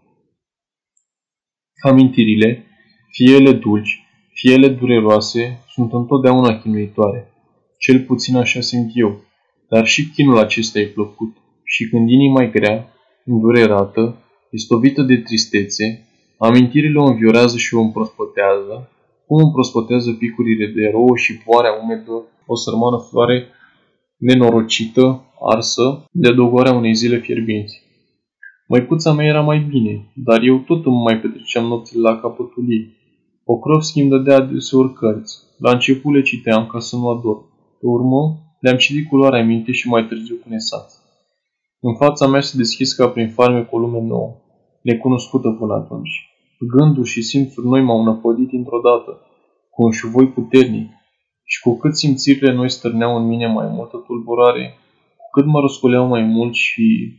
Amintirile, 1.82 2.64
fie 3.10 3.34
ele 3.34 3.52
dulci, 3.52 4.02
fie 4.32 4.52
ele 4.52 4.68
dureroase, 4.68 5.64
sunt 5.68 5.92
întotdeauna 5.92 6.60
chinuitoare. 6.60 7.32
Cel 7.78 8.00
puțin 8.00 8.36
așa 8.36 8.60
simt 8.60 8.90
eu, 8.94 9.29
dar 9.70 9.86
și 9.86 10.10
chinul 10.14 10.38
acesta 10.38 10.78
e 10.78 10.86
plăcut. 10.86 11.32
Și 11.64 11.88
când 11.88 12.10
inima 12.10 12.42
e 12.42 12.46
grea, 12.46 12.92
îndurerată, 13.24 14.16
istovită 14.50 15.02
de 15.02 15.16
tristețe, 15.16 16.06
amintirile 16.38 16.98
o 16.98 17.04
înviorează 17.04 17.56
și 17.56 17.74
o 17.74 17.80
împrospătează, 17.80 18.90
cum 19.26 19.38
împrospătează 19.44 20.10
picurile 20.12 20.66
de 20.66 20.90
rouă 20.92 21.16
și 21.16 21.38
poarea 21.44 21.72
umedă 21.82 22.12
o 22.46 22.54
sărmană 22.54 22.98
floare 23.08 23.46
nenorocită, 24.16 25.24
arsă, 25.54 26.04
de 26.12 26.32
dogoarea 26.32 26.72
unei 26.72 26.94
zile 26.94 27.18
fierbinți. 27.18 27.82
Măicuța 28.68 29.12
mea 29.12 29.26
era 29.26 29.40
mai 29.40 29.58
bine, 29.58 30.12
dar 30.14 30.42
eu 30.42 30.58
tot 30.58 30.86
îmi 30.86 31.02
mai 31.06 31.20
petreceam 31.20 31.64
nopțile 31.66 32.00
la 32.00 32.20
capătul 32.20 32.64
ei. 32.68 32.98
Pokrovski 33.44 34.00
îmi 34.00 34.10
dădea 34.10 34.36
adeseori 34.36 34.92
cărți. 34.92 35.38
La 35.58 35.70
început 35.70 36.14
le 36.14 36.22
citeam 36.22 36.66
ca 36.66 36.78
să 36.78 36.96
nu 36.96 37.08
ador. 37.08 37.38
Pe 37.80 37.86
urmă, 37.86 38.38
le-am 38.60 38.76
citit 38.76 39.08
cu 39.08 39.16
luarea 39.16 39.44
minte 39.44 39.72
și 39.72 39.88
mai 39.88 40.06
târziu 40.06 40.36
cu 40.36 40.48
nesaț. 40.48 40.94
În 41.80 41.94
fața 41.94 42.26
mea 42.26 42.40
se 42.40 42.56
deschis 42.56 42.92
ca 42.92 43.08
prin 43.08 43.28
farme 43.28 43.62
cu 43.62 43.76
o 43.76 43.78
lume 43.78 44.00
nouă, 44.00 44.36
necunoscută 44.82 45.50
până 45.50 45.74
atunci. 45.74 46.28
Gânduri 46.58 47.08
și 47.08 47.22
simțuri 47.22 47.66
noi 47.66 47.82
m-au 47.82 48.02
năpădit 48.02 48.52
într-o 48.52 48.80
dată, 48.80 49.20
cu 49.70 49.82
un 49.82 49.90
șuvoi 49.90 50.26
puternic, 50.28 50.90
și 51.44 51.60
cu 51.60 51.76
cât 51.76 51.96
simțirile 51.96 52.52
noi 52.52 52.70
stârneau 52.70 53.16
în 53.16 53.26
mine 53.26 53.46
mai 53.46 53.68
multă 53.68 53.96
tulburare, 54.06 54.74
cu 55.16 55.26
cât 55.32 55.46
mă 55.46 55.60
răscoleau 55.60 56.06
mai 56.06 56.22
mult 56.22 56.54
și 56.54 57.18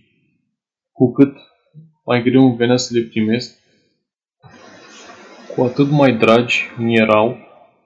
cu 0.92 1.12
cât 1.12 1.34
mai 2.06 2.24
greu 2.24 2.44
îmi 2.46 2.56
venea 2.56 2.78
să 2.78 2.98
le 2.98 3.02
primesc, 3.02 3.60
cu 5.56 5.62
atât 5.62 5.90
mai 5.90 6.18
dragi 6.18 6.62
mi 6.78 6.96
erau, 6.96 7.38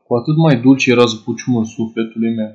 cu 0.08 0.16
atât 0.16 0.36
mai 0.36 0.62
dulce 0.62 0.92
era 0.92 1.06
zbuciumul 1.06 1.66
sufletului 1.66 2.34
meu. 2.36 2.52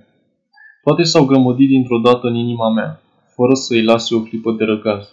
Toate 0.90 1.05
s-au 1.05 1.24
grămădit 1.24 1.68
dintr-o 1.68 1.98
dată 1.98 2.26
în 2.26 2.35
inima 2.35 2.72
mea, 2.72 3.00
fără 3.35 3.55
să-i 3.55 3.83
lase 3.83 4.14
o 4.14 4.20
clipă 4.20 4.53
de 4.59 4.64
răgaz. 4.64 5.09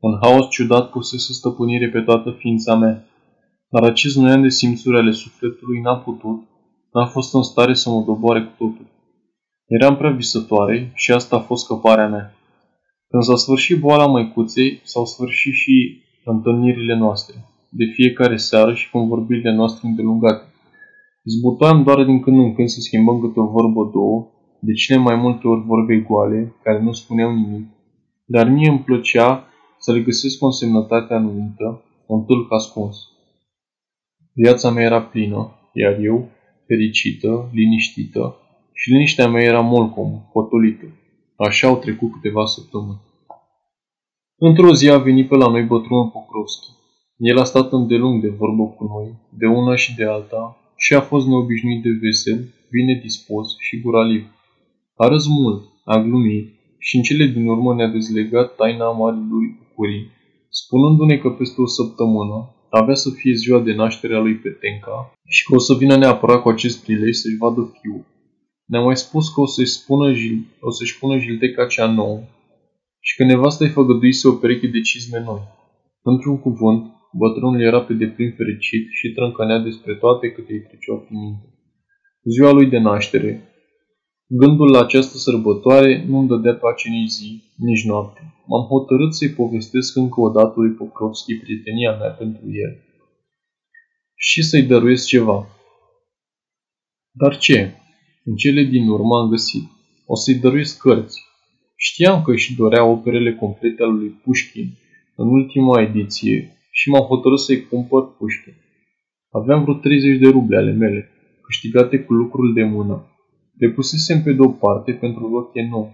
Un 0.00 0.18
haos 0.22 0.48
ciudat 0.48 0.90
pusese 0.90 1.32
stăpânire 1.32 1.88
pe 1.88 2.00
toată 2.00 2.30
ființa 2.30 2.74
mea, 2.74 3.04
dar 3.70 3.82
acest 3.82 4.16
noian 4.16 4.42
de 4.42 4.48
simțuri 4.48 4.96
ale 4.96 5.10
sufletului 5.10 5.80
n-a 5.80 5.96
putut, 5.96 6.42
n-a 6.92 7.06
fost 7.06 7.34
în 7.34 7.42
stare 7.42 7.74
să 7.74 7.90
mă 7.90 8.02
doboare 8.06 8.42
cu 8.42 8.50
totul. 8.58 8.86
Eram 9.66 9.96
prea 9.96 10.10
visătoare 10.10 10.92
și 10.94 11.12
asta 11.12 11.36
a 11.36 11.40
fost 11.40 11.64
scăparea 11.64 12.08
mea. 12.08 12.34
Când 13.08 13.22
s-a 13.22 13.36
sfârșit 13.36 13.80
boala 13.80 14.06
măicuței, 14.06 14.80
s-au 14.84 15.04
sfârșit 15.04 15.52
și 15.52 16.02
întâlnirile 16.24 16.96
noastre, 16.96 17.34
de 17.70 17.84
fiecare 17.84 18.36
seară 18.36 18.74
și 18.74 18.90
convorbirile 18.90 19.54
noastre 19.54 19.88
îndelungate. 19.88 20.52
Zbutoam 21.24 21.82
doar 21.82 22.04
din 22.04 22.20
când 22.20 22.38
în 22.38 22.54
când 22.54 22.68
să 22.68 22.80
schimbăm 22.80 23.20
câte 23.20 23.40
o 23.40 23.46
vorbă 23.46 23.90
două, 23.92 24.32
de 24.58 24.72
cele 24.72 24.98
mai 24.98 25.16
multe 25.16 25.48
ori 25.48 25.60
vorbe 25.60 25.96
goale, 25.96 26.54
care 26.62 26.82
nu 26.82 26.92
spuneau 26.92 27.34
nimic, 27.34 27.66
dar 28.24 28.48
mie 28.48 28.68
îmi 28.68 28.78
plăcea 28.78 29.46
să 29.78 29.92
le 29.92 30.00
găsesc 30.00 30.38
consemnătatea 30.38 31.16
anumită, 31.16 31.82
un 32.06 32.24
tâlc 32.24 32.52
ascuns. 32.52 32.96
Viața 34.32 34.70
mea 34.70 34.84
era 34.84 35.02
plină, 35.02 35.52
iar 35.72 35.98
eu, 36.00 36.28
fericită, 36.66 37.50
liniștită, 37.52 38.36
și 38.72 38.90
liniștea 38.90 39.28
mea 39.28 39.42
era 39.42 39.60
molcom, 39.60 40.22
potolită. 40.32 40.86
Așa 41.36 41.68
au 41.68 41.76
trecut 41.76 42.12
câteva 42.12 42.44
săptămâni. 42.44 43.00
Într-o 44.36 44.74
zi 44.74 44.88
a 44.90 44.98
venit 44.98 45.28
pe 45.28 45.36
la 45.36 45.50
noi 45.50 45.62
bătrânul 45.62 46.10
Pokrovski. 46.10 46.70
El 47.16 47.38
a 47.38 47.44
stat 47.44 47.72
îndelung 47.72 48.22
de 48.22 48.28
vorbă 48.28 48.64
cu 48.66 48.84
noi, 48.84 49.14
de 49.38 49.46
una 49.46 49.74
și 49.74 49.94
de 49.94 50.04
alta, 50.04 50.56
și 50.76 50.94
a 50.94 51.00
fost 51.00 51.26
neobișnuit 51.26 51.82
de 51.82 51.90
vesel, 52.00 52.54
bine 52.70 53.00
dispus 53.02 53.58
și 53.58 53.80
guraliv. 53.80 54.26
A 55.02 55.08
râs 55.08 55.26
mult, 55.26 55.62
a 55.84 55.96
glumit 56.06 56.46
și 56.78 56.96
în 56.96 57.02
cele 57.02 57.24
din 57.26 57.46
urmă 57.48 57.74
ne-a 57.74 57.88
dezlegat 57.88 58.54
taina 58.54 58.90
marii 58.90 59.56
bucurii, 59.58 60.10
spunându-ne 60.48 61.16
că 61.16 61.28
peste 61.30 61.60
o 61.60 61.66
săptămână 61.66 62.38
avea 62.70 62.94
să 62.94 63.10
fie 63.10 63.34
ziua 63.34 63.60
de 63.60 63.74
naștere 63.74 64.14
a 64.16 64.18
lui 64.18 64.36
Petenca 64.36 65.12
și 65.28 65.44
că 65.44 65.54
o 65.54 65.58
să 65.58 65.74
vină 65.74 65.96
neapărat 65.96 66.42
cu 66.42 66.48
acest 66.48 66.84
prilej 66.84 67.14
să-și 67.14 67.36
vadă 67.36 67.74
fiul. 67.80 68.04
Ne-a 68.64 68.80
mai 68.80 68.96
spus 68.96 69.34
că 69.34 69.40
o 69.40 69.46
să-și 69.46 69.70
spună, 69.70 70.06
o 70.60 70.70
să-și 70.70 70.98
pună 70.98 71.18
jilteca 71.18 71.66
cea 71.66 71.92
nouă 71.92 72.20
și 73.00 73.16
că 73.16 73.24
nevasta 73.24 73.64
îi 73.64 73.70
făgăduise 73.70 74.28
o 74.28 74.32
pereche 74.32 74.66
de 74.66 74.80
cizme 74.80 75.22
noi. 75.24 75.42
Într-un 76.02 76.38
cuvânt, 76.40 76.82
bătrânul 77.12 77.60
era 77.60 77.80
pe 77.80 77.92
deplin 77.92 78.32
fericit 78.36 78.84
și 78.90 79.12
trâncănea 79.12 79.58
despre 79.58 79.94
toate 79.94 80.30
câte 80.30 80.52
îi 80.52 80.62
treceau 80.68 80.98
prin 80.98 81.18
minte. 81.20 81.46
Ziua 82.32 82.52
lui 82.52 82.66
de 82.66 82.78
naștere. 82.78 83.42
Gândul 84.30 84.70
la 84.70 84.80
această 84.80 85.16
sărbătoare 85.16 86.04
nu-mi 86.06 86.28
dădea 86.28 86.54
pace 86.54 86.88
nici 86.88 87.10
zi, 87.10 87.42
nici 87.56 87.84
noapte. 87.84 88.34
M-am 88.46 88.66
hotărât 88.66 89.14
să-i 89.14 89.30
povestesc 89.30 89.96
încă 89.96 90.20
o 90.20 90.28
dată 90.28 90.52
lui 90.56 90.70
Pokrovski 90.70 91.34
prietenia 91.34 91.96
mea 91.96 92.10
pentru 92.10 92.44
el 92.52 92.82
și 94.14 94.42
să-i 94.42 94.62
dăruiesc 94.62 95.06
ceva. 95.06 95.46
Dar 97.10 97.38
ce? 97.38 97.72
În 98.24 98.36
cele 98.36 98.62
din 98.62 98.88
urmă 98.88 99.18
am 99.18 99.28
găsit. 99.28 99.62
O 100.06 100.14
să-i 100.14 100.34
dăruiesc 100.34 100.78
cărți. 100.78 101.22
Știam 101.76 102.22
că 102.22 102.30
își 102.30 102.54
dorea 102.54 102.84
operele 102.84 103.34
complete 103.34 103.82
ale 103.82 103.92
lui 103.92 104.08
Pușkin 104.08 104.78
în 105.16 105.28
ultima 105.28 105.80
ediție 105.80 106.56
și 106.70 106.88
m-am 106.88 107.04
hotărât 107.04 107.38
să-i 107.38 107.66
cumpăr 107.66 108.16
Pușkin. 108.16 108.54
Aveam 109.30 109.62
vreo 109.62 109.74
30 109.74 110.18
de 110.18 110.28
ruble 110.28 110.56
ale 110.56 110.72
mele, 110.72 111.08
câștigate 111.42 111.98
cu 111.98 112.12
lucrul 112.12 112.52
de 112.54 112.62
mână. 112.62 113.12
Le 113.58 113.68
pusesem 113.68 114.22
pe 114.22 114.32
deoparte 114.32 114.92
pentru 114.92 115.28
rochie 115.28 115.68
nouă. 115.70 115.90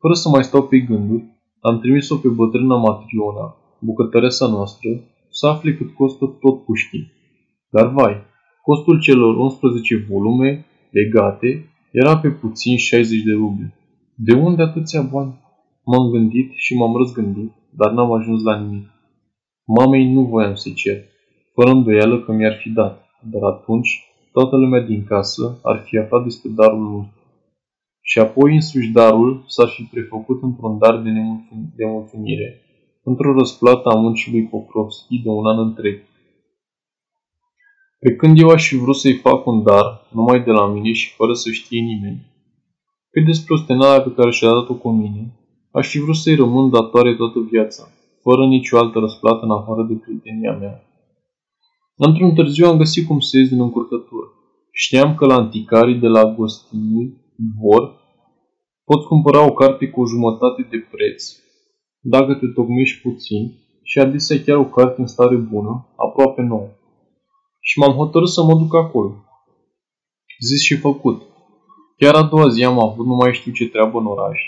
Fără 0.00 0.14
să 0.14 0.28
mai 0.28 0.44
stau 0.44 0.62
pe 0.66 0.78
gânduri, 0.78 1.24
am 1.60 1.80
trimis-o 1.80 2.16
pe 2.16 2.28
bătrâna 2.28 2.76
Matriona, 2.76 3.56
bucătăresa 3.80 4.46
noastră, 4.46 4.90
să 5.30 5.46
afle 5.46 5.74
cât 5.74 5.94
costă 5.94 6.24
tot 6.40 6.64
Pușkin. 6.64 7.12
Dar 7.70 7.86
vai, 7.88 8.16
costul 8.62 9.00
celor 9.00 9.36
11 9.36 10.06
volume 10.10 10.66
legate 10.90 11.68
era 11.90 12.18
pe 12.18 12.28
puțin 12.30 12.76
60 12.76 13.22
de 13.22 13.32
ruble. 13.32 13.74
De 14.14 14.34
unde 14.34 14.62
atâția 14.62 15.02
bani? 15.02 15.34
M-am 15.84 16.10
gândit 16.10 16.52
și 16.54 16.74
m-am 16.74 16.96
răzgândit, 16.96 17.52
dar 17.70 17.92
n-am 17.92 18.12
ajuns 18.12 18.42
la 18.42 18.58
nimic. 18.60 18.88
Mamei 19.64 20.12
nu 20.12 20.22
voiam 20.22 20.54
să-i 20.54 20.72
cer, 20.72 21.04
fără 21.54 21.70
îndoială 21.70 22.20
că 22.20 22.32
mi-ar 22.32 22.56
fi 22.62 22.68
dat, 22.70 23.06
dar 23.30 23.42
atunci 23.42 24.13
toată 24.36 24.56
lumea 24.56 24.80
din 24.80 25.04
casă 25.04 25.58
ar 25.62 25.82
fi 25.86 25.98
aflat 25.98 26.22
despre 26.24 26.50
darul 26.50 26.88
nostru. 26.90 27.22
Și 28.00 28.18
apoi 28.18 28.54
însuși 28.54 28.90
darul 28.90 29.44
s-ar 29.46 29.68
fi 29.68 29.82
prefăcut 29.82 30.42
într-un 30.42 30.78
dar 30.78 31.02
de, 31.02 31.10
nemulțum- 31.10 31.72
de 31.76 31.84
mulțumire, 31.86 32.60
într-o 33.02 33.32
răsplată 33.32 33.88
a 33.88 33.94
muncii 33.94 34.32
lui 34.32 34.42
Pokrovski 34.42 35.18
de 35.18 35.28
un 35.28 35.46
an 35.46 35.58
întreg. 35.58 35.96
Pe 37.98 38.16
când 38.16 38.38
eu 38.38 38.48
aș 38.48 38.68
fi 38.68 38.76
vrut 38.76 38.96
să-i 38.96 39.20
fac 39.26 39.46
un 39.46 39.62
dar, 39.62 40.06
numai 40.12 40.44
de 40.44 40.50
la 40.50 40.66
mine 40.66 40.92
și 40.92 41.14
fără 41.14 41.32
să 41.32 41.50
știe 41.50 41.80
nimeni, 41.80 42.26
pe 43.10 43.20
despre 43.20 43.54
ostenarea 43.54 44.02
pe 44.02 44.12
care 44.16 44.30
și-a 44.30 44.48
dat-o 44.48 44.74
cu 44.74 44.90
mine, 44.90 45.32
aș 45.70 45.88
fi 45.88 45.98
vrut 45.98 46.16
să-i 46.16 46.34
rămân 46.34 46.70
datoare 46.70 47.14
toată 47.14 47.38
viața, 47.50 47.82
fără 48.22 48.46
nicio 48.46 48.78
altă 48.78 48.98
răsplată 48.98 49.44
în 49.44 49.50
afară 49.50 49.82
de 49.82 49.94
prietenia 49.94 50.52
mea. 50.52 50.84
Într-un 51.96 52.34
târziu 52.34 52.66
am 52.66 52.76
găsit 52.76 53.06
cum 53.06 53.20
să 53.20 53.36
ies 53.38 53.48
din 53.48 53.60
încurcătură. 53.60 54.23
Știam 54.76 55.14
că 55.14 55.26
la 55.26 55.34
anticarii 55.34 55.94
de 55.94 56.06
la 56.06 56.24
Gostini 56.24 57.14
vor, 57.60 57.82
poți 58.84 59.06
cumpăra 59.06 59.46
o 59.46 59.52
carte 59.52 59.88
cu 59.88 60.00
o 60.00 60.06
jumătate 60.06 60.66
de 60.70 60.86
preț, 60.90 61.24
dacă 62.00 62.34
te 62.34 62.46
tocmești 62.46 63.00
puțin, 63.00 63.52
și 63.82 63.98
adesea 63.98 64.42
chiar 64.44 64.56
o 64.56 64.64
carte 64.64 65.00
în 65.00 65.06
stare 65.06 65.36
bună, 65.36 65.88
aproape 65.96 66.42
nouă. 66.42 66.68
Și 67.60 67.78
m-am 67.78 67.92
hotărât 67.92 68.28
să 68.28 68.42
mă 68.42 68.54
duc 68.54 68.74
acolo. 68.74 69.24
Zis 70.40 70.62
și 70.62 70.76
făcut. 70.76 71.22
Chiar 71.96 72.14
a 72.14 72.22
doua 72.22 72.48
zi 72.48 72.64
am 72.64 72.80
avut 72.80 73.06
nu 73.06 73.14
mai 73.14 73.34
știu 73.34 73.52
ce 73.52 73.68
treabă 73.68 73.98
în 73.98 74.06
oraș, 74.06 74.38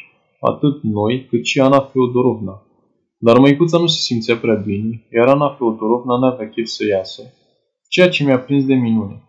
atât 0.40 0.82
noi 0.82 1.26
cât 1.26 1.44
și 1.44 1.60
Ana 1.60 1.80
Feodorovna. 1.80 2.62
Dar 3.18 3.38
măicuța 3.38 3.78
nu 3.78 3.86
se 3.86 4.00
simțea 4.00 4.36
prea 4.36 4.54
bine, 4.54 5.06
iar 5.12 5.28
Ana 5.28 5.54
Feodorovna 5.54 6.18
n-avea 6.18 6.48
chef 6.48 6.66
să 6.66 6.86
iasă, 6.86 7.22
ceea 7.88 8.08
ce 8.08 8.24
mi-a 8.24 8.38
prins 8.38 8.64
de 8.64 8.74
minune. 8.74 9.25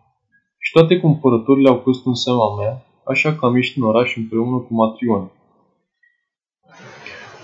Și 0.58 0.72
toate 0.72 1.00
cumpărătorile 1.00 1.68
au 1.68 1.80
fost 1.82 2.06
în 2.06 2.14
seama 2.14 2.56
mea, 2.60 2.86
așa 3.04 3.34
că 3.34 3.46
am 3.46 3.54
ieșit 3.54 3.76
în 3.76 3.82
oraș 3.82 4.16
împreună 4.16 4.58
cu 4.58 4.74
Matriona. 4.74 5.32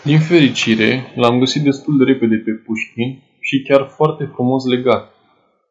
Din 0.05 0.19
fericire, 0.19 1.13
l-am 1.15 1.39
găsit 1.39 1.63
destul 1.63 1.97
de 1.99 2.05
repede 2.05 2.37
pe 2.37 2.51
Pușkin 2.51 3.23
și 3.41 3.63
chiar 3.63 3.87
foarte 3.97 4.25
frumos 4.25 4.65
legat. 4.65 5.15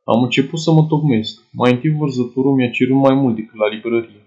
Am 0.04 0.24
început 0.24 0.60
să 0.60 0.72
mă 0.72 0.86
tocmesc. 0.90 1.42
Mai 1.52 1.72
întâi 1.72 1.96
vărzătorul 2.00 2.56
mi-a 2.56 2.70
cerut 2.70 2.98
mai 2.98 3.16
mult 3.16 3.36
decât 3.36 3.56
la 3.56 3.68
librărie. 3.68 4.22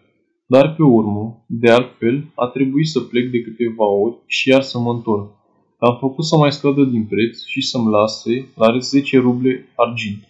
Dar 0.47 0.75
pe 0.75 0.83
urmă, 0.83 1.45
de 1.47 1.71
altfel, 1.71 2.33
a 2.35 2.47
trebuit 2.47 2.87
să 2.87 3.01
plec 3.01 3.31
de 3.31 3.41
câteva 3.41 3.85
ori 3.85 4.17
și 4.27 4.49
iar 4.49 4.63
să 4.63 4.79
mă 4.79 4.93
întorc. 4.93 5.31
Am 5.79 5.97
făcut 6.01 6.25
să 6.25 6.37
mai 6.37 6.53
scadă 6.53 6.83
din 6.85 7.05
preț 7.05 7.45
și 7.45 7.61
să-mi 7.61 7.91
lase 7.91 8.49
la 8.55 8.79
10 8.79 9.19
ruble 9.19 9.67
argint. 9.75 10.29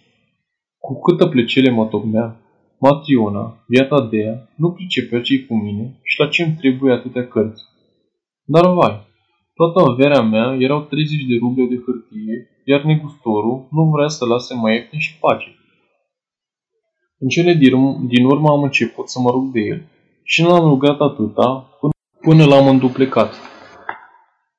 Cu 0.77 0.99
câtă 0.99 1.27
plăcere 1.27 1.71
mă 1.71 1.85
tocmea, 1.85 2.41
Matriona, 2.79 3.63
viata 3.67 4.01
Dea, 4.01 4.49
nu 4.55 4.71
pricepea 4.71 5.21
ce 5.21 5.45
cu 5.45 5.55
mine 5.55 5.99
și 6.03 6.19
la 6.19 6.27
ce 6.27 6.43
îmi 6.43 6.55
trebuie 6.55 6.93
atâtea 6.93 7.27
cărți. 7.27 7.63
Dar 8.43 8.73
vai, 8.73 9.07
toată 9.53 9.79
averea 9.89 10.21
mea 10.21 10.55
erau 10.59 10.81
30 10.81 11.23
de 11.23 11.35
ruble 11.39 11.65
de 11.65 11.81
hârtie, 11.85 12.49
iar 12.65 12.83
negustorul 12.83 13.67
nu 13.71 13.83
vrea 13.83 14.07
să 14.07 14.25
lase 14.25 14.53
mai 14.53 14.73
ieftin 14.73 14.99
și 14.99 15.17
pace. 15.19 15.55
În 17.19 17.27
cele 17.27 17.53
din 18.07 18.25
urmă 18.25 18.49
am 18.49 18.63
început 18.63 19.09
să 19.09 19.19
mă 19.19 19.29
rog 19.29 19.51
de 19.51 19.59
el 19.59 19.87
și 20.23 20.41
nu 20.41 20.53
am 20.53 20.67
rugat 20.67 20.99
atâta 20.99 21.77
până, 21.79 21.93
până 22.21 22.45
l-am 22.45 22.67
înduplecat. 22.67 23.33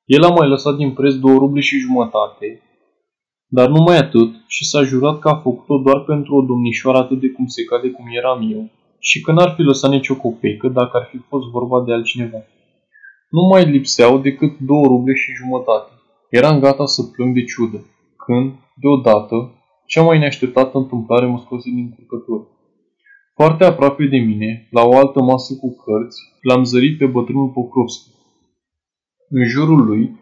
El 0.04 0.24
a 0.24 0.28
mai 0.28 0.48
lăsat 0.48 0.74
din 0.76 0.92
preț 0.92 1.14
două 1.14 1.38
ruble 1.38 1.60
și 1.60 1.78
jumătate, 1.78 2.62
dar 3.48 3.68
numai 3.68 3.96
atât 3.96 4.30
și 4.46 4.64
s-a 4.64 4.82
jurat 4.82 5.18
că 5.18 5.28
a 5.28 5.36
făcut-o 5.36 5.78
doar 5.78 6.00
pentru 6.00 6.34
o 6.36 6.42
domnișoară 6.42 6.98
atât 6.98 7.20
de 7.20 7.28
cum 7.28 7.46
se 7.46 7.64
cade 7.64 7.90
cum 7.90 8.04
eram 8.16 8.52
eu 8.52 8.70
și 8.98 9.20
că 9.20 9.32
n-ar 9.32 9.52
fi 9.56 9.62
lăsat 9.62 9.90
nicio 9.90 10.16
copeică 10.16 10.68
dacă 10.68 10.96
ar 10.96 11.08
fi 11.10 11.18
fost 11.18 11.46
vorba 11.50 11.84
de 11.84 11.92
altcineva. 11.92 12.38
Nu 13.30 13.42
mai 13.50 13.70
lipseau 13.70 14.18
decât 14.18 14.58
două 14.58 14.86
ruble 14.86 15.14
și 15.14 15.32
jumătate. 15.32 15.92
Eram 16.30 16.60
gata 16.60 16.86
să 16.86 17.02
plâng 17.02 17.34
de 17.34 17.44
ciudă, 17.44 17.86
când, 18.16 18.52
deodată, 18.74 19.36
cea 19.86 20.02
mai 20.02 20.18
neașteptată 20.18 20.78
întâmplare 20.78 21.26
mă 21.26 21.38
scoase 21.38 21.70
din 21.70 21.94
curcătură. 21.94 22.48
Foarte 23.34 23.64
aproape 23.64 24.04
de 24.06 24.18
mine, 24.18 24.68
la 24.70 24.82
o 24.82 24.96
altă 24.96 25.22
masă 25.22 25.54
cu 25.60 25.68
cărți, 25.82 26.20
l-am 26.42 26.64
zărit 26.64 26.98
pe 26.98 27.06
bătrânul 27.06 27.48
Pokrovski. 27.48 28.10
În 29.28 29.44
jurul 29.44 29.84
lui 29.86 30.16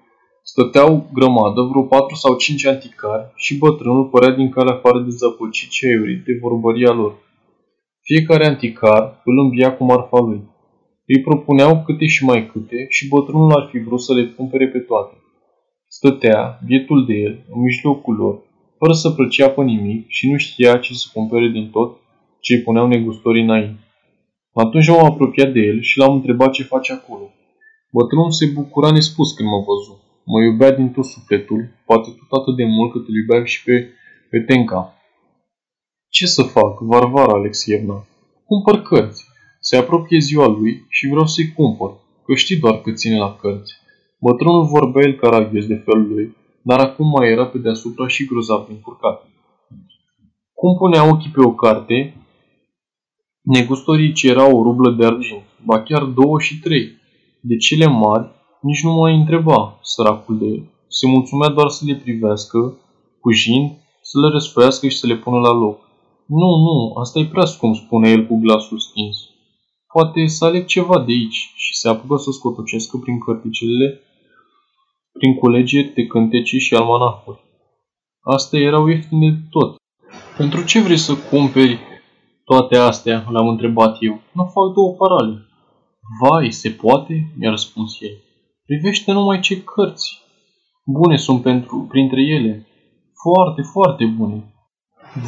stăteau 0.53 1.11
grămadă 1.13 1.61
vreo 1.71 1.83
patru 1.83 2.15
sau 2.15 2.37
cinci 2.37 2.67
anticari 2.67 3.33
și 3.35 3.59
bătrânul 3.59 4.05
părea 4.05 4.33
din 4.39 4.49
calea 4.51 4.75
afară 4.75 4.99
de 5.01 5.11
zăpăcit 5.11 5.71
și 5.71 5.87
eurit 5.87 6.25
de 6.25 6.39
vorbăria 6.41 6.93
lor. 6.93 7.13
Fiecare 8.03 8.47
anticar 8.47 9.21
îl 9.25 9.39
învia 9.39 9.77
cu 9.77 9.85
marfa 9.85 10.21
lui. 10.21 10.43
Îi 11.07 11.21
propuneau 11.21 11.83
câte 11.87 12.07
și 12.07 12.25
mai 12.25 12.51
câte 12.53 12.87
și 12.89 13.09
bătrânul 13.09 13.53
ar 13.53 13.69
fi 13.71 13.79
vrut 13.79 14.01
să 14.01 14.15
le 14.15 14.25
cumpere 14.27 14.69
pe 14.69 14.79
toate. 14.79 15.15
Stătea, 15.89 16.59
bietul 16.67 17.07
de 17.07 17.15
el, 17.15 17.45
în 17.53 17.61
mijlocul 17.61 18.15
lor, 18.15 18.43
fără 18.79 18.93
să 18.93 19.11
plăcea 19.11 19.49
pe 19.51 19.63
nimic 19.63 20.05
și 20.09 20.31
nu 20.31 20.37
știa 20.37 20.79
ce 20.79 20.93
să 20.95 21.07
cumpere 21.13 21.49
din 21.49 21.71
tot 21.71 21.97
ce 22.41 22.55
îi 22.55 22.63
puneau 22.63 22.87
negustorii 22.87 23.43
înainte. 23.43 23.81
Atunci 24.53 24.89
m-am 24.89 25.05
apropiat 25.05 25.53
de 25.53 25.61
el 25.61 25.81
și 25.81 25.99
l-am 25.99 26.15
întrebat 26.15 26.51
ce 26.53 26.63
face 26.63 26.93
acolo. 26.93 27.31
Bătrânul 27.93 28.31
se 28.31 28.47
bucura 28.55 28.91
nespus 28.91 29.33
când 29.33 29.49
mă 29.49 29.65
văzu. 29.67 30.06
Mă 30.31 30.43
iubea 30.43 30.73
din 30.73 30.89
tot 30.91 31.05
sufletul, 31.05 31.69
poate 31.85 32.09
tot 32.19 32.41
atât 32.41 32.57
de 32.57 32.65
mult 32.65 32.93
cât 32.93 33.09
îl 33.09 33.15
iubeam 33.15 33.45
și 33.45 33.65
pe, 33.65 33.91
pe 34.31 34.41
Tenca. 34.41 34.95
Ce 36.09 36.27
să 36.27 36.43
fac, 36.43 36.81
Varvara 36.81 37.33
Alexievna? 37.33 38.07
Cumpăr 38.45 38.83
cărți. 38.83 39.25
Se 39.61 39.77
apropie 39.77 40.19
ziua 40.19 40.47
lui 40.47 40.87
și 40.89 41.09
vreau 41.09 41.27
să-i 41.27 41.53
cumpăr, 41.53 41.91
că 42.25 42.35
știi 42.35 42.57
doar 42.57 42.81
că 42.81 42.93
ține 42.93 43.19
la 43.19 43.37
cărți. 43.37 43.73
Bătrânul 44.21 44.67
vorbea 44.67 45.03
el 45.07 45.15
caragios 45.15 45.67
de 45.67 45.83
felul 45.85 46.09
lui, 46.09 46.37
dar 46.63 46.81
acum 46.81 47.09
mai 47.09 47.31
era 47.31 47.47
pe 47.47 47.59
deasupra 47.59 48.09
și 48.09 48.27
grozav 48.27 48.67
încurcat. 48.69 49.27
Cum 50.55 50.77
punea 50.77 51.09
ochii 51.13 51.31
pe 51.31 51.41
o 51.41 51.55
carte, 51.55 52.15
Negustorii 53.43 54.13
cerau 54.13 54.59
o 54.59 54.63
rublă 54.63 54.91
de 54.91 55.07
argint, 55.07 55.43
ba 55.65 55.83
chiar 55.83 56.05
două 56.05 56.41
și 56.41 56.61
trei. 56.61 56.99
De 57.41 57.57
cele 57.57 57.87
mari, 57.87 58.31
nici 58.67 58.83
nu 58.83 58.93
mai 58.93 59.15
întreba, 59.17 59.79
săracul 59.83 60.39
de 60.39 60.45
el. 60.45 60.63
Se 60.89 61.07
mulțumea 61.07 61.49
doar 61.49 61.69
să 61.69 61.85
le 61.87 61.95
privească, 61.95 62.79
cujind, 63.21 63.71
să 64.03 64.21
le 64.21 64.29
răsfoiască 64.29 64.89
și 64.89 64.97
să 64.97 65.07
le 65.07 65.17
pună 65.17 65.39
la 65.39 65.53
loc. 65.53 65.79
Nu, 66.27 66.51
nu, 66.67 66.95
asta 67.01 67.19
e 67.19 67.27
prea 67.27 67.45
scump, 67.45 67.75
spune 67.77 68.09
el 68.11 68.27
cu 68.27 68.37
glasul 68.37 68.79
stins. 68.79 69.17
Poate 69.93 70.27
să 70.27 70.45
aleg 70.45 70.65
ceva 70.67 70.99
de 70.99 71.13
aici 71.13 71.53
și 71.55 71.79
se 71.79 71.89
apucă 71.89 72.17
să 72.17 72.31
scotocească 72.31 72.97
prin 72.97 73.19
cărticele, 73.19 74.01
prin 75.13 75.35
culegeri 75.35 75.93
de 75.95 76.07
cântece 76.07 76.59
și 76.59 76.75
almanacuri. 76.75 77.41
Astea 78.21 78.61
erau 78.61 78.87
ieftine 78.87 79.31
de 79.31 79.41
tot. 79.51 79.77
Pentru 80.37 80.65
ce 80.65 80.81
vrei 80.81 80.97
să 80.97 81.15
cumperi 81.31 81.79
toate 82.45 82.77
astea? 82.77 83.27
L-am 83.31 83.49
întrebat 83.49 83.97
eu. 84.01 84.21
Nu 84.33 84.45
fac 84.45 84.73
două 84.75 84.93
parale. 84.93 85.47
Vai, 86.21 86.53
se 86.53 86.71
poate? 86.71 87.33
Mi-a 87.39 87.51
răspuns 87.51 88.01
el. 88.01 88.26
Privește 88.67 89.13
numai 89.13 89.41
ce 89.41 89.63
cărți. 89.63 90.23
Bune 90.85 91.17
sunt 91.17 91.43
pentru, 91.43 91.87
printre 91.89 92.23
ele. 92.23 92.67
Foarte, 93.23 93.63
foarte 93.63 94.05
bune. 94.05 94.55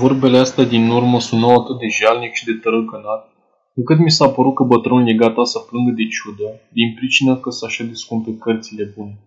Vorbele 0.01 0.39
astea 0.39 0.65
din 0.65 0.91
urmă 0.91 1.21
sunau 1.21 1.61
atât 1.61 1.79
de 1.79 1.87
jalnic 1.89 2.33
și 2.33 2.45
de 2.45 2.53
tărăcănat, 2.53 3.23
încât 3.75 3.99
mi 3.99 4.11
s-a 4.11 4.29
părut 4.29 4.55
că 4.55 4.63
bătrânul 4.63 5.09
e 5.09 5.15
gata 5.15 5.45
să 5.45 5.59
plângă 5.59 5.91
de 5.91 6.07
ciudă, 6.07 6.61
din 6.73 6.95
pricină 6.95 7.37
că 7.37 7.51
s 7.51 7.63
așa 7.63 7.85
de 7.85 7.93
scumpe 7.93 8.37
cărțile 8.37 8.93
bune. 8.97 9.19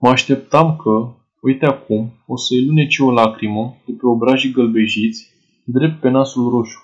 Mă 0.00 0.08
așteptam 0.08 0.76
că, 0.76 1.14
uite 1.40 1.66
acum, 1.66 2.12
o 2.26 2.36
să-i 2.36 2.66
lunece 2.66 3.02
o 3.02 3.10
lacrimă 3.10 3.76
de 3.86 3.92
pe 3.92 4.06
obrajii 4.06 4.52
gălbejiți, 4.52 5.30
drept 5.64 6.00
pe 6.00 6.08
nasul 6.08 6.50
roșu. 6.50 6.80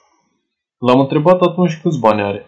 L-am 0.78 1.00
întrebat 1.00 1.40
atunci 1.40 1.80
câți 1.82 2.00
bani 2.00 2.22
are. 2.22 2.46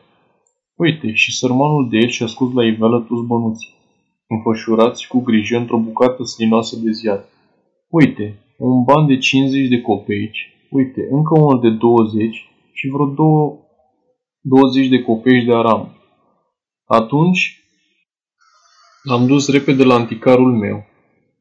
Uite, 0.74 1.12
și 1.12 1.36
sărmanul 1.36 1.88
de 1.90 1.96
el 1.96 2.08
și-a 2.08 2.26
scos 2.26 2.52
la 2.52 2.64
iveală 2.64 2.98
toți 3.08 3.26
bănuții, 3.26 3.80
înfășurați 4.34 5.08
cu 5.08 5.20
grijă 5.20 5.56
într-o 5.56 5.78
bucată 5.78 6.22
slinoasă 6.24 6.76
de 6.76 6.90
ziar. 6.90 7.24
Uite, 7.88 8.38
un 8.56 8.82
ban 8.82 9.06
de 9.06 9.16
50 9.18 9.68
de 9.68 9.80
copeici, 9.80 10.40
uite, 10.70 11.00
încă 11.10 11.40
unul 11.40 11.60
de 11.60 11.70
20 11.70 12.50
și 12.72 12.88
vreo 12.88 13.06
două 13.06 13.58
20 14.40 14.88
de 14.88 15.02
copeici 15.02 15.44
de 15.44 15.54
aram. 15.54 15.96
Atunci 16.84 17.62
l-am 19.02 19.26
dus 19.26 19.50
repede 19.50 19.84
la 19.84 19.94
anticarul 19.94 20.52
meu. 20.56 20.84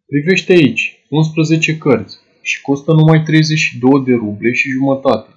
Privește 0.05 0.51
aici, 0.51 1.05
11 1.09 1.77
cărți 1.77 2.17
și 2.41 2.61
costă 2.61 2.91
numai 2.93 3.23
32 3.23 4.03
de 4.05 4.13
ruble 4.13 4.51
și 4.51 4.69
jumătate. 4.69 5.29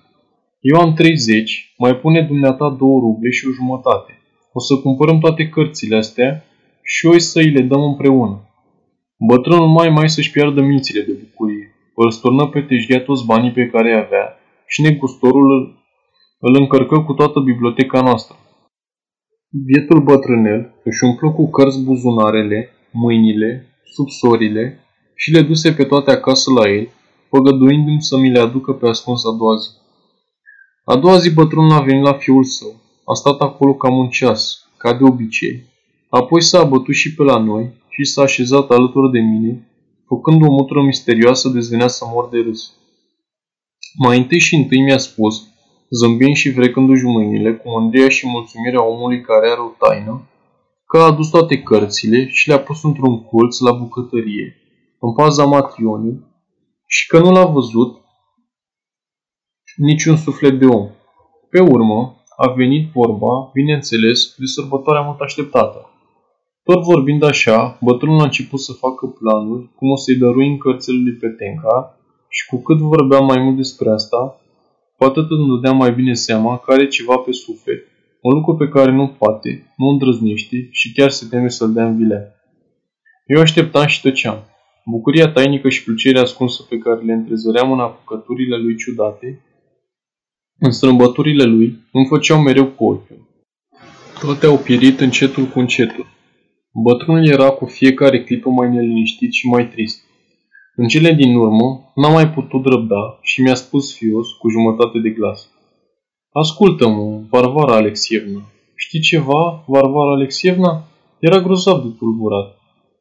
Eu 0.60 0.80
am 0.80 0.94
30, 0.94 1.74
mai 1.78 1.96
pune 1.96 2.22
dumneata 2.22 2.68
2 2.68 2.78
ruble 2.78 3.30
și 3.30 3.46
o 3.46 3.52
jumătate. 3.52 4.18
O 4.52 4.60
să 4.60 4.74
cumpărăm 4.76 5.18
toate 5.18 5.48
cărțile 5.48 5.96
astea 5.96 6.44
și 6.84 7.06
o 7.06 7.18
să 7.18 7.38
îi 7.38 7.50
le 7.50 7.62
dăm 7.62 7.82
împreună. 7.82 8.48
Bătrânul 9.28 9.68
mai 9.68 9.88
mai 9.88 10.08
să-și 10.08 10.30
piardă 10.30 10.60
mințile 10.60 11.02
de 11.02 11.12
bucurie. 11.12 11.74
Îl 11.94 12.10
sturnă 12.10 12.46
pe 12.46 12.60
teșghea 12.60 13.00
toți 13.00 13.26
banii 13.26 13.52
pe 13.52 13.66
care 13.66 13.88
îi 13.92 14.00
avea 14.00 14.38
și 14.66 14.82
negustorul 14.82 15.78
îl 16.38 16.54
încărcă 16.54 17.00
cu 17.00 17.12
toată 17.12 17.40
biblioteca 17.40 18.00
noastră. 18.00 18.36
Vietul 19.66 20.00
bătrânel 20.02 20.74
își 20.84 21.04
umplu 21.04 21.32
cu 21.32 21.50
cărți 21.50 21.84
buzunarele, 21.84 22.70
mâinile, 22.92 23.66
subsorile 23.84 24.78
și 25.14 25.30
le 25.30 25.40
duse 25.40 25.72
pe 25.72 25.84
toate 25.84 26.10
acasă 26.10 26.50
la 26.52 26.70
el, 26.70 26.88
făgăduindu-mi 27.28 28.02
să 28.02 28.16
mi 28.16 28.30
le 28.30 28.40
aducă 28.40 28.72
pe 28.72 28.88
ascuns 28.88 29.24
a 29.24 29.36
doua 29.38 29.56
zi. 29.56 29.68
A 30.84 30.96
doua 30.96 31.18
zi 31.18 31.34
bătrânul 31.34 31.72
a 31.72 31.80
venit 31.80 32.02
la 32.02 32.12
fiul 32.12 32.44
său. 32.44 32.72
A 33.04 33.14
stat 33.14 33.40
acolo 33.40 33.74
cam 33.74 33.96
un 33.96 34.08
ceas, 34.08 34.70
ca 34.76 34.94
de 34.94 35.04
obicei. 35.04 35.72
Apoi 36.20 36.42
s-a 36.42 36.58
abătut 36.60 36.94
și 36.94 37.14
pe 37.14 37.22
la 37.22 37.38
noi 37.38 37.72
și 37.88 38.04
s-a 38.04 38.22
așezat 38.22 38.70
alături 38.70 39.10
de 39.10 39.18
mine, 39.18 39.68
făcând 40.06 40.42
o 40.42 40.50
mutră 40.50 40.82
misterioasă 40.82 41.48
de 41.48 41.60
zvenea 41.60 41.88
să 41.88 42.04
mor 42.08 42.28
de 42.28 42.38
râs. 42.38 42.72
Mai 43.98 44.18
întâi 44.18 44.38
și 44.38 44.54
întâi 44.54 44.80
mi-a 44.82 44.98
spus 44.98 45.48
zâmbind 45.90 46.34
și 46.34 46.52
frecându-și 46.52 47.04
mâinile, 47.04 47.54
cu 47.54 47.70
mândria 47.70 48.08
și 48.08 48.28
mulțumirea 48.28 48.84
omului 48.84 49.20
care 49.20 49.50
are 49.50 49.60
o 49.60 49.86
taină, 49.86 50.28
că 50.86 50.98
a 50.98 51.04
adus 51.04 51.28
toate 51.28 51.62
cărțile 51.62 52.28
și 52.28 52.48
le-a 52.48 52.60
pus 52.60 52.82
într-un 52.82 53.24
colț 53.24 53.58
la 53.58 53.72
bucătărie, 53.72 54.56
în 55.00 55.12
paza 55.14 55.44
Matrionii, 55.44 56.24
și 56.86 57.06
că 57.06 57.18
nu 57.18 57.30
l-a 57.30 57.44
văzut 57.44 58.00
niciun 59.76 60.16
suflet 60.16 60.58
de 60.58 60.66
om. 60.66 60.88
Pe 61.50 61.60
urmă, 61.60 62.24
a 62.36 62.48
venit 62.48 62.90
vorba, 62.92 63.50
bineînțeles, 63.52 64.34
de 64.38 64.44
sărbătoarea 64.44 65.02
mult 65.02 65.20
așteptată. 65.20 65.88
Tot 66.64 66.82
vorbind 66.82 67.22
așa, 67.22 67.78
bătrânul 67.80 68.20
a 68.20 68.24
început 68.24 68.60
să 68.60 68.72
facă 68.72 69.06
planuri 69.06 69.68
cum 69.76 69.90
o 69.90 69.96
să-i 69.96 70.16
dărui 70.16 70.48
în 70.48 70.58
cărțile 70.58 71.02
lui 71.02 71.12
Petenca 71.12 71.98
și 72.28 72.46
cu 72.46 72.62
cât 72.62 72.78
vorbeam 72.78 73.24
mai 73.24 73.38
mult 73.38 73.56
despre 73.56 73.90
asta, 73.90 74.40
cu 74.96 75.04
atât 75.04 75.30
îmi 75.30 75.48
dădea 75.48 75.72
mai 75.72 75.92
bine 75.92 76.14
seama 76.14 76.58
că 76.58 76.72
are 76.72 76.88
ceva 76.88 77.16
pe 77.16 77.32
suflet, 77.32 77.86
un 78.20 78.34
lucru 78.34 78.56
pe 78.56 78.68
care 78.68 78.92
nu 78.92 79.08
poate, 79.08 79.72
nu 79.76 79.88
îndrăznește 79.88 80.68
și 80.70 80.92
chiar 80.92 81.10
se 81.10 81.26
teme 81.30 81.48
să-l 81.48 81.72
dea 81.72 81.86
în 81.86 81.96
vilea. 81.96 82.34
Eu 83.26 83.40
așteptam 83.40 83.86
și 83.86 84.00
tăceam. 84.00 84.38
Bucuria 84.84 85.28
tainică 85.28 85.68
și 85.68 85.84
plăcerea 85.84 86.22
ascunsă 86.22 86.62
pe 86.68 86.78
care 86.78 87.00
le 87.00 87.12
întrezăream 87.12 87.72
în 87.72 87.80
apucăturile 87.80 88.56
lui 88.56 88.76
ciudate, 88.76 89.44
în 90.58 90.70
strâmbăturile 90.70 91.44
lui, 91.44 91.78
îmi 91.92 92.06
făceau 92.06 92.40
mereu 92.40 92.66
cu 92.66 92.84
ochiul. 92.84 93.28
Toate 94.20 94.46
au 94.46 94.58
pierit 94.58 95.00
încetul 95.00 95.44
cu 95.44 95.58
încetul. 95.58 96.12
Bătrânul 96.82 97.26
era 97.26 97.50
cu 97.50 97.66
fiecare 97.66 98.24
clipă 98.24 98.50
mai 98.50 98.68
neliniștit 98.68 99.32
și 99.32 99.48
mai 99.48 99.68
trist. 99.68 100.04
În 100.76 100.88
cele 100.88 101.12
din 101.12 101.34
urmă, 101.34 101.92
n-am 101.94 102.12
mai 102.12 102.30
putut 102.30 102.64
răbda 102.64 103.18
și 103.22 103.42
mi-a 103.42 103.54
spus 103.54 103.96
fios 103.96 104.32
cu 104.32 104.48
jumătate 104.48 104.98
de 104.98 105.10
glas. 105.10 105.50
Ascultă-mă, 106.32 107.20
Varvara 107.30 107.76
Alexievna. 107.76 108.42
Știi 108.76 109.00
ceva, 109.00 109.64
Varvara 109.66 110.12
Alexievna? 110.12 110.82
Era 111.18 111.40
grozav 111.40 111.82
de 111.82 111.88
tulburat. 111.98 112.58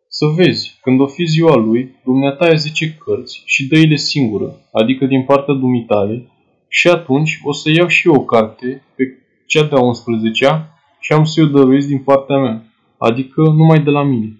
Să 0.08 0.26
vezi, 0.36 0.80
când 0.82 1.00
o 1.00 1.08
fi 1.08 1.26
ziua 1.26 1.56
lui, 1.56 1.96
dumneata 2.04 2.48
ia 2.48 2.56
zice 2.56 2.98
cărți 3.06 3.44
și 3.46 3.68
dă-i-le 3.68 3.96
singură, 3.96 4.56
adică 4.72 5.06
din 5.06 5.24
partea 5.24 5.54
dumitale, 5.54 6.32
și 6.68 6.88
atunci 6.88 7.40
o 7.44 7.52
să 7.52 7.70
iau 7.70 7.88
și 7.88 8.08
eu 8.08 8.14
o 8.14 8.24
carte 8.24 8.84
pe 8.96 9.04
cea 9.48 9.64
de-a 9.64 9.80
11-a 9.80 10.68
și 11.00 11.14
am 11.14 11.24
să-i 11.24 11.44
o 11.44 11.48
dăruiesc 11.48 11.88
din 11.88 12.00
partea 12.00 12.38
mea, 12.38 12.73
adică 12.98 13.42
numai 13.42 13.84
de 13.84 13.90
la 13.90 14.04
mine. 14.04 14.38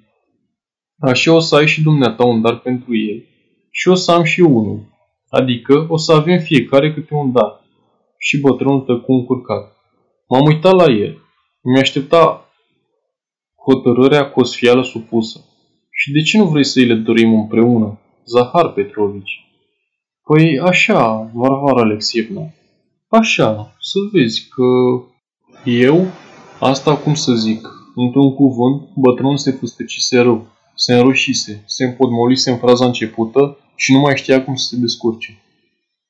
Așa 1.00 1.34
o 1.34 1.40
să 1.40 1.56
ai 1.56 1.68
și 1.68 1.82
dumneata 1.82 2.24
un 2.24 2.42
dar 2.42 2.60
pentru 2.60 2.96
el 2.96 3.24
și 3.76 3.88
o 3.88 3.96
să 3.96 4.12
am 4.12 4.24
și 4.24 4.40
eu 4.40 4.58
unul. 4.58 4.82
Adică 5.30 5.86
o 5.90 5.98
să 5.98 6.12
avem 6.14 6.40
fiecare 6.40 6.94
câte 6.94 7.14
un 7.14 7.32
dar. 7.32 7.62
Și 8.18 8.40
bătrânul 8.40 8.82
tăcu 8.82 9.12
încurcat. 9.12 9.76
M-am 10.28 10.46
uitat 10.46 10.74
la 10.74 10.92
el. 10.92 11.18
Mi-aștepta 11.62 12.50
hotărârea 13.66 14.30
cu 14.30 14.40
o 14.40 14.44
sfială 14.44 14.84
supusă. 14.84 15.40
Și 15.92 16.12
de 16.12 16.22
ce 16.22 16.38
nu 16.38 16.46
vrei 16.46 16.66
să 16.66 16.80
îi 16.80 16.86
le 16.86 16.94
dorim 16.94 17.34
împreună? 17.34 18.00
Zahar 18.26 18.74
Petrovici. 18.74 19.46
Păi 20.24 20.60
așa, 20.60 21.32
Varvara 21.34 21.82
Alexievna. 21.82 22.42
Așa, 23.08 23.76
să 23.80 24.00
vezi 24.12 24.48
că 24.48 24.64
eu, 25.66 26.06
asta 26.60 26.98
cum 26.98 27.14
să 27.14 27.34
zic, 27.34 27.68
într-un 27.96 28.34
cuvânt, 28.34 28.90
bătrânul 28.96 29.38
se 29.38 29.52
fustăcise 29.52 30.20
rău 30.20 30.48
se 30.76 30.94
înroșise, 30.94 31.64
se 31.66 31.84
împodmolise 31.84 32.52
în 32.52 32.58
fraza 32.58 32.86
începută 32.86 33.58
și 33.76 33.92
nu 33.92 34.00
mai 34.00 34.16
știa 34.16 34.44
cum 34.44 34.56
să 34.56 34.68
se 34.68 34.80
descurce. 34.80 35.38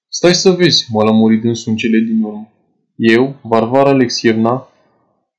Stai 0.08 0.34
să 0.34 0.52
vezi, 0.52 0.86
m-a 0.92 1.04
lămurit 1.04 1.42
dânsul 1.42 1.72
în 1.72 1.78
cele 1.78 1.98
din 1.98 2.24
urmă. 2.24 2.48
Eu, 2.96 3.36
Varvara 3.42 3.90
Alexievna, 3.90 4.68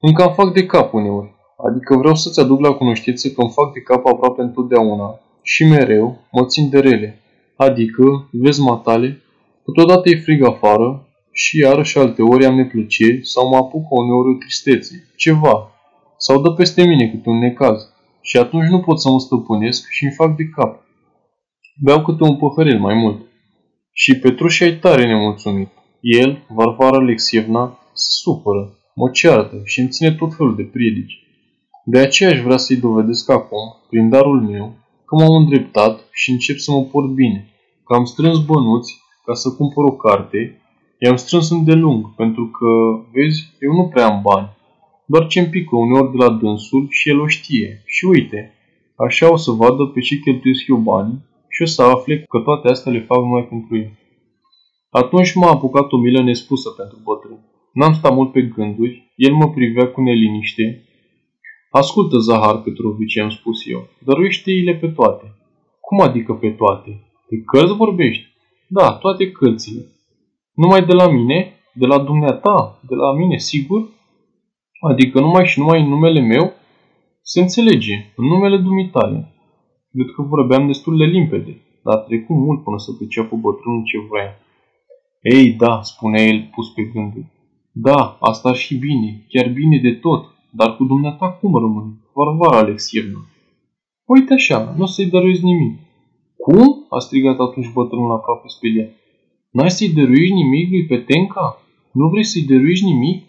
încă 0.01 0.23
îmi 0.23 0.35
fac 0.35 0.53
de 0.53 0.67
cap 0.67 0.93
uneori. 0.93 1.35
Adică 1.69 1.97
vreau 1.97 2.15
să-ți 2.15 2.41
aduc 2.41 2.61
la 2.61 2.73
cunoștință 2.73 3.29
că 3.29 3.41
îmi 3.41 3.51
fac 3.51 3.73
de 3.73 3.81
cap 3.81 4.07
aproape 4.07 4.43
întotdeauna 4.43 5.21
și 5.43 5.65
mereu 5.65 6.19
mă 6.31 6.47
țin 6.47 6.69
de 6.69 6.79
rele. 6.79 7.21
Adică, 7.57 8.29
vezi 8.33 8.61
matale, 8.61 9.23
câteodată 9.65 10.09
e 10.09 10.21
frig 10.21 10.45
afară 10.45 11.09
și 11.33 11.59
iarăși 11.59 11.99
alte 11.99 12.23
ori 12.23 12.47
am 12.47 12.55
neplăceri 12.55 13.27
sau 13.27 13.49
mă 13.49 13.57
apucă 13.57 13.87
uneori 13.91 14.35
o 14.35 14.39
tristețe, 14.39 15.13
ceva, 15.17 15.74
sau 16.27 16.41
dă 16.43 16.51
peste 16.51 16.83
mine 16.87 17.09
câte 17.09 17.29
un 17.29 17.39
necaz 17.39 17.79
și 18.21 18.37
atunci 18.37 18.69
nu 18.69 18.81
pot 18.81 19.01
să 19.01 19.11
mă 19.11 19.19
stăpânesc 19.19 19.91
și 19.91 20.05
îmi 20.05 20.13
fac 20.13 20.37
de 20.37 20.45
cap. 20.45 20.83
Beau 21.83 22.03
câte 22.03 22.23
un 22.23 22.37
păhărel 22.37 22.79
mai 22.79 22.95
mult. 22.95 23.21
Și 23.93 24.19
Petrușa 24.19 24.65
e 24.65 24.73
tare 24.73 25.07
nemulțumit. 25.07 25.69
El, 26.01 26.45
Varvara 26.49 26.99
Alexievna, 26.99 27.79
se 27.93 28.11
supără, 28.23 28.79
mă 28.95 29.11
ceartă 29.11 29.61
și 29.65 29.81
îmi 29.81 29.89
ține 29.89 30.13
tot 30.13 30.35
felul 30.35 30.57
de 30.57 30.63
priedici. 30.63 31.19
De 31.85 31.99
aceea 31.99 32.31
aș 32.31 32.41
vrea 32.41 32.57
să-i 32.57 32.77
dovedesc 32.77 33.31
acum, 33.31 33.65
prin 33.91 34.09
darul 34.09 34.41
meu, 34.41 34.77
că 35.05 35.15
m-am 35.15 35.35
îndreptat 35.35 36.09
și 36.13 36.31
încep 36.31 36.57
să 36.57 36.71
mă 36.71 36.83
port 36.83 37.09
bine, 37.09 37.49
că 37.87 37.95
am 37.95 38.05
strâns 38.05 38.45
bănuți 38.45 39.01
ca 39.25 39.35
să 39.35 39.51
cumpăr 39.51 39.85
o 39.85 39.97
carte, 39.97 40.61
i-am 40.99 41.17
strâns 41.17 41.51
îndelung, 41.51 42.15
pentru 42.15 42.45
că, 42.47 42.69
vezi, 43.13 43.41
eu 43.61 43.73
nu 43.73 43.89
prea 43.89 44.07
am 44.07 44.21
bani 44.23 44.53
doar 45.07 45.27
ce 45.27 45.41
îmi 45.41 45.49
pică 45.49 45.77
uneori 45.77 46.11
de 46.11 46.17
la 46.17 46.31
dânsul 46.31 46.87
și 46.91 47.09
el 47.09 47.21
o 47.21 47.27
știe. 47.27 47.83
Și 47.87 48.05
uite, 48.05 48.55
așa 48.97 49.33
o 49.33 49.37
să 49.37 49.51
vadă 49.51 49.85
pe 49.85 50.01
ce 50.01 50.19
cheltuiesc 50.19 50.67
eu 50.67 50.77
banii 50.77 51.25
și 51.49 51.63
o 51.63 51.67
să 51.67 51.83
afle 51.83 52.25
că 52.29 52.39
toate 52.39 52.69
astea 52.69 52.93
le 52.93 53.01
fac 53.01 53.19
numai 53.19 53.47
pentru 53.49 53.77
el. 53.77 53.91
Atunci 54.91 55.35
m-a 55.35 55.51
apucat 55.51 55.93
o 55.93 55.97
milă 55.97 56.23
nespusă 56.23 56.71
pentru 56.71 56.99
bătrân. 57.03 57.39
N-am 57.73 57.93
stat 57.93 58.15
mult 58.15 58.33
pe 58.33 58.43
gânduri, 58.43 59.13
el 59.17 59.33
mă 59.33 59.51
privea 59.51 59.87
cu 59.89 60.01
neliniște. 60.01 60.85
Ascultă, 61.71 62.19
Zahar 62.19 62.61
Petrovici, 62.61 63.19
am 63.19 63.31
spus 63.31 63.67
eu, 63.67 63.89
dăruiește-i-le 63.99 64.75
pe 64.75 64.89
toate. 64.89 65.35
Cum 65.81 66.01
adică 66.01 66.33
pe 66.33 66.51
toate? 66.51 66.91
Pe 67.29 67.43
cărți 67.45 67.77
vorbești? 67.77 68.27
Da, 68.67 68.93
toate 68.93 69.31
cărțile. 69.31 69.87
Numai 70.55 70.85
de 70.85 70.93
la 70.93 71.11
mine? 71.11 71.53
De 71.73 71.87
la 71.87 71.99
dumneata? 71.99 72.79
De 72.89 72.95
la 72.95 73.13
mine, 73.13 73.39
sigur? 73.39 73.89
Adică 74.81 75.21
numai 75.21 75.47
și 75.47 75.59
numai 75.59 75.81
în 75.81 75.89
numele 75.89 76.21
meu? 76.21 76.53
Se 77.23 77.41
înțelege, 77.41 78.13
în 78.17 78.27
numele 78.27 78.57
dumitale. 78.57 79.33
Cred 79.93 80.11
că 80.15 80.23
vorbeam 80.23 80.67
destul 80.67 80.97
de 80.97 81.05
limpede, 81.05 81.61
dar 81.85 81.95
a 81.97 81.99
trecut 81.99 82.37
mult 82.37 82.63
până 82.65 82.79
să 82.79 82.93
priceapă 82.93 83.37
bătrânul 83.37 83.85
ce 83.85 83.99
vrea. 84.11 84.39
Ei, 85.23 85.53
da, 85.53 85.83
spunea 85.83 86.23
el 86.23 86.49
pus 86.55 86.69
pe 86.69 86.83
gânduri. 86.83 87.27
Da, 87.73 88.17
asta 88.21 88.49
ar 88.49 88.57
fi 88.57 88.75
bine, 88.75 89.25
chiar 89.29 89.49
bine 89.49 89.79
de 89.83 89.93
tot, 89.93 90.25
dar 90.51 90.77
cu 90.77 90.85
dumneata 90.85 91.31
cum 91.41 91.55
rămâne? 91.55 91.93
Varvara 92.15 92.59
Alexievna. 92.59 93.21
Uite 94.05 94.33
așa, 94.35 94.75
nu 94.77 94.83
o 94.83 94.87
să-i 94.87 95.11
dăruiesc 95.11 95.43
nimic. 95.43 95.79
Cum? 96.37 96.87
a 96.89 96.99
strigat 96.99 97.39
atunci 97.39 97.73
bătrânul 97.73 98.13
aproape 98.13 98.49
speriat. 98.49 98.91
N-ai 99.51 99.71
să-i 99.71 99.93
dăruiești 99.99 100.35
nimic 100.35 100.71
lui 100.71 100.87
Petenca? 100.87 101.63
Nu 101.93 102.09
vrei 102.09 102.25
să-i 102.25 102.43
dăruiești 102.43 102.85
nimic? 102.85 103.23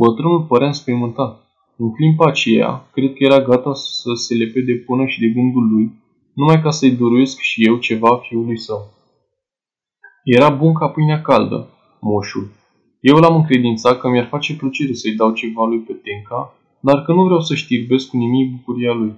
Bătrânul 0.00 0.42
părea 0.50 0.66
înspăimântat. 0.66 1.32
În 1.76 1.92
clipa 1.92 2.26
aceea, 2.28 2.88
cred 2.92 3.10
că 3.14 3.20
era 3.28 3.40
gata 3.40 3.72
să 3.74 4.12
se 4.14 4.34
lepede 4.34 4.74
până 4.86 5.06
și 5.06 5.20
de 5.20 5.28
gândul 5.28 5.68
lui, 5.72 5.86
numai 6.34 6.62
ca 6.62 6.70
să-i 6.70 6.90
dăruiesc 6.90 7.38
și 7.40 7.66
eu 7.66 7.76
ceva 7.76 8.16
fiului 8.16 8.58
său. 8.58 8.82
Era 10.24 10.50
bun 10.50 10.72
ca 10.74 10.88
pâinea 10.88 11.20
caldă, 11.20 11.68
moșul. 12.00 12.46
Eu 13.00 13.16
l-am 13.16 13.34
încredințat 13.34 13.98
că 14.00 14.08
mi-ar 14.08 14.26
face 14.26 14.56
plăcere 14.56 14.92
să-i 14.92 15.14
dau 15.14 15.32
ceva 15.32 15.64
lui 15.64 15.78
Petenca, 15.78 16.54
dar 16.80 17.02
că 17.04 17.12
nu 17.12 17.22
vreau 17.24 17.40
să 17.40 17.54
știrbesc 17.54 18.08
cu 18.08 18.16
nimic 18.16 18.50
bucuria 18.56 18.92
lui. 18.92 19.12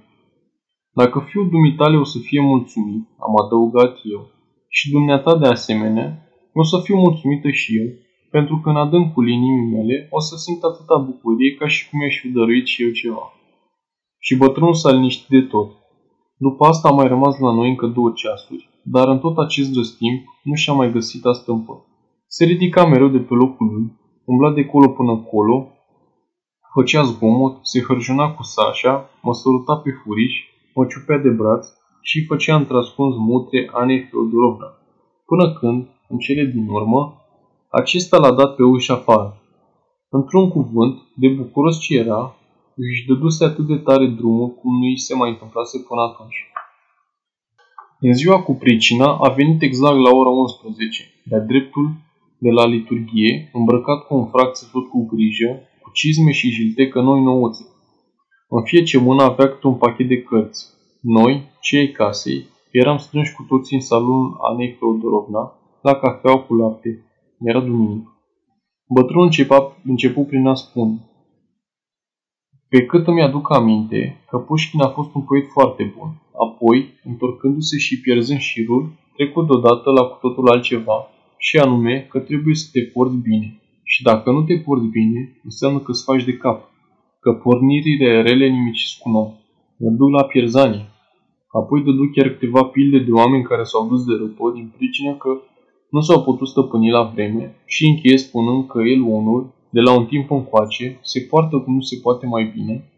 Dacă 0.93 1.25
fiul 1.29 1.49
dumitale 1.49 1.97
o 1.97 2.03
să 2.03 2.17
fie 2.17 2.41
mulțumit, 2.41 3.07
am 3.17 3.33
adăugat 3.45 3.99
eu, 4.03 4.29
și 4.67 4.91
dumneata 4.91 5.37
de 5.37 5.47
asemenea, 5.47 6.07
o 6.53 6.63
să 6.63 6.79
fiu 6.83 6.95
mulțumită 6.95 7.49
și 7.49 7.77
eu, 7.77 7.87
pentru 8.31 8.59
că 8.59 8.69
în 8.69 8.75
adâncul 8.75 9.29
inimii 9.29 9.71
mele 9.75 10.07
o 10.09 10.19
să 10.19 10.35
simt 10.35 10.63
atâta 10.63 10.97
bucurie 10.97 11.55
ca 11.55 11.67
și 11.67 11.89
cum 11.89 11.99
mi-aș 11.99 12.19
fi 12.19 12.27
dăruit 12.27 12.65
și 12.65 12.83
eu 12.83 12.89
ceva. 12.89 13.25
Și 14.19 14.37
bătrânul 14.37 14.73
s-a 14.73 14.91
liniștit 14.91 15.29
de 15.29 15.41
tot. 15.41 15.69
După 16.37 16.65
asta 16.65 16.87
a 16.89 16.91
mai 16.91 17.07
rămas 17.07 17.39
la 17.39 17.51
noi 17.53 17.69
încă 17.69 17.87
două 17.87 18.11
ceasuri, 18.15 18.69
dar 18.83 19.07
în 19.07 19.19
tot 19.19 19.37
acest 19.37 19.75
răstimp 19.75 20.21
nu 20.43 20.55
și-a 20.55 20.73
mai 20.73 20.91
găsit 20.91 21.25
a 21.25 21.33
stâmpă. 21.33 21.85
Se 22.27 22.45
ridica 22.45 22.85
mereu 22.85 23.07
de 23.07 23.17
pe 23.17 23.33
locul 23.33 23.67
lui, 23.73 23.99
umbla 24.25 24.51
de 24.51 24.65
colo 24.65 24.87
până 24.87 25.15
colo, 25.31 25.67
făcea 26.73 27.03
zgomot, 27.03 27.57
se 27.61 27.81
hărjuna 27.81 28.33
cu 28.33 28.43
Sasha, 28.43 29.09
mă 29.21 29.33
săruta 29.33 29.75
pe 29.75 29.91
furiș, 30.03 30.33
mă 30.75 30.85
ciupea 30.85 31.17
de 31.17 31.29
braț 31.29 31.67
și 32.01 32.25
făcea 32.25 32.55
întrascuns 32.55 33.15
mutre 33.17 33.69
Anei 33.73 34.07
Feodorovna, 34.09 34.69
până 35.25 35.53
când, 35.53 35.87
în 36.09 36.17
cele 36.17 36.45
din 36.45 36.67
urmă, 36.67 37.20
acesta 37.71 38.17
l-a 38.17 38.31
dat 38.31 38.55
pe 38.55 38.63
ușa 38.63 38.93
afară. 38.93 39.41
Într-un 40.09 40.49
cuvânt, 40.49 41.01
de 41.15 41.27
bucuros 41.27 41.79
ce 41.79 41.97
era, 41.97 42.35
își 42.75 43.05
dăduse 43.07 43.43
atât 43.43 43.65
de 43.67 43.75
tare 43.75 44.05
drumul 44.07 44.49
cum 44.49 44.79
nu 44.79 44.87
i 44.87 44.97
se 44.97 45.15
mai 45.15 45.29
întâmplase 45.29 45.77
până 45.87 46.01
atunci. 46.01 46.39
În 47.99 48.13
ziua 48.13 48.41
cu 48.41 48.53
pricina 48.53 49.17
a 49.17 49.29
venit 49.29 49.61
exact 49.61 49.97
la 49.97 50.09
ora 50.09 50.29
11, 50.29 51.03
de-a 51.25 51.39
dreptul 51.39 51.91
de 52.37 52.49
la 52.49 52.65
liturghie, 52.65 53.49
îmbrăcat 53.53 54.05
cu 54.05 54.15
un 54.15 54.25
frac 54.27 54.53
țesut 54.53 54.89
cu 54.89 55.05
grijă, 55.05 55.59
cu 55.81 55.89
cizme 55.93 56.31
și 56.31 56.49
jiltecă 56.49 57.01
noi 57.01 57.21
nouțe. 57.21 57.65
În 58.49 58.63
fiece 58.63 58.97
mână 58.97 59.23
avea 59.23 59.47
câte 59.49 59.67
un 59.67 59.75
pachet 59.75 60.07
de 60.07 60.21
cărți. 60.21 60.65
Noi, 61.01 61.49
cei 61.61 61.91
casei, 61.91 62.47
eram 62.71 62.97
strânși 62.97 63.35
cu 63.35 63.43
toții 63.43 63.75
în 63.75 63.81
salonul 63.81 64.37
Anei 64.51 64.75
Feodorovna, 64.79 65.53
la 65.81 65.93
cafea 65.93 66.37
cu 66.37 66.55
lapte. 66.55 67.05
Era 67.43 67.59
duminică. 67.59 68.09
Bătrânul 68.87 69.23
începa, 69.23 69.77
început 69.83 70.27
prin 70.27 70.47
a 70.47 70.53
spune. 70.53 71.09
Pe 72.69 72.85
cât 72.85 73.07
îmi 73.07 73.21
aduc 73.21 73.53
aminte 73.53 74.17
că 74.29 74.37
Pușkin 74.37 74.81
a 74.81 74.87
fost 74.87 75.13
un 75.13 75.21
poet 75.21 75.47
foarte 75.47 75.93
bun. 75.97 76.09
Apoi, 76.45 76.99
întorcându-se 77.03 77.77
și 77.77 78.01
pierzând 78.01 78.39
șirul, 78.39 78.91
trecut 79.15 79.47
deodată 79.47 79.91
la 79.91 80.03
cu 80.03 80.17
totul 80.21 80.49
altceva, 80.49 81.07
și 81.37 81.57
anume 81.57 82.07
că 82.09 82.19
trebuie 82.19 82.55
să 82.55 82.69
te 82.71 82.81
porți 82.81 83.17
bine. 83.17 83.61
Și 83.83 84.03
dacă 84.03 84.31
nu 84.31 84.43
te 84.43 84.55
porți 84.57 84.87
bine, 84.87 85.39
înseamnă 85.43 85.79
că 85.79 85.91
îți 85.91 86.03
faci 86.03 86.23
de 86.23 86.37
cap, 86.37 86.69
că 87.19 87.33
pornirile 87.33 88.21
rele 88.21 88.47
nimicesc 88.47 88.97
cu 88.99 89.09
nou. 89.09 89.39
Mă 89.77 89.89
duc 89.89 90.09
la 90.09 90.23
pierzanie. 90.23 90.85
Apoi 91.47 91.83
dădu 91.83 92.09
chiar 92.15 92.29
câteva 92.29 92.63
pilde 92.63 92.99
de 92.99 93.11
oameni 93.11 93.43
care 93.43 93.63
s-au 93.63 93.87
dus 93.87 94.05
de 94.05 94.13
răpă 94.19 94.51
din 94.51 94.73
pricină 94.77 95.13
că 95.15 95.41
nu 95.91 96.01
s-au 96.01 96.23
putut 96.23 96.47
stăpâni 96.47 96.89
la 96.89 97.03
vreme 97.03 97.55
și 97.65 97.85
încheie 97.85 98.17
spunând 98.17 98.67
că 98.67 98.79
el 98.81 99.01
unul, 99.01 99.53
de 99.69 99.79
la 99.79 99.97
un 99.97 100.05
timp 100.05 100.31
încoace, 100.31 100.99
se 101.01 101.19
poartă 101.19 101.57
cum 101.57 101.73
nu 101.73 101.81
se 101.81 101.99
poate 102.01 102.25
mai 102.25 102.51
bine, 102.55 102.91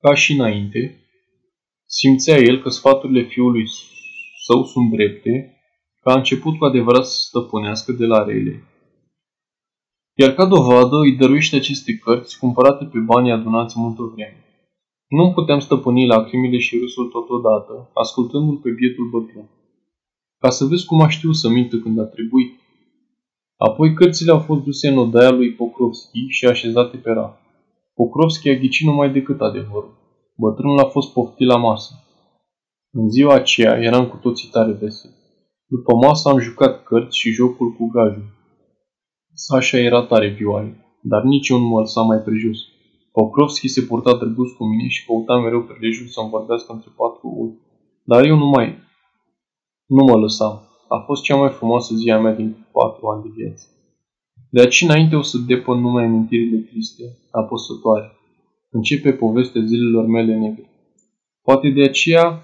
ca 0.00 0.14
și 0.14 0.32
înainte, 0.32 1.00
simțea 1.86 2.36
el 2.36 2.62
că 2.62 2.68
sfaturile 2.68 3.22
fiului 3.22 3.64
său 4.46 4.64
sunt 4.64 4.90
drepte, 4.90 5.56
că 6.00 6.10
a 6.10 6.16
început 6.16 6.58
cu 6.58 6.64
adevărat 6.64 7.06
să 7.06 7.16
stăpânească 7.28 7.92
de 7.92 8.04
la 8.04 8.24
rele. 8.24 8.64
Iar 10.14 10.30
ca 10.34 10.46
dovadă 10.46 10.96
îi 10.96 11.16
dăruiește 11.16 11.56
aceste 11.56 11.96
cărți 11.96 12.38
cumpărate 12.38 12.84
pe 12.84 12.98
banii 12.98 13.32
adunați 13.32 13.78
multă 13.78 14.02
vreme. 14.02 14.44
Nu 15.08 15.32
puteam 15.32 15.58
stăpâni 15.58 16.06
lacrimile 16.06 16.58
și 16.58 16.78
râsul 16.78 17.06
totodată, 17.06 17.90
ascultându-l 17.94 18.56
pe 18.56 18.70
bietul 18.70 19.08
bătrân 19.10 19.48
ca 20.46 20.52
să 20.52 20.64
vezi 20.64 20.86
cum 20.86 21.00
a 21.00 21.08
știut 21.08 21.36
să 21.36 21.48
mintă 21.48 21.76
când 21.76 21.98
a 21.98 22.04
trebuit. 22.04 22.60
Apoi 23.56 23.94
cărțile 23.94 24.32
au 24.32 24.38
fost 24.38 24.62
duse 24.62 24.88
în 24.88 24.98
odaia 24.98 25.30
lui 25.30 25.52
Pokrovski 25.52 26.26
și 26.28 26.46
așezate 26.46 26.96
pe 26.96 27.10
rar. 27.10 27.32
Pokrovski 27.94 28.48
a 28.48 28.54
ghicit 28.54 28.86
numai 28.86 29.12
decât 29.12 29.40
adevărul. 29.40 29.94
Bătrânul 30.36 30.78
a 30.78 30.84
fost 30.84 31.12
poftit 31.12 31.46
la 31.46 31.56
masă. 31.56 31.92
În 32.90 33.08
ziua 33.08 33.34
aceea 33.34 33.72
eram 33.88 34.06
cu 34.08 34.16
toții 34.16 34.48
tare 34.48 34.72
veseli. 34.72 35.14
După 35.66 35.94
masă 35.94 36.28
am 36.28 36.38
jucat 36.38 36.82
cărți 36.82 37.18
și 37.18 37.30
jocul 37.30 37.72
cu 37.72 37.86
gajul. 37.86 38.26
Sasha 39.34 39.78
era 39.78 40.02
tare 40.02 40.28
vioare, 40.28 40.70
dar 41.02 41.22
nici 41.22 41.48
un 41.48 41.62
mă 41.62 41.78
lăsa 41.78 42.00
mai 42.00 42.18
prejos. 42.18 42.58
Pokrovski 43.12 43.68
se 43.68 43.82
purta 43.82 44.16
drăguț 44.16 44.50
cu 44.50 44.64
mine 44.64 44.88
și 44.88 45.06
căuta 45.06 45.38
mereu 45.38 45.62
prilejul 45.62 46.06
să-mi 46.06 46.30
vorbească 46.30 46.72
între 46.72 46.90
patru 46.96 47.28
ori. 47.40 47.54
Dar 48.04 48.24
eu 48.24 48.36
nu 48.36 48.46
mai 48.46 48.84
nu 49.86 50.04
mă 50.04 50.16
lăsam. 50.18 50.62
A 50.88 50.98
fost 50.98 51.22
cea 51.22 51.36
mai 51.36 51.50
frumoasă 51.50 51.94
zi 51.94 52.10
a 52.10 52.18
mea 52.20 52.34
din 52.34 52.66
patru 52.72 53.06
ani 53.06 53.22
de 53.22 53.28
viață. 53.36 53.64
De 54.50 54.60
aici 54.60 54.82
înainte 54.82 55.16
o 55.16 55.22
să 55.22 55.38
depă 55.38 55.74
numai 55.74 56.04
amintirile 56.04 56.58
triste, 56.58 57.02
apăsătoare. 57.30 58.12
Începe 58.70 59.12
povestea 59.12 59.62
zilelor 59.64 60.06
mele 60.06 60.36
negre. 60.36 60.70
Poate 61.42 61.68
de 61.68 61.82
aceea 61.82 62.42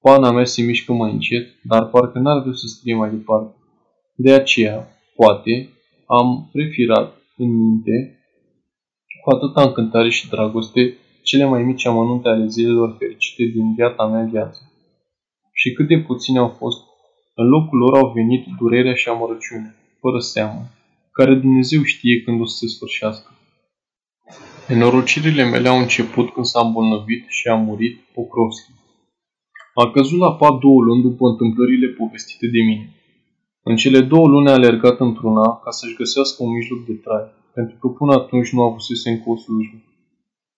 pana 0.00 0.30
mea 0.30 0.44
se 0.44 0.62
mișcă 0.62 0.92
mai 0.92 1.12
încet, 1.12 1.46
dar 1.62 1.88
parcă 1.88 2.18
n-ar 2.18 2.40
vrea 2.40 2.52
să 2.52 2.66
scrie 2.66 2.94
mai 2.94 3.10
departe. 3.10 3.54
De 4.16 4.32
aceea, 4.32 4.88
poate, 5.14 5.70
am 6.06 6.48
preferat 6.52 7.14
în 7.36 7.48
minte, 7.56 8.20
cu 9.22 9.34
atâta 9.34 9.62
încântare 9.62 10.10
și 10.10 10.28
dragoste, 10.28 10.96
cele 11.22 11.44
mai 11.44 11.62
mici 11.62 11.86
amănunte 11.86 12.28
ale 12.28 12.46
zilelor 12.46 12.96
fericite 12.98 13.44
din 13.44 13.74
viața 13.74 14.06
mea 14.06 14.28
viață 14.32 14.70
și 15.60 15.72
cât 15.72 15.86
de 15.88 15.98
puțini 15.98 16.38
au 16.38 16.48
fost, 16.48 16.80
în 17.34 17.46
locul 17.48 17.78
lor 17.78 17.94
au 18.02 18.12
venit 18.18 18.42
durerea 18.58 18.94
și 18.94 19.08
amărăciunea, 19.08 19.74
fără 20.00 20.18
seamă, 20.18 20.60
care 21.12 21.34
Dumnezeu 21.34 21.82
știe 21.82 22.22
când 22.22 22.40
o 22.40 22.46
să 22.46 22.56
se 22.56 22.66
sfârșească. 22.66 23.30
Nenorocirile 24.68 25.44
mele 25.52 25.68
au 25.68 25.78
început 25.78 26.26
când 26.32 26.46
s-a 26.46 26.60
îmbolnăvit 26.66 27.24
și 27.28 27.48
a 27.48 27.54
murit 27.54 27.96
Pokrovski. 28.14 28.70
A 29.74 29.90
căzut 29.90 30.18
la 30.18 30.32
pat 30.32 30.58
două 30.58 30.82
luni 30.82 31.02
după 31.02 31.28
întâmplările 31.28 31.86
povestite 31.86 32.46
de 32.46 32.60
mine. 32.68 32.86
În 33.62 33.76
cele 33.76 34.00
două 34.00 34.26
luni 34.28 34.48
a 34.48 34.52
alergat 34.52 35.00
într-una 35.00 35.46
ca 35.64 35.70
să-și 35.70 35.96
găsească 35.96 36.42
un 36.42 36.52
mijloc 36.52 36.86
de 36.86 36.92
trai, 36.92 37.26
pentru 37.54 37.76
că 37.80 37.88
până 37.88 38.12
atunci 38.12 38.52
nu 38.52 38.62
avusese 38.62 39.10
încă 39.10 39.30
o 39.30 39.36
slujbă. 39.36 39.76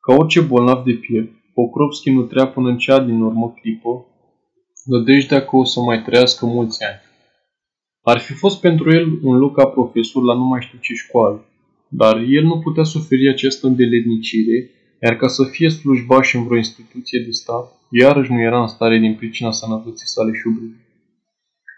Ca 0.01 0.15
orice 0.15 0.41
bolnav 0.41 0.85
de 0.85 0.93
piept, 0.93 1.33
Pokrovski 1.55 2.11
nutrea 2.11 2.47
până 2.47 2.69
în 2.69 2.79
cea 2.79 3.01
din 3.01 3.21
urmă 3.21 3.55
clipă 3.61 4.07
nădejdea 4.89 5.41
că 5.45 5.57
o 5.57 5.65
să 5.65 5.81
mai 5.81 6.03
trăiască 6.03 6.47
mulți 6.47 6.85
ani. 6.85 7.01
Ar 8.03 8.19
fi 8.19 8.33
fost 8.33 8.61
pentru 8.61 8.91
el 8.91 9.07
un 9.23 9.37
loc 9.39 9.57
ca 9.57 9.67
profesor 9.67 10.23
la 10.23 10.35
nu 10.35 10.45
mai 10.45 10.61
știu 10.61 10.79
ce 10.79 10.95
școală, 10.95 11.45
dar 11.89 12.17
el 12.17 12.45
nu 12.45 12.59
putea 12.59 12.83
suferi 12.83 13.29
această 13.29 13.67
îndeletnicire, 13.67 14.71
iar 15.03 15.17
ca 15.17 15.29
să 15.29 15.45
fie 15.45 15.69
slujbaș 15.69 16.35
în 16.35 16.45
vreo 16.45 16.57
instituție 16.57 17.21
de 17.25 17.31
stat, 17.31 17.73
iarăși 17.91 18.33
nu 18.33 18.41
era 18.41 18.61
în 18.61 18.67
stare 18.67 18.99
din 18.99 19.15
pricina 19.15 19.51
sănătății 19.51 20.07
sale 20.07 20.33
șubrii. 20.43 20.77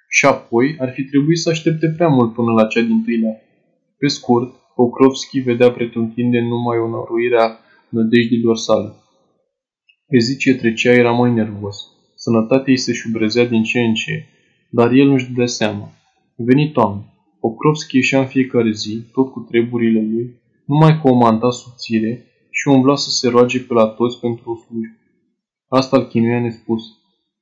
Și 0.08 0.24
apoi 0.26 0.76
ar 0.78 0.92
fi 0.92 1.02
trebuit 1.04 1.38
să 1.38 1.48
aștepte 1.48 1.86
prea 1.96 2.08
mult 2.08 2.34
până 2.34 2.52
la 2.52 2.66
cea 2.66 2.80
din 2.80 3.02
tâilea. 3.04 3.34
Pe 3.98 4.06
scurt, 4.06 4.54
Pokrovski 4.74 5.40
vedea 5.40 5.70
pretutindeni 5.70 6.48
numai 6.48 6.78
o 6.78 6.88
năruire 6.88 7.38
a 7.40 7.48
nădejdilor 7.88 8.56
sale. 8.56 8.94
Pe 10.06 10.18
zi 10.18 10.36
ce 10.36 10.54
trecea 10.54 10.92
era 10.92 11.10
mai 11.10 11.32
nervos. 11.32 11.76
Sănătatea 12.24 12.72
ei 12.72 12.76
se 12.76 12.92
șubrezea 12.92 13.44
din 13.44 13.62
ce 13.62 13.80
în 13.80 13.94
ce, 13.94 14.26
dar 14.70 14.92
el 14.92 15.08
nu-și 15.08 15.26
dădea 15.26 15.46
seama. 15.46 15.88
Veni 16.36 16.70
toamnă. 16.72 17.04
Pokrovski 17.40 17.96
ieșea 17.96 18.20
în 18.20 18.26
fiecare 18.26 18.72
zi, 18.72 19.02
tot 19.12 19.32
cu 19.32 19.40
treburile 19.40 20.00
lui, 20.00 20.40
numai 20.66 21.00
cu 21.00 21.08
o 21.08 21.14
manta 21.14 21.50
subțire 21.50 22.26
și 22.50 22.68
umbla 22.68 22.96
să 22.96 23.10
se 23.10 23.28
roage 23.28 23.60
pe 23.60 23.74
la 23.74 23.86
toți 23.86 24.20
pentru 24.20 24.50
o 24.50 24.54
slujbă. 24.54 24.96
Asta 25.68 25.96
îl 25.96 26.06
chinuia 26.06 26.40
nespus. 26.40 26.82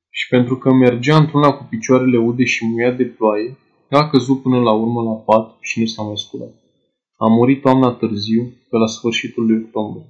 Și 0.09 0.27
pentru 0.29 0.57
că 0.57 0.73
mergea 0.73 1.17
într-una 1.17 1.51
cu 1.51 1.63
picioarele 1.69 2.17
ude 2.17 2.43
și 2.43 2.65
muia 2.65 2.91
de 2.91 3.05
ploaie, 3.05 3.57
a 3.89 4.09
căzut 4.09 4.41
până 4.41 4.59
la 4.59 4.73
urmă 4.73 5.01
la 5.01 5.15
pat 5.15 5.57
și 5.59 5.79
nu 5.79 5.85
s-a 5.85 6.01
mai 6.01 6.17
sculat. 6.17 6.53
A 7.15 7.27
murit 7.27 7.61
toamna 7.61 7.91
târziu, 7.91 8.43
pe 8.69 8.77
la 8.77 8.87
sfârșitul 8.87 9.45
lui 9.45 9.61
octombrie. 9.63 10.05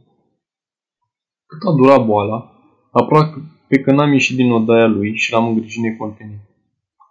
Cât 1.45 1.61
a 1.69 1.75
durat 1.75 2.05
boala, 2.05 2.51
aproape 2.91 3.57
că 3.77 3.91
n-am 3.91 4.11
ieșit 4.11 4.35
din 4.35 4.51
odaia 4.51 4.87
lui 4.87 5.15
și 5.15 5.31
l-am 5.31 5.47
îngrijit 5.47 5.81
necontenit. 5.81 6.39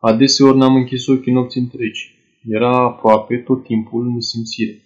Adeseori 0.00 0.56
n-am 0.56 0.74
închis 0.74 1.06
ochii 1.06 1.32
nopți 1.32 1.58
întregi. 1.58 2.14
Era 2.48 2.84
aproape 2.84 3.36
tot 3.36 3.62
timpul 3.64 4.06
în 4.06 4.14
nesimțire. 4.14 4.82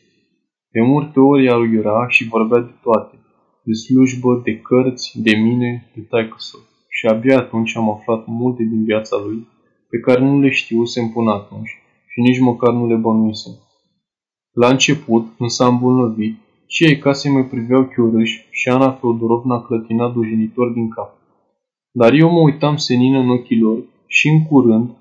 De 0.70 0.80
multe 0.80 1.20
ori 1.20 1.44
ea 1.44 1.56
iura 1.56 2.08
și 2.08 2.28
vorbea 2.28 2.60
de 2.60 2.72
toate, 2.82 3.16
de 3.62 3.72
slujbă, 3.72 4.40
de 4.44 4.60
cărți, 4.60 5.22
de 5.22 5.36
mine, 5.36 5.90
de 5.94 6.00
taică 6.00 6.36
Și 6.88 7.06
abia 7.06 7.38
atunci 7.38 7.76
am 7.76 7.90
aflat 7.90 8.26
multe 8.26 8.62
din 8.62 8.84
viața 8.84 9.16
lui, 9.24 9.46
pe 9.88 9.98
care 9.98 10.20
nu 10.20 10.40
le 10.40 10.50
știusem 10.50 11.08
până 11.08 11.30
atunci 11.30 11.70
și 12.06 12.20
nici 12.20 12.40
măcar 12.40 12.72
nu 12.72 12.86
le 12.86 12.94
bănuisem. 12.94 13.52
La 14.52 14.68
început, 14.68 15.26
când 15.36 15.50
s-a 15.50 15.66
îmbolnăvit, 15.66 16.36
cei 16.66 16.98
case 16.98 17.28
mă 17.28 17.42
priveau 17.42 17.84
chiorâși 17.84 18.46
și 18.50 18.68
Ana 18.68 18.90
Feodorovna 18.92 19.62
clătina 19.62 20.08
dojenitor 20.08 20.68
din 20.72 20.88
cap. 20.88 21.21
Dar 21.92 22.12
eu 22.12 22.30
mă 22.30 22.40
uitam 22.40 22.76
senină 22.76 23.18
în 23.18 23.30
ochii 23.30 23.60
lor 23.60 23.84
și 24.06 24.28
în 24.28 24.46
curând, 24.46 24.96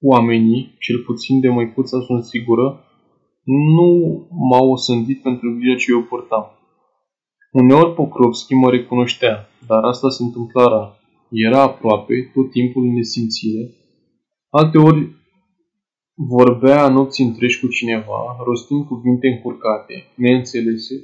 oamenii, 0.00 0.76
cel 0.78 0.98
puțin 0.98 1.40
de 1.40 1.48
măicuța 1.48 2.00
sunt 2.00 2.24
sigură, 2.24 2.84
nu 3.44 3.90
m-au 4.30 4.70
osândit 4.70 5.22
pentru 5.22 5.56
grija 5.56 5.76
ce 5.76 5.90
eu 5.90 6.02
purtam. 6.02 6.46
Uneori 7.52 7.94
Pokrovski 7.94 8.54
mă 8.54 8.70
recunoștea, 8.70 9.48
dar 9.66 9.84
asta 9.84 10.08
se 10.08 10.22
întâmpla 10.22 10.68
rar. 10.68 11.00
Era 11.30 11.62
aproape 11.62 12.30
tot 12.34 12.50
timpul 12.50 12.82
în 12.82 12.92
nesimțire. 12.92 13.74
Alteori 14.50 15.10
vorbea 16.14 16.88
nopți 16.88 17.20
întregi 17.20 17.60
cu 17.60 17.66
cineva, 17.68 18.36
rostind 18.44 18.86
cuvinte 18.86 19.28
încurcate, 19.28 20.06
neînțelese, 20.16 20.94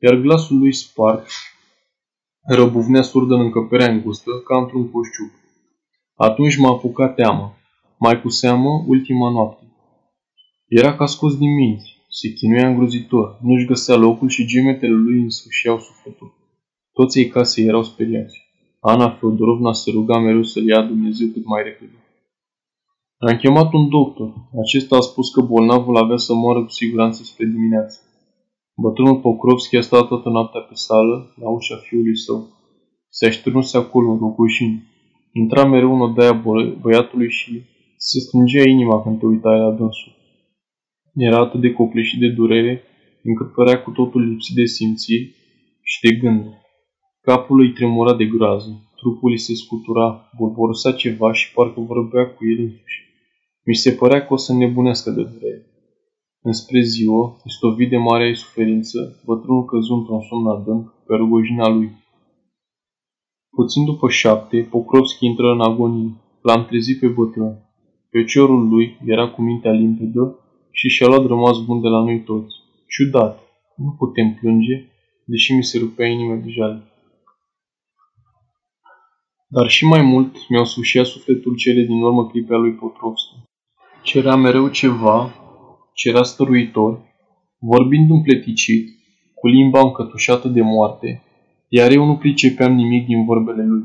iar 0.00 0.14
glasul 0.14 0.58
lui 0.58 0.72
spart 0.72 1.26
răbuvnea 2.54 3.02
surdă 3.02 3.34
în 3.34 3.40
încăperea 3.40 3.92
îngustă, 3.92 4.30
ca 4.44 4.58
într-un 4.58 4.90
coșciuc. 4.90 5.30
Atunci 6.14 6.56
m-a 6.56 6.70
apucat 6.70 7.14
teama, 7.14 7.56
mai 7.98 8.20
cu 8.20 8.28
seamă 8.28 8.84
ultima 8.86 9.30
noapte. 9.30 9.64
Era 10.68 10.96
ca 10.96 11.06
scos 11.06 11.36
din 11.38 11.54
minți, 11.54 11.96
se 12.08 12.32
chinuia 12.32 12.68
îngrozitor, 12.68 13.38
nu-și 13.42 13.66
găsea 13.66 13.96
locul 13.96 14.28
și 14.28 14.46
gemetele 14.46 14.92
lui 14.92 15.20
însfâșiau 15.20 15.78
sufletul. 15.78 16.34
Toți 16.92 17.18
ei 17.18 17.28
case 17.28 17.62
erau 17.62 17.82
speriați. 17.82 18.44
Ana 18.80 19.10
Feodorovna 19.10 19.72
se 19.72 19.90
ruga 19.90 20.18
mereu 20.18 20.42
să-l 20.42 20.66
ia 20.66 20.82
Dumnezeu 20.82 21.28
cât 21.28 21.44
mai 21.44 21.62
repede. 21.62 22.04
Am 23.18 23.36
chemat 23.36 23.72
un 23.72 23.88
doctor. 23.88 24.34
Acesta 24.62 24.96
a 24.96 25.00
spus 25.00 25.30
că 25.30 25.40
bolnavul 25.40 25.96
avea 25.96 26.16
să 26.16 26.34
moară 26.34 26.62
cu 26.62 26.70
siguranță 26.70 27.22
spre 27.22 27.44
dimineață. 27.46 28.00
Bătrânul 28.82 29.20
Pokrovski 29.20 29.76
a 29.76 29.80
stat 29.80 30.06
toată 30.08 30.28
noaptea 30.28 30.60
pe 30.60 30.74
sală, 30.74 31.34
la 31.42 31.48
ușa 31.50 31.76
fiului 31.76 32.16
său. 32.16 32.48
Se 33.08 33.26
așternuse 33.26 33.76
acolo, 33.76 34.10
în 34.10 34.18
rugojini. 34.18 34.82
Intra 35.32 35.64
mereu 35.64 35.94
în 35.94 36.00
odaia 36.00 36.42
băiatului 36.80 37.30
și 37.30 37.62
se 37.96 38.18
strângea 38.20 38.62
inima 38.68 39.02
când 39.02 39.18
te 39.18 39.26
uitai 39.26 39.58
la 39.58 39.70
dânsul. 39.70 40.12
Era 41.14 41.38
atât 41.38 41.60
de 41.60 41.72
copleșit 41.72 42.18
de 42.18 42.28
durere, 42.28 42.82
încât 43.22 43.52
părea 43.52 43.82
cu 43.82 43.90
totul 43.90 44.28
lipsit 44.28 44.54
de 44.54 44.64
simțiri 44.64 45.34
și 45.82 45.98
de 46.00 46.14
gânduri. 46.14 46.60
Capul 47.20 47.60
îi 47.60 47.72
tremura 47.72 48.14
de 48.14 48.24
groază, 48.24 48.70
trupul 48.96 49.30
îi 49.30 49.38
se 49.38 49.54
scutura, 49.54 50.30
bolborosa 50.38 50.92
ceva 50.92 51.32
și 51.32 51.52
parcă 51.52 51.80
vorbea 51.80 52.24
cu 52.26 52.46
el 52.46 52.58
însuși. 52.58 52.98
Mi 53.66 53.74
se 53.74 53.90
părea 53.92 54.26
că 54.26 54.32
o 54.32 54.36
să 54.36 54.52
nebunească 54.52 55.10
de 55.10 55.22
durere. 55.22 55.55
Înspre 56.50 56.80
ziua, 56.80 57.36
istovit 57.44 57.90
de 57.90 57.96
marea 57.96 58.34
suferință, 58.34 59.20
bătrânul 59.24 59.64
căzu 59.64 59.94
într-un 59.94 60.20
somn 60.20 60.46
adânc 60.46 60.94
pe 61.06 61.14
rugojina 61.14 61.68
lui. 61.68 61.90
Puțin 63.50 63.84
după 63.84 64.08
șapte, 64.08 64.66
Pokrovski 64.70 65.26
intră 65.26 65.46
în 65.52 65.60
agonie. 65.60 66.14
L-am 66.42 66.64
trezit 66.64 66.98
pe 67.00 67.06
bătrân. 67.06 67.54
Feciorul 68.10 68.68
lui 68.68 68.98
era 69.04 69.28
cu 69.30 69.42
mintea 69.42 69.72
limpedă 69.72 70.38
și 70.70 70.88
și-a 70.88 71.06
luat 71.06 71.26
rămas 71.26 71.64
bun 71.64 71.80
de 71.80 71.88
la 71.88 72.02
noi 72.02 72.22
toți. 72.22 72.54
Ciudat, 72.88 73.40
nu 73.76 73.94
putem 73.98 74.34
plânge, 74.40 74.84
deși 75.24 75.52
mi 75.52 75.64
se 75.64 75.78
rupea 75.78 76.06
inima 76.06 76.34
de 76.34 76.50
jale. 76.50 76.82
Dar 79.48 79.68
și 79.68 79.84
mai 79.84 80.02
mult 80.02 80.48
mi-au 80.48 80.64
sușiat 80.64 81.06
sufletul 81.06 81.56
cele 81.56 81.82
din 81.82 82.02
urmă 82.02 82.26
clipe 82.26 82.54
a 82.54 82.56
lui 82.56 82.72
Potrovski. 82.72 83.34
Cerea 84.02 84.36
mereu 84.36 84.68
ceva, 84.68 85.45
cerea 86.00 86.22
stăruitor, 86.22 86.92
vorbind 87.58 88.10
împleticit, 88.10 88.88
cu 89.34 89.46
limba 89.46 89.80
încătușată 89.80 90.48
de 90.48 90.60
moarte, 90.60 91.22
iar 91.68 91.90
eu 91.90 92.04
nu 92.04 92.16
pricepeam 92.16 92.72
nimic 92.74 93.06
din 93.06 93.24
vorbele 93.24 93.64
lui. 93.64 93.84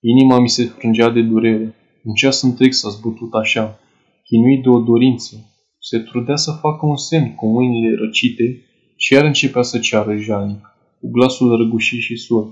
Inima 0.00 0.40
mi 0.40 0.48
se 0.48 0.64
frângea 0.64 1.10
de 1.10 1.22
durere. 1.22 1.74
Un 2.04 2.14
ceas 2.14 2.42
întreg 2.42 2.72
s-a 2.72 2.88
zbătut 2.88 3.32
așa, 3.34 3.80
chinuit 4.24 4.62
de 4.62 4.68
o 4.68 4.80
dorință. 4.80 5.34
Se 5.78 5.98
trudea 5.98 6.36
să 6.36 6.58
facă 6.60 6.86
un 6.86 6.96
semn 6.96 7.34
cu 7.34 7.46
mâinile 7.46 7.96
răcite 7.96 8.62
și 8.96 9.12
iar 9.12 9.24
începea 9.24 9.62
să 9.62 9.78
ceară 9.78 10.16
jalnic, 10.16 10.64
cu 11.00 11.10
glasul 11.10 11.56
răgușit 11.56 12.00
și 12.00 12.16
surd. 12.16 12.48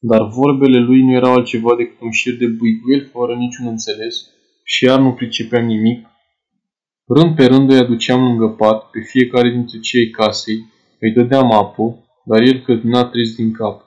Dar 0.00 0.28
vorbele 0.28 0.78
lui 0.78 1.02
nu 1.02 1.12
erau 1.12 1.32
altceva 1.32 1.76
decât 1.76 2.00
un 2.00 2.10
șir 2.10 2.36
de 2.36 2.46
buiguel 2.46 3.08
fără 3.12 3.34
niciun 3.34 3.66
înțeles 3.66 4.14
și 4.64 4.84
iar 4.84 5.00
nu 5.00 5.12
pricepeam 5.12 5.64
nimic. 5.64 6.09
Rând 7.14 7.36
pe 7.36 7.44
rând 7.44 7.70
îi 7.70 7.78
aduceam 7.78 8.22
lângă 8.22 8.46
pat 8.46 8.90
pe 8.90 9.00
fiecare 9.00 9.50
dintre 9.50 9.78
cei 9.78 10.10
casei, 10.10 10.72
îi 11.00 11.12
dădeam 11.12 11.52
apă, 11.52 11.98
dar 12.24 12.40
el 12.40 12.62
cădina 12.62 13.04
trist 13.04 13.36
din 13.36 13.52
cap. 13.52 13.84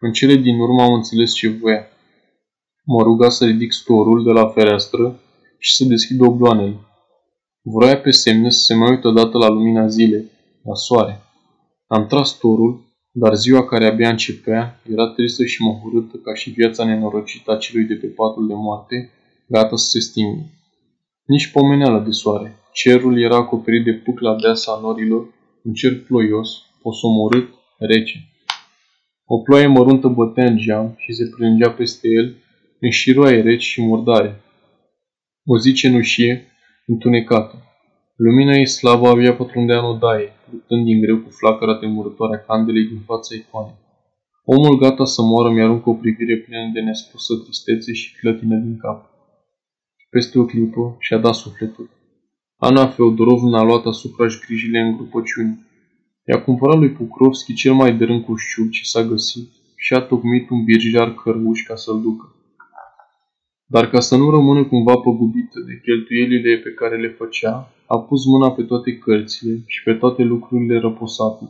În 0.00 0.12
cele 0.12 0.34
din 0.34 0.58
urmă 0.58 0.82
am 0.82 0.92
înțeles 0.92 1.32
ce 1.34 1.48
voia. 1.48 1.86
Mă 2.84 3.02
ruga 3.02 3.28
să 3.28 3.44
ridic 3.44 3.72
storul 3.72 4.24
de 4.24 4.30
la 4.30 4.46
fereastră 4.48 5.20
și 5.58 5.74
să 5.74 5.84
deschid 5.84 6.20
obloanele. 6.20 6.76
Vroia 7.62 7.98
pe 7.98 8.10
semne 8.10 8.50
să 8.50 8.60
se 8.60 8.74
mai 8.74 8.90
uită 8.90 9.08
odată 9.08 9.38
la 9.38 9.48
lumina 9.48 9.86
zilei, 9.86 10.30
la 10.64 10.74
soare. 10.74 11.20
Am 11.86 12.06
tras 12.06 12.28
storul, 12.28 12.80
dar 13.10 13.34
ziua 13.34 13.64
care 13.64 13.86
abia 13.86 14.08
începea 14.08 14.80
era 14.92 15.08
tristă 15.08 15.44
și 15.44 15.62
măhurâtă 15.62 16.16
ca 16.16 16.34
și 16.34 16.50
viața 16.50 16.84
nenorocită 16.84 17.52
a 17.52 17.56
celui 17.56 17.84
de 17.84 17.94
pe 17.94 18.06
patul 18.06 18.46
de 18.46 18.54
moarte, 18.54 19.10
gata 19.46 19.76
să 19.76 19.88
se 19.88 20.00
stingă. 20.00 20.46
Nici 21.32 21.50
pomeneală 21.50 22.00
de 22.04 22.10
soare. 22.10 22.56
Cerul 22.72 23.20
era 23.20 23.36
acoperit 23.36 23.84
de 23.84 23.92
pucla 23.92 24.36
deasă 24.36 24.70
a 24.70 24.80
norilor, 24.80 25.34
un 25.62 25.72
cer 25.72 26.02
ploios, 26.02 26.48
posomorât, 26.82 27.48
rece. 27.78 28.18
O 29.26 29.38
ploaie 29.38 29.66
măruntă 29.66 30.08
bătea 30.08 30.44
în 30.44 30.56
geam 30.56 30.94
și 30.96 31.12
se 31.12 31.24
plângea 31.36 31.70
peste 31.70 32.08
el 32.08 32.36
în 32.80 32.90
șiroaie 32.90 33.40
reci 33.42 33.62
și 33.62 33.82
murdare. 33.82 34.40
O 35.44 35.58
zi 35.58 35.72
cenușie, 35.72 36.46
întunecată. 36.86 37.54
Lumina 38.16 38.52
ei 38.52 38.66
slavă 38.66 39.08
avea 39.08 39.34
pătrundea 39.34 39.78
în 39.78 39.84
odaie, 39.84 40.32
luptând 40.50 40.84
din 40.84 41.00
greu 41.00 41.18
cu 41.18 41.30
flacăra 41.30 41.78
temurătoare 41.78 42.36
a 42.36 42.44
candelei 42.46 42.84
din 42.84 43.00
fața 43.06 43.34
icoanei. 43.34 43.78
Omul 44.44 44.78
gata 44.78 45.04
să 45.04 45.22
moară 45.22 45.50
mi-aruncă 45.54 45.88
o 45.88 45.94
privire 45.94 46.36
plină 46.36 46.70
de 46.74 46.80
nespusă 46.80 47.34
tristețe 47.42 47.92
și 47.92 48.16
clătină 48.16 48.56
din 48.56 48.76
cap. 48.76 49.17
Peste 50.10 50.38
o 50.38 50.44
clipă 50.44 50.96
și-a 50.98 51.18
dat 51.18 51.34
sufletul. 51.34 51.90
Ana 52.56 52.86
Feodorovna 52.86 53.58
a 53.58 53.62
luat 53.62 53.84
asupra-și 53.84 54.40
grijile 54.46 54.78
în 54.78 54.96
grupăciuni. 54.96 55.66
I-a 56.26 56.42
cumpărat 56.42 56.78
lui 56.78 56.90
Pukrovski 56.90 57.54
cel 57.54 57.74
mai 57.74 57.96
dărân 57.96 58.22
cușciuc 58.22 58.70
ce 58.70 58.84
s-a 58.84 59.02
găsit 59.02 59.48
și 59.76 59.94
a 59.94 60.00
tocmit 60.00 60.50
un 60.50 60.64
birjar 60.64 61.14
cărmuș 61.14 61.62
ca 61.62 61.74
să-l 61.74 62.00
ducă. 62.00 62.34
Dar 63.66 63.90
ca 63.90 64.00
să 64.00 64.16
nu 64.16 64.30
rămână 64.30 64.64
cumva 64.64 64.96
păgubită 64.96 65.60
de 65.66 65.80
cheltuielile 65.84 66.56
pe 66.56 66.70
care 66.70 67.00
le 67.00 67.08
făcea, 67.08 67.72
a 67.86 67.98
pus 67.98 68.24
mâna 68.24 68.50
pe 68.50 68.62
toate 68.62 68.98
cărțile 68.98 69.62
și 69.66 69.82
pe 69.82 69.92
toate 69.94 70.22
lucrurile 70.22 70.78
răposate. 70.78 71.44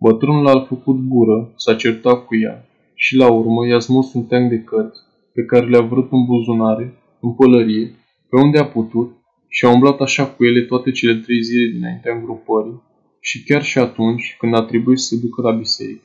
Bătrânul 0.00 0.46
a 0.46 0.60
făcut 0.60 0.96
gură, 1.08 1.52
s-a 1.56 1.74
certat 1.74 2.26
cu 2.26 2.36
ea 2.36 2.68
și 2.94 3.16
la 3.16 3.30
urmă 3.30 3.66
i-a 3.66 3.78
smus 3.78 4.12
un 4.12 4.24
teanc 4.24 4.48
de 4.48 4.62
cărți 4.62 5.00
pe 5.32 5.44
care 5.44 5.66
le-a 5.66 5.80
vrut 5.80 6.12
în 6.12 6.24
buzunare, 6.24 6.98
în 7.24 7.32
pălărie, 7.34 7.86
pe 8.28 8.36
unde 8.44 8.58
a 8.58 8.66
putut 8.66 9.08
și 9.48 9.64
a 9.64 9.72
umblat 9.72 10.00
așa 10.00 10.26
cu 10.26 10.44
ele 10.44 10.60
toate 10.62 10.90
cele 10.90 11.14
trei 11.14 11.42
zile 11.42 11.72
dinaintea 11.72 12.14
îngropării 12.14 12.82
și 13.20 13.44
chiar 13.44 13.62
și 13.62 13.78
atunci 13.78 14.36
când 14.38 14.54
a 14.54 14.62
trebuit 14.62 14.98
să 14.98 15.06
se 15.06 15.20
ducă 15.20 15.42
la 15.42 15.52
biserică. 15.52 16.04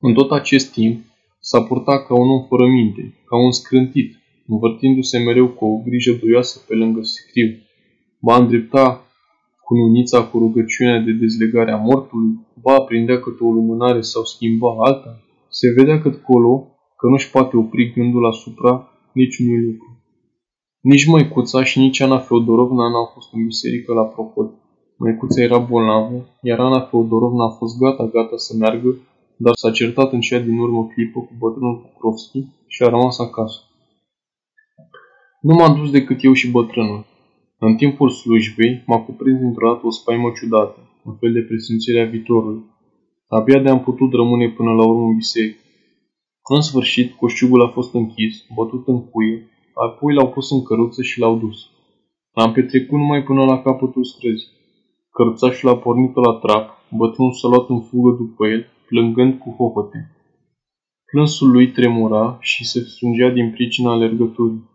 În 0.00 0.12
tot 0.14 0.30
acest 0.30 0.72
timp, 0.72 1.04
s-a 1.40 1.62
purtat 1.62 2.06
ca 2.06 2.14
un 2.14 2.28
om 2.30 2.46
fără 2.48 2.66
minte, 2.66 3.14
ca 3.26 3.36
un 3.36 3.52
scrântit, 3.52 4.16
învârtindu-se 4.46 5.18
mereu 5.18 5.48
cu 5.48 5.64
o 5.64 5.76
grijă 5.86 6.12
duioasă 6.12 6.64
pe 6.68 6.74
lângă 6.74 7.02
scriu. 7.02 7.48
Ba 8.20 8.36
îndrepta 8.36 9.06
cu 9.64 9.74
nunița 9.74 10.24
cu 10.24 10.38
rugăciunea 10.38 11.00
de 11.00 11.12
dezlegare 11.12 11.72
a 11.72 11.76
mortului, 11.76 12.46
ba 12.62 12.74
aprindea 12.74 13.20
câte 13.20 13.44
o 13.44 13.52
lumânare 13.52 14.00
sau 14.00 14.24
schimba 14.24 14.74
alta, 14.78 15.20
se 15.48 15.72
vedea 15.76 16.00
cât 16.00 16.22
colo 16.22 16.66
că 16.96 17.06
nu-și 17.06 17.30
poate 17.30 17.56
opri 17.56 17.92
gândul 17.92 18.26
asupra 18.26 18.91
niciunui 19.12 19.64
lucru. 19.64 19.96
Nici 20.80 21.06
măicuța 21.06 21.64
și 21.64 21.78
nici 21.78 22.00
Ana 22.00 22.18
Feodorovna 22.18 22.88
n-au 22.88 23.10
fost 23.14 23.32
în 23.32 23.44
biserică 23.44 23.92
la 23.92 24.02
propod. 24.02 24.50
Măicuța 24.96 25.42
era 25.42 25.58
bolnavă, 25.58 26.28
iar 26.42 26.60
Ana 26.60 26.80
Feodorovna 26.80 27.44
a 27.44 27.50
fost 27.50 27.78
gata-gata 27.78 28.36
să 28.36 28.56
meargă, 28.56 28.96
dar 29.36 29.54
s-a 29.54 29.70
certat 29.70 30.12
în 30.12 30.20
cea 30.20 30.38
din 30.38 30.58
urmă 30.58 30.86
clipă 30.86 31.20
cu 31.20 31.32
bătrânul 31.38 31.76
Pokrovski 31.76 32.46
și 32.66 32.82
a 32.82 32.88
rămas 32.88 33.18
acasă. 33.18 33.60
Nu 35.40 35.54
m-am 35.54 35.76
dus 35.76 35.90
decât 35.90 36.24
eu 36.24 36.32
și 36.32 36.50
bătrânul. 36.50 37.04
În 37.58 37.74
timpul 37.74 38.10
slujbei 38.10 38.82
m-a 38.86 38.98
cuprins 38.98 39.38
dintr-o 39.38 39.72
dată 39.72 39.86
o 39.86 39.90
spaimă 39.90 40.32
ciudată, 40.40 40.78
un 41.04 41.14
fel 41.14 41.32
de 41.32 41.40
presimțire 41.40 42.00
a 42.00 42.10
viitorului. 42.10 42.62
Abia 43.28 43.58
de-am 43.58 43.80
putut 43.80 44.12
rămâne 44.12 44.48
până 44.48 44.72
la 44.72 44.86
urmă 44.86 45.06
în 45.06 45.16
biserică. 45.16 45.61
În 46.48 46.60
sfârșit, 46.60 47.14
coșciugul 47.14 47.62
a 47.62 47.68
fost 47.68 47.94
închis, 47.94 48.44
bătut 48.54 48.86
în 48.86 49.08
cuie, 49.10 49.50
apoi 49.74 50.14
l-au 50.14 50.28
pus 50.28 50.50
în 50.50 50.62
căruță 50.62 51.02
și 51.02 51.20
l-au 51.20 51.38
dus. 51.38 51.70
Am 52.32 52.52
petrecut 52.52 52.98
numai 52.98 53.22
până 53.22 53.44
la 53.44 53.62
capătul 53.62 54.04
străzii. 54.04 54.48
Cărțașul 55.10 55.68
a 55.68 55.76
pornit 55.76 56.14
la 56.14 56.32
trap, 56.32 56.68
bătrânul 56.90 57.32
s-a 57.32 57.48
luat 57.48 57.68
în 57.68 57.80
fugă 57.80 58.16
după 58.16 58.46
el, 58.46 58.66
plângând 58.86 59.38
cu 59.38 59.50
hohote. 59.50 60.16
Plânsul 61.10 61.50
lui 61.50 61.70
tremura 61.70 62.36
și 62.40 62.64
se 62.64 62.80
strângea 62.80 63.30
din 63.30 63.50
pricina 63.50 63.92
alergăturii. 63.92 64.70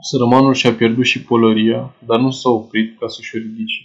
Sărămanul 0.00 0.54
și-a 0.54 0.72
pierdut 0.72 1.04
și 1.04 1.24
polăria, 1.24 1.94
dar 2.06 2.20
nu 2.20 2.30
s-a 2.30 2.50
oprit 2.50 2.98
ca 2.98 3.06
să-și 3.06 3.36
o 3.36 3.38
ridice. 3.38 3.80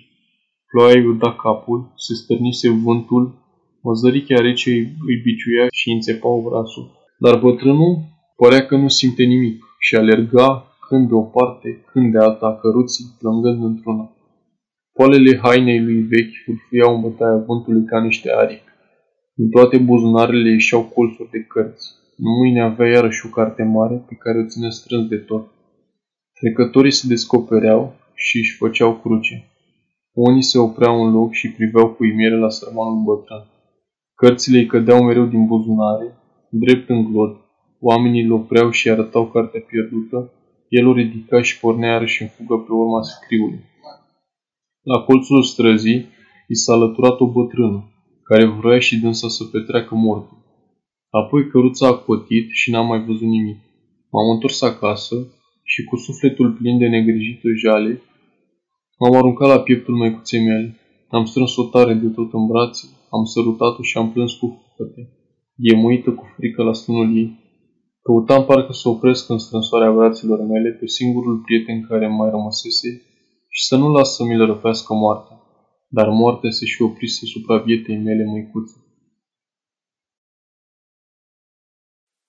Ploaia 0.68 0.99
îi 0.99 1.07
uda 1.07 1.34
capul, 1.36 1.91
se 1.95 2.14
stârnise 2.14 2.70
vântul, 2.70 3.40
măzărichea 3.82 4.39
rece 4.39 4.71
îi 5.07 5.21
biciuia 5.23 5.65
și 5.71 5.88
îi 5.88 5.95
înțepa 5.95 6.29
brațul. 6.45 6.86
Dar 7.17 7.39
bătrânul 7.39 7.93
părea 8.36 8.65
că 8.65 8.75
nu 8.75 8.88
simte 8.88 9.23
nimic 9.23 9.63
și 9.79 9.95
alerga 9.95 10.65
când 10.88 11.07
de 11.07 11.13
o 11.13 11.21
parte, 11.21 11.86
când 11.91 12.11
de 12.11 12.17
alta 12.17 12.57
căruții, 12.61 13.05
plângând 13.19 13.63
într-una. 13.63 14.15
Poalele 14.93 15.39
hainei 15.43 15.79
lui 15.79 16.01
vechi 16.01 16.36
furfuiau 16.45 16.95
în 16.95 17.01
bătaia 17.01 17.43
vântului 17.47 17.86
ca 17.86 18.01
niște 18.01 18.32
aripi. 18.32 18.69
Din 19.36 19.49
toate 19.49 19.77
buzunarele 19.77 20.49
ieșeau 20.49 20.84
colțuri 20.84 21.29
de 21.29 21.41
cărți. 21.43 21.88
În 22.17 22.25
mâine 22.38 22.61
avea 22.61 22.88
iarăși 22.88 23.25
o 23.25 23.29
carte 23.29 23.63
mare 23.63 23.95
pe 24.07 24.15
care 24.15 24.38
o 24.38 24.47
ținea 24.47 24.69
strâns 24.69 25.07
de 25.07 25.17
tot. 25.17 25.47
Trecătorii 26.39 26.91
se 26.91 27.07
descopereau 27.07 27.93
și 28.13 28.38
își 28.38 28.55
făceau 28.57 28.93
cruce. 28.95 29.49
Unii 30.11 30.43
se 30.43 30.57
opreau 30.57 31.03
în 31.05 31.11
loc 31.13 31.34
și 31.34 31.51
priveau 31.51 31.88
cu 31.89 32.05
imire 32.05 32.38
la 32.38 32.49
sărmanul 32.49 33.03
bătrân. 33.03 33.43
Cărțile 34.22 34.57
îi 34.57 34.65
cădeau 34.65 35.03
mereu 35.03 35.26
din 35.26 35.45
buzunare, 35.45 36.17
drept 36.49 36.89
în 36.89 37.11
glod. 37.11 37.36
Oamenii 37.80 38.24
îl 38.24 38.32
opreau 38.32 38.69
și 38.69 38.89
arătau 38.89 39.28
cartea 39.28 39.61
pierdută. 39.61 40.32
El 40.67 40.88
o 40.88 40.93
ridica 40.93 41.41
și 41.41 41.59
pornea 41.59 41.91
iarăși 41.91 42.22
în 42.22 42.28
fugă 42.28 42.55
pe 42.57 42.72
urma 42.72 43.01
scriului. 43.01 43.59
La 44.82 44.99
colțul 44.99 45.43
străzii 45.43 46.07
i 46.47 46.55
s-a 46.55 46.74
alăturat 46.74 47.19
o 47.19 47.32
bătrână, 47.32 47.91
care 48.24 48.45
vrea 48.45 48.80
și 48.80 48.99
dânsa 48.99 49.28
să 49.28 49.43
petreacă 49.43 49.95
mortul. 49.95 50.38
Apoi 51.09 51.47
căruța 51.47 51.88
a 51.88 51.93
cotit 51.93 52.49
și 52.51 52.72
n-am 52.72 52.88
mai 52.88 53.03
văzut 53.03 53.28
nimic. 53.28 53.57
M-am 54.11 54.30
întors 54.34 54.61
acasă 54.61 55.15
și 55.63 55.84
cu 55.84 55.95
sufletul 55.95 56.51
plin 56.51 56.78
de 56.78 56.88
negrijită 56.88 57.47
jale, 57.63 58.01
m-am 58.99 59.15
aruncat 59.15 59.47
la 59.47 59.59
pieptul 59.59 59.95
măicuței 59.95 60.45
mele. 60.45 60.76
Am 61.09 61.26
strâns-o 61.26 61.63
tare 61.63 61.93
de 61.93 62.07
tot 62.07 62.34
în 62.34 62.47
brațe, 62.47 62.88
am 63.16 63.24
sărutat-o 63.34 63.82
și 63.82 63.97
am 63.97 64.12
plâns 64.12 64.34
cu 64.34 64.47
făcăte, 64.78 65.01
ghemuită 65.55 66.12
cu 66.12 66.26
frică 66.36 66.64
la 66.64 66.74
stânul 66.74 67.18
ei. 67.18 67.30
Căutam 68.01 68.45
parcă 68.45 68.74
să 68.74 68.89
opresc 68.89 69.30
în 69.30 69.38
strânsoarea 69.38 69.91
brațelor 69.91 70.39
mele 70.41 70.70
pe 70.70 70.88
singurul 70.88 71.38
prieten 71.45 71.86
care 71.88 72.07
mai 72.07 72.30
rămăsese 72.30 72.89
și 73.49 73.66
să 73.66 73.76
nu 73.78 73.91
las 73.91 74.16
să 74.16 74.24
mi 74.24 74.38
le 74.38 74.45
răpească 74.45 74.93
moartea. 74.93 75.36
Dar 75.88 76.07
moartea 76.09 76.51
se 76.51 76.66
și 76.66 76.82
oprise 76.82 77.26
vietei 77.66 77.97
mele 77.97 78.24
măicuță. 78.26 78.86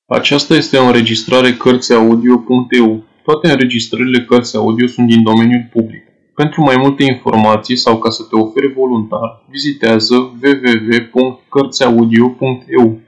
Aceasta 0.06 0.54
este 0.54 0.76
o 0.78 0.84
înregistrare 0.84 1.52
Cărțiaudio.eu. 1.52 3.04
Toate 3.22 3.50
înregistrările 3.50 4.24
cărți 4.24 4.56
audio 4.56 4.86
sunt 4.86 5.06
din 5.06 5.22
domeniul 5.22 5.68
public. 5.72 6.11
Pentru 6.34 6.62
mai 6.62 6.76
multe 6.76 7.04
informații 7.04 7.76
sau 7.76 7.98
ca 7.98 8.10
să 8.10 8.22
te 8.22 8.36
oferi 8.36 8.72
voluntar, 8.72 9.42
vizitează 9.48 10.14
www.cărțiaudio.eu. 10.14 12.98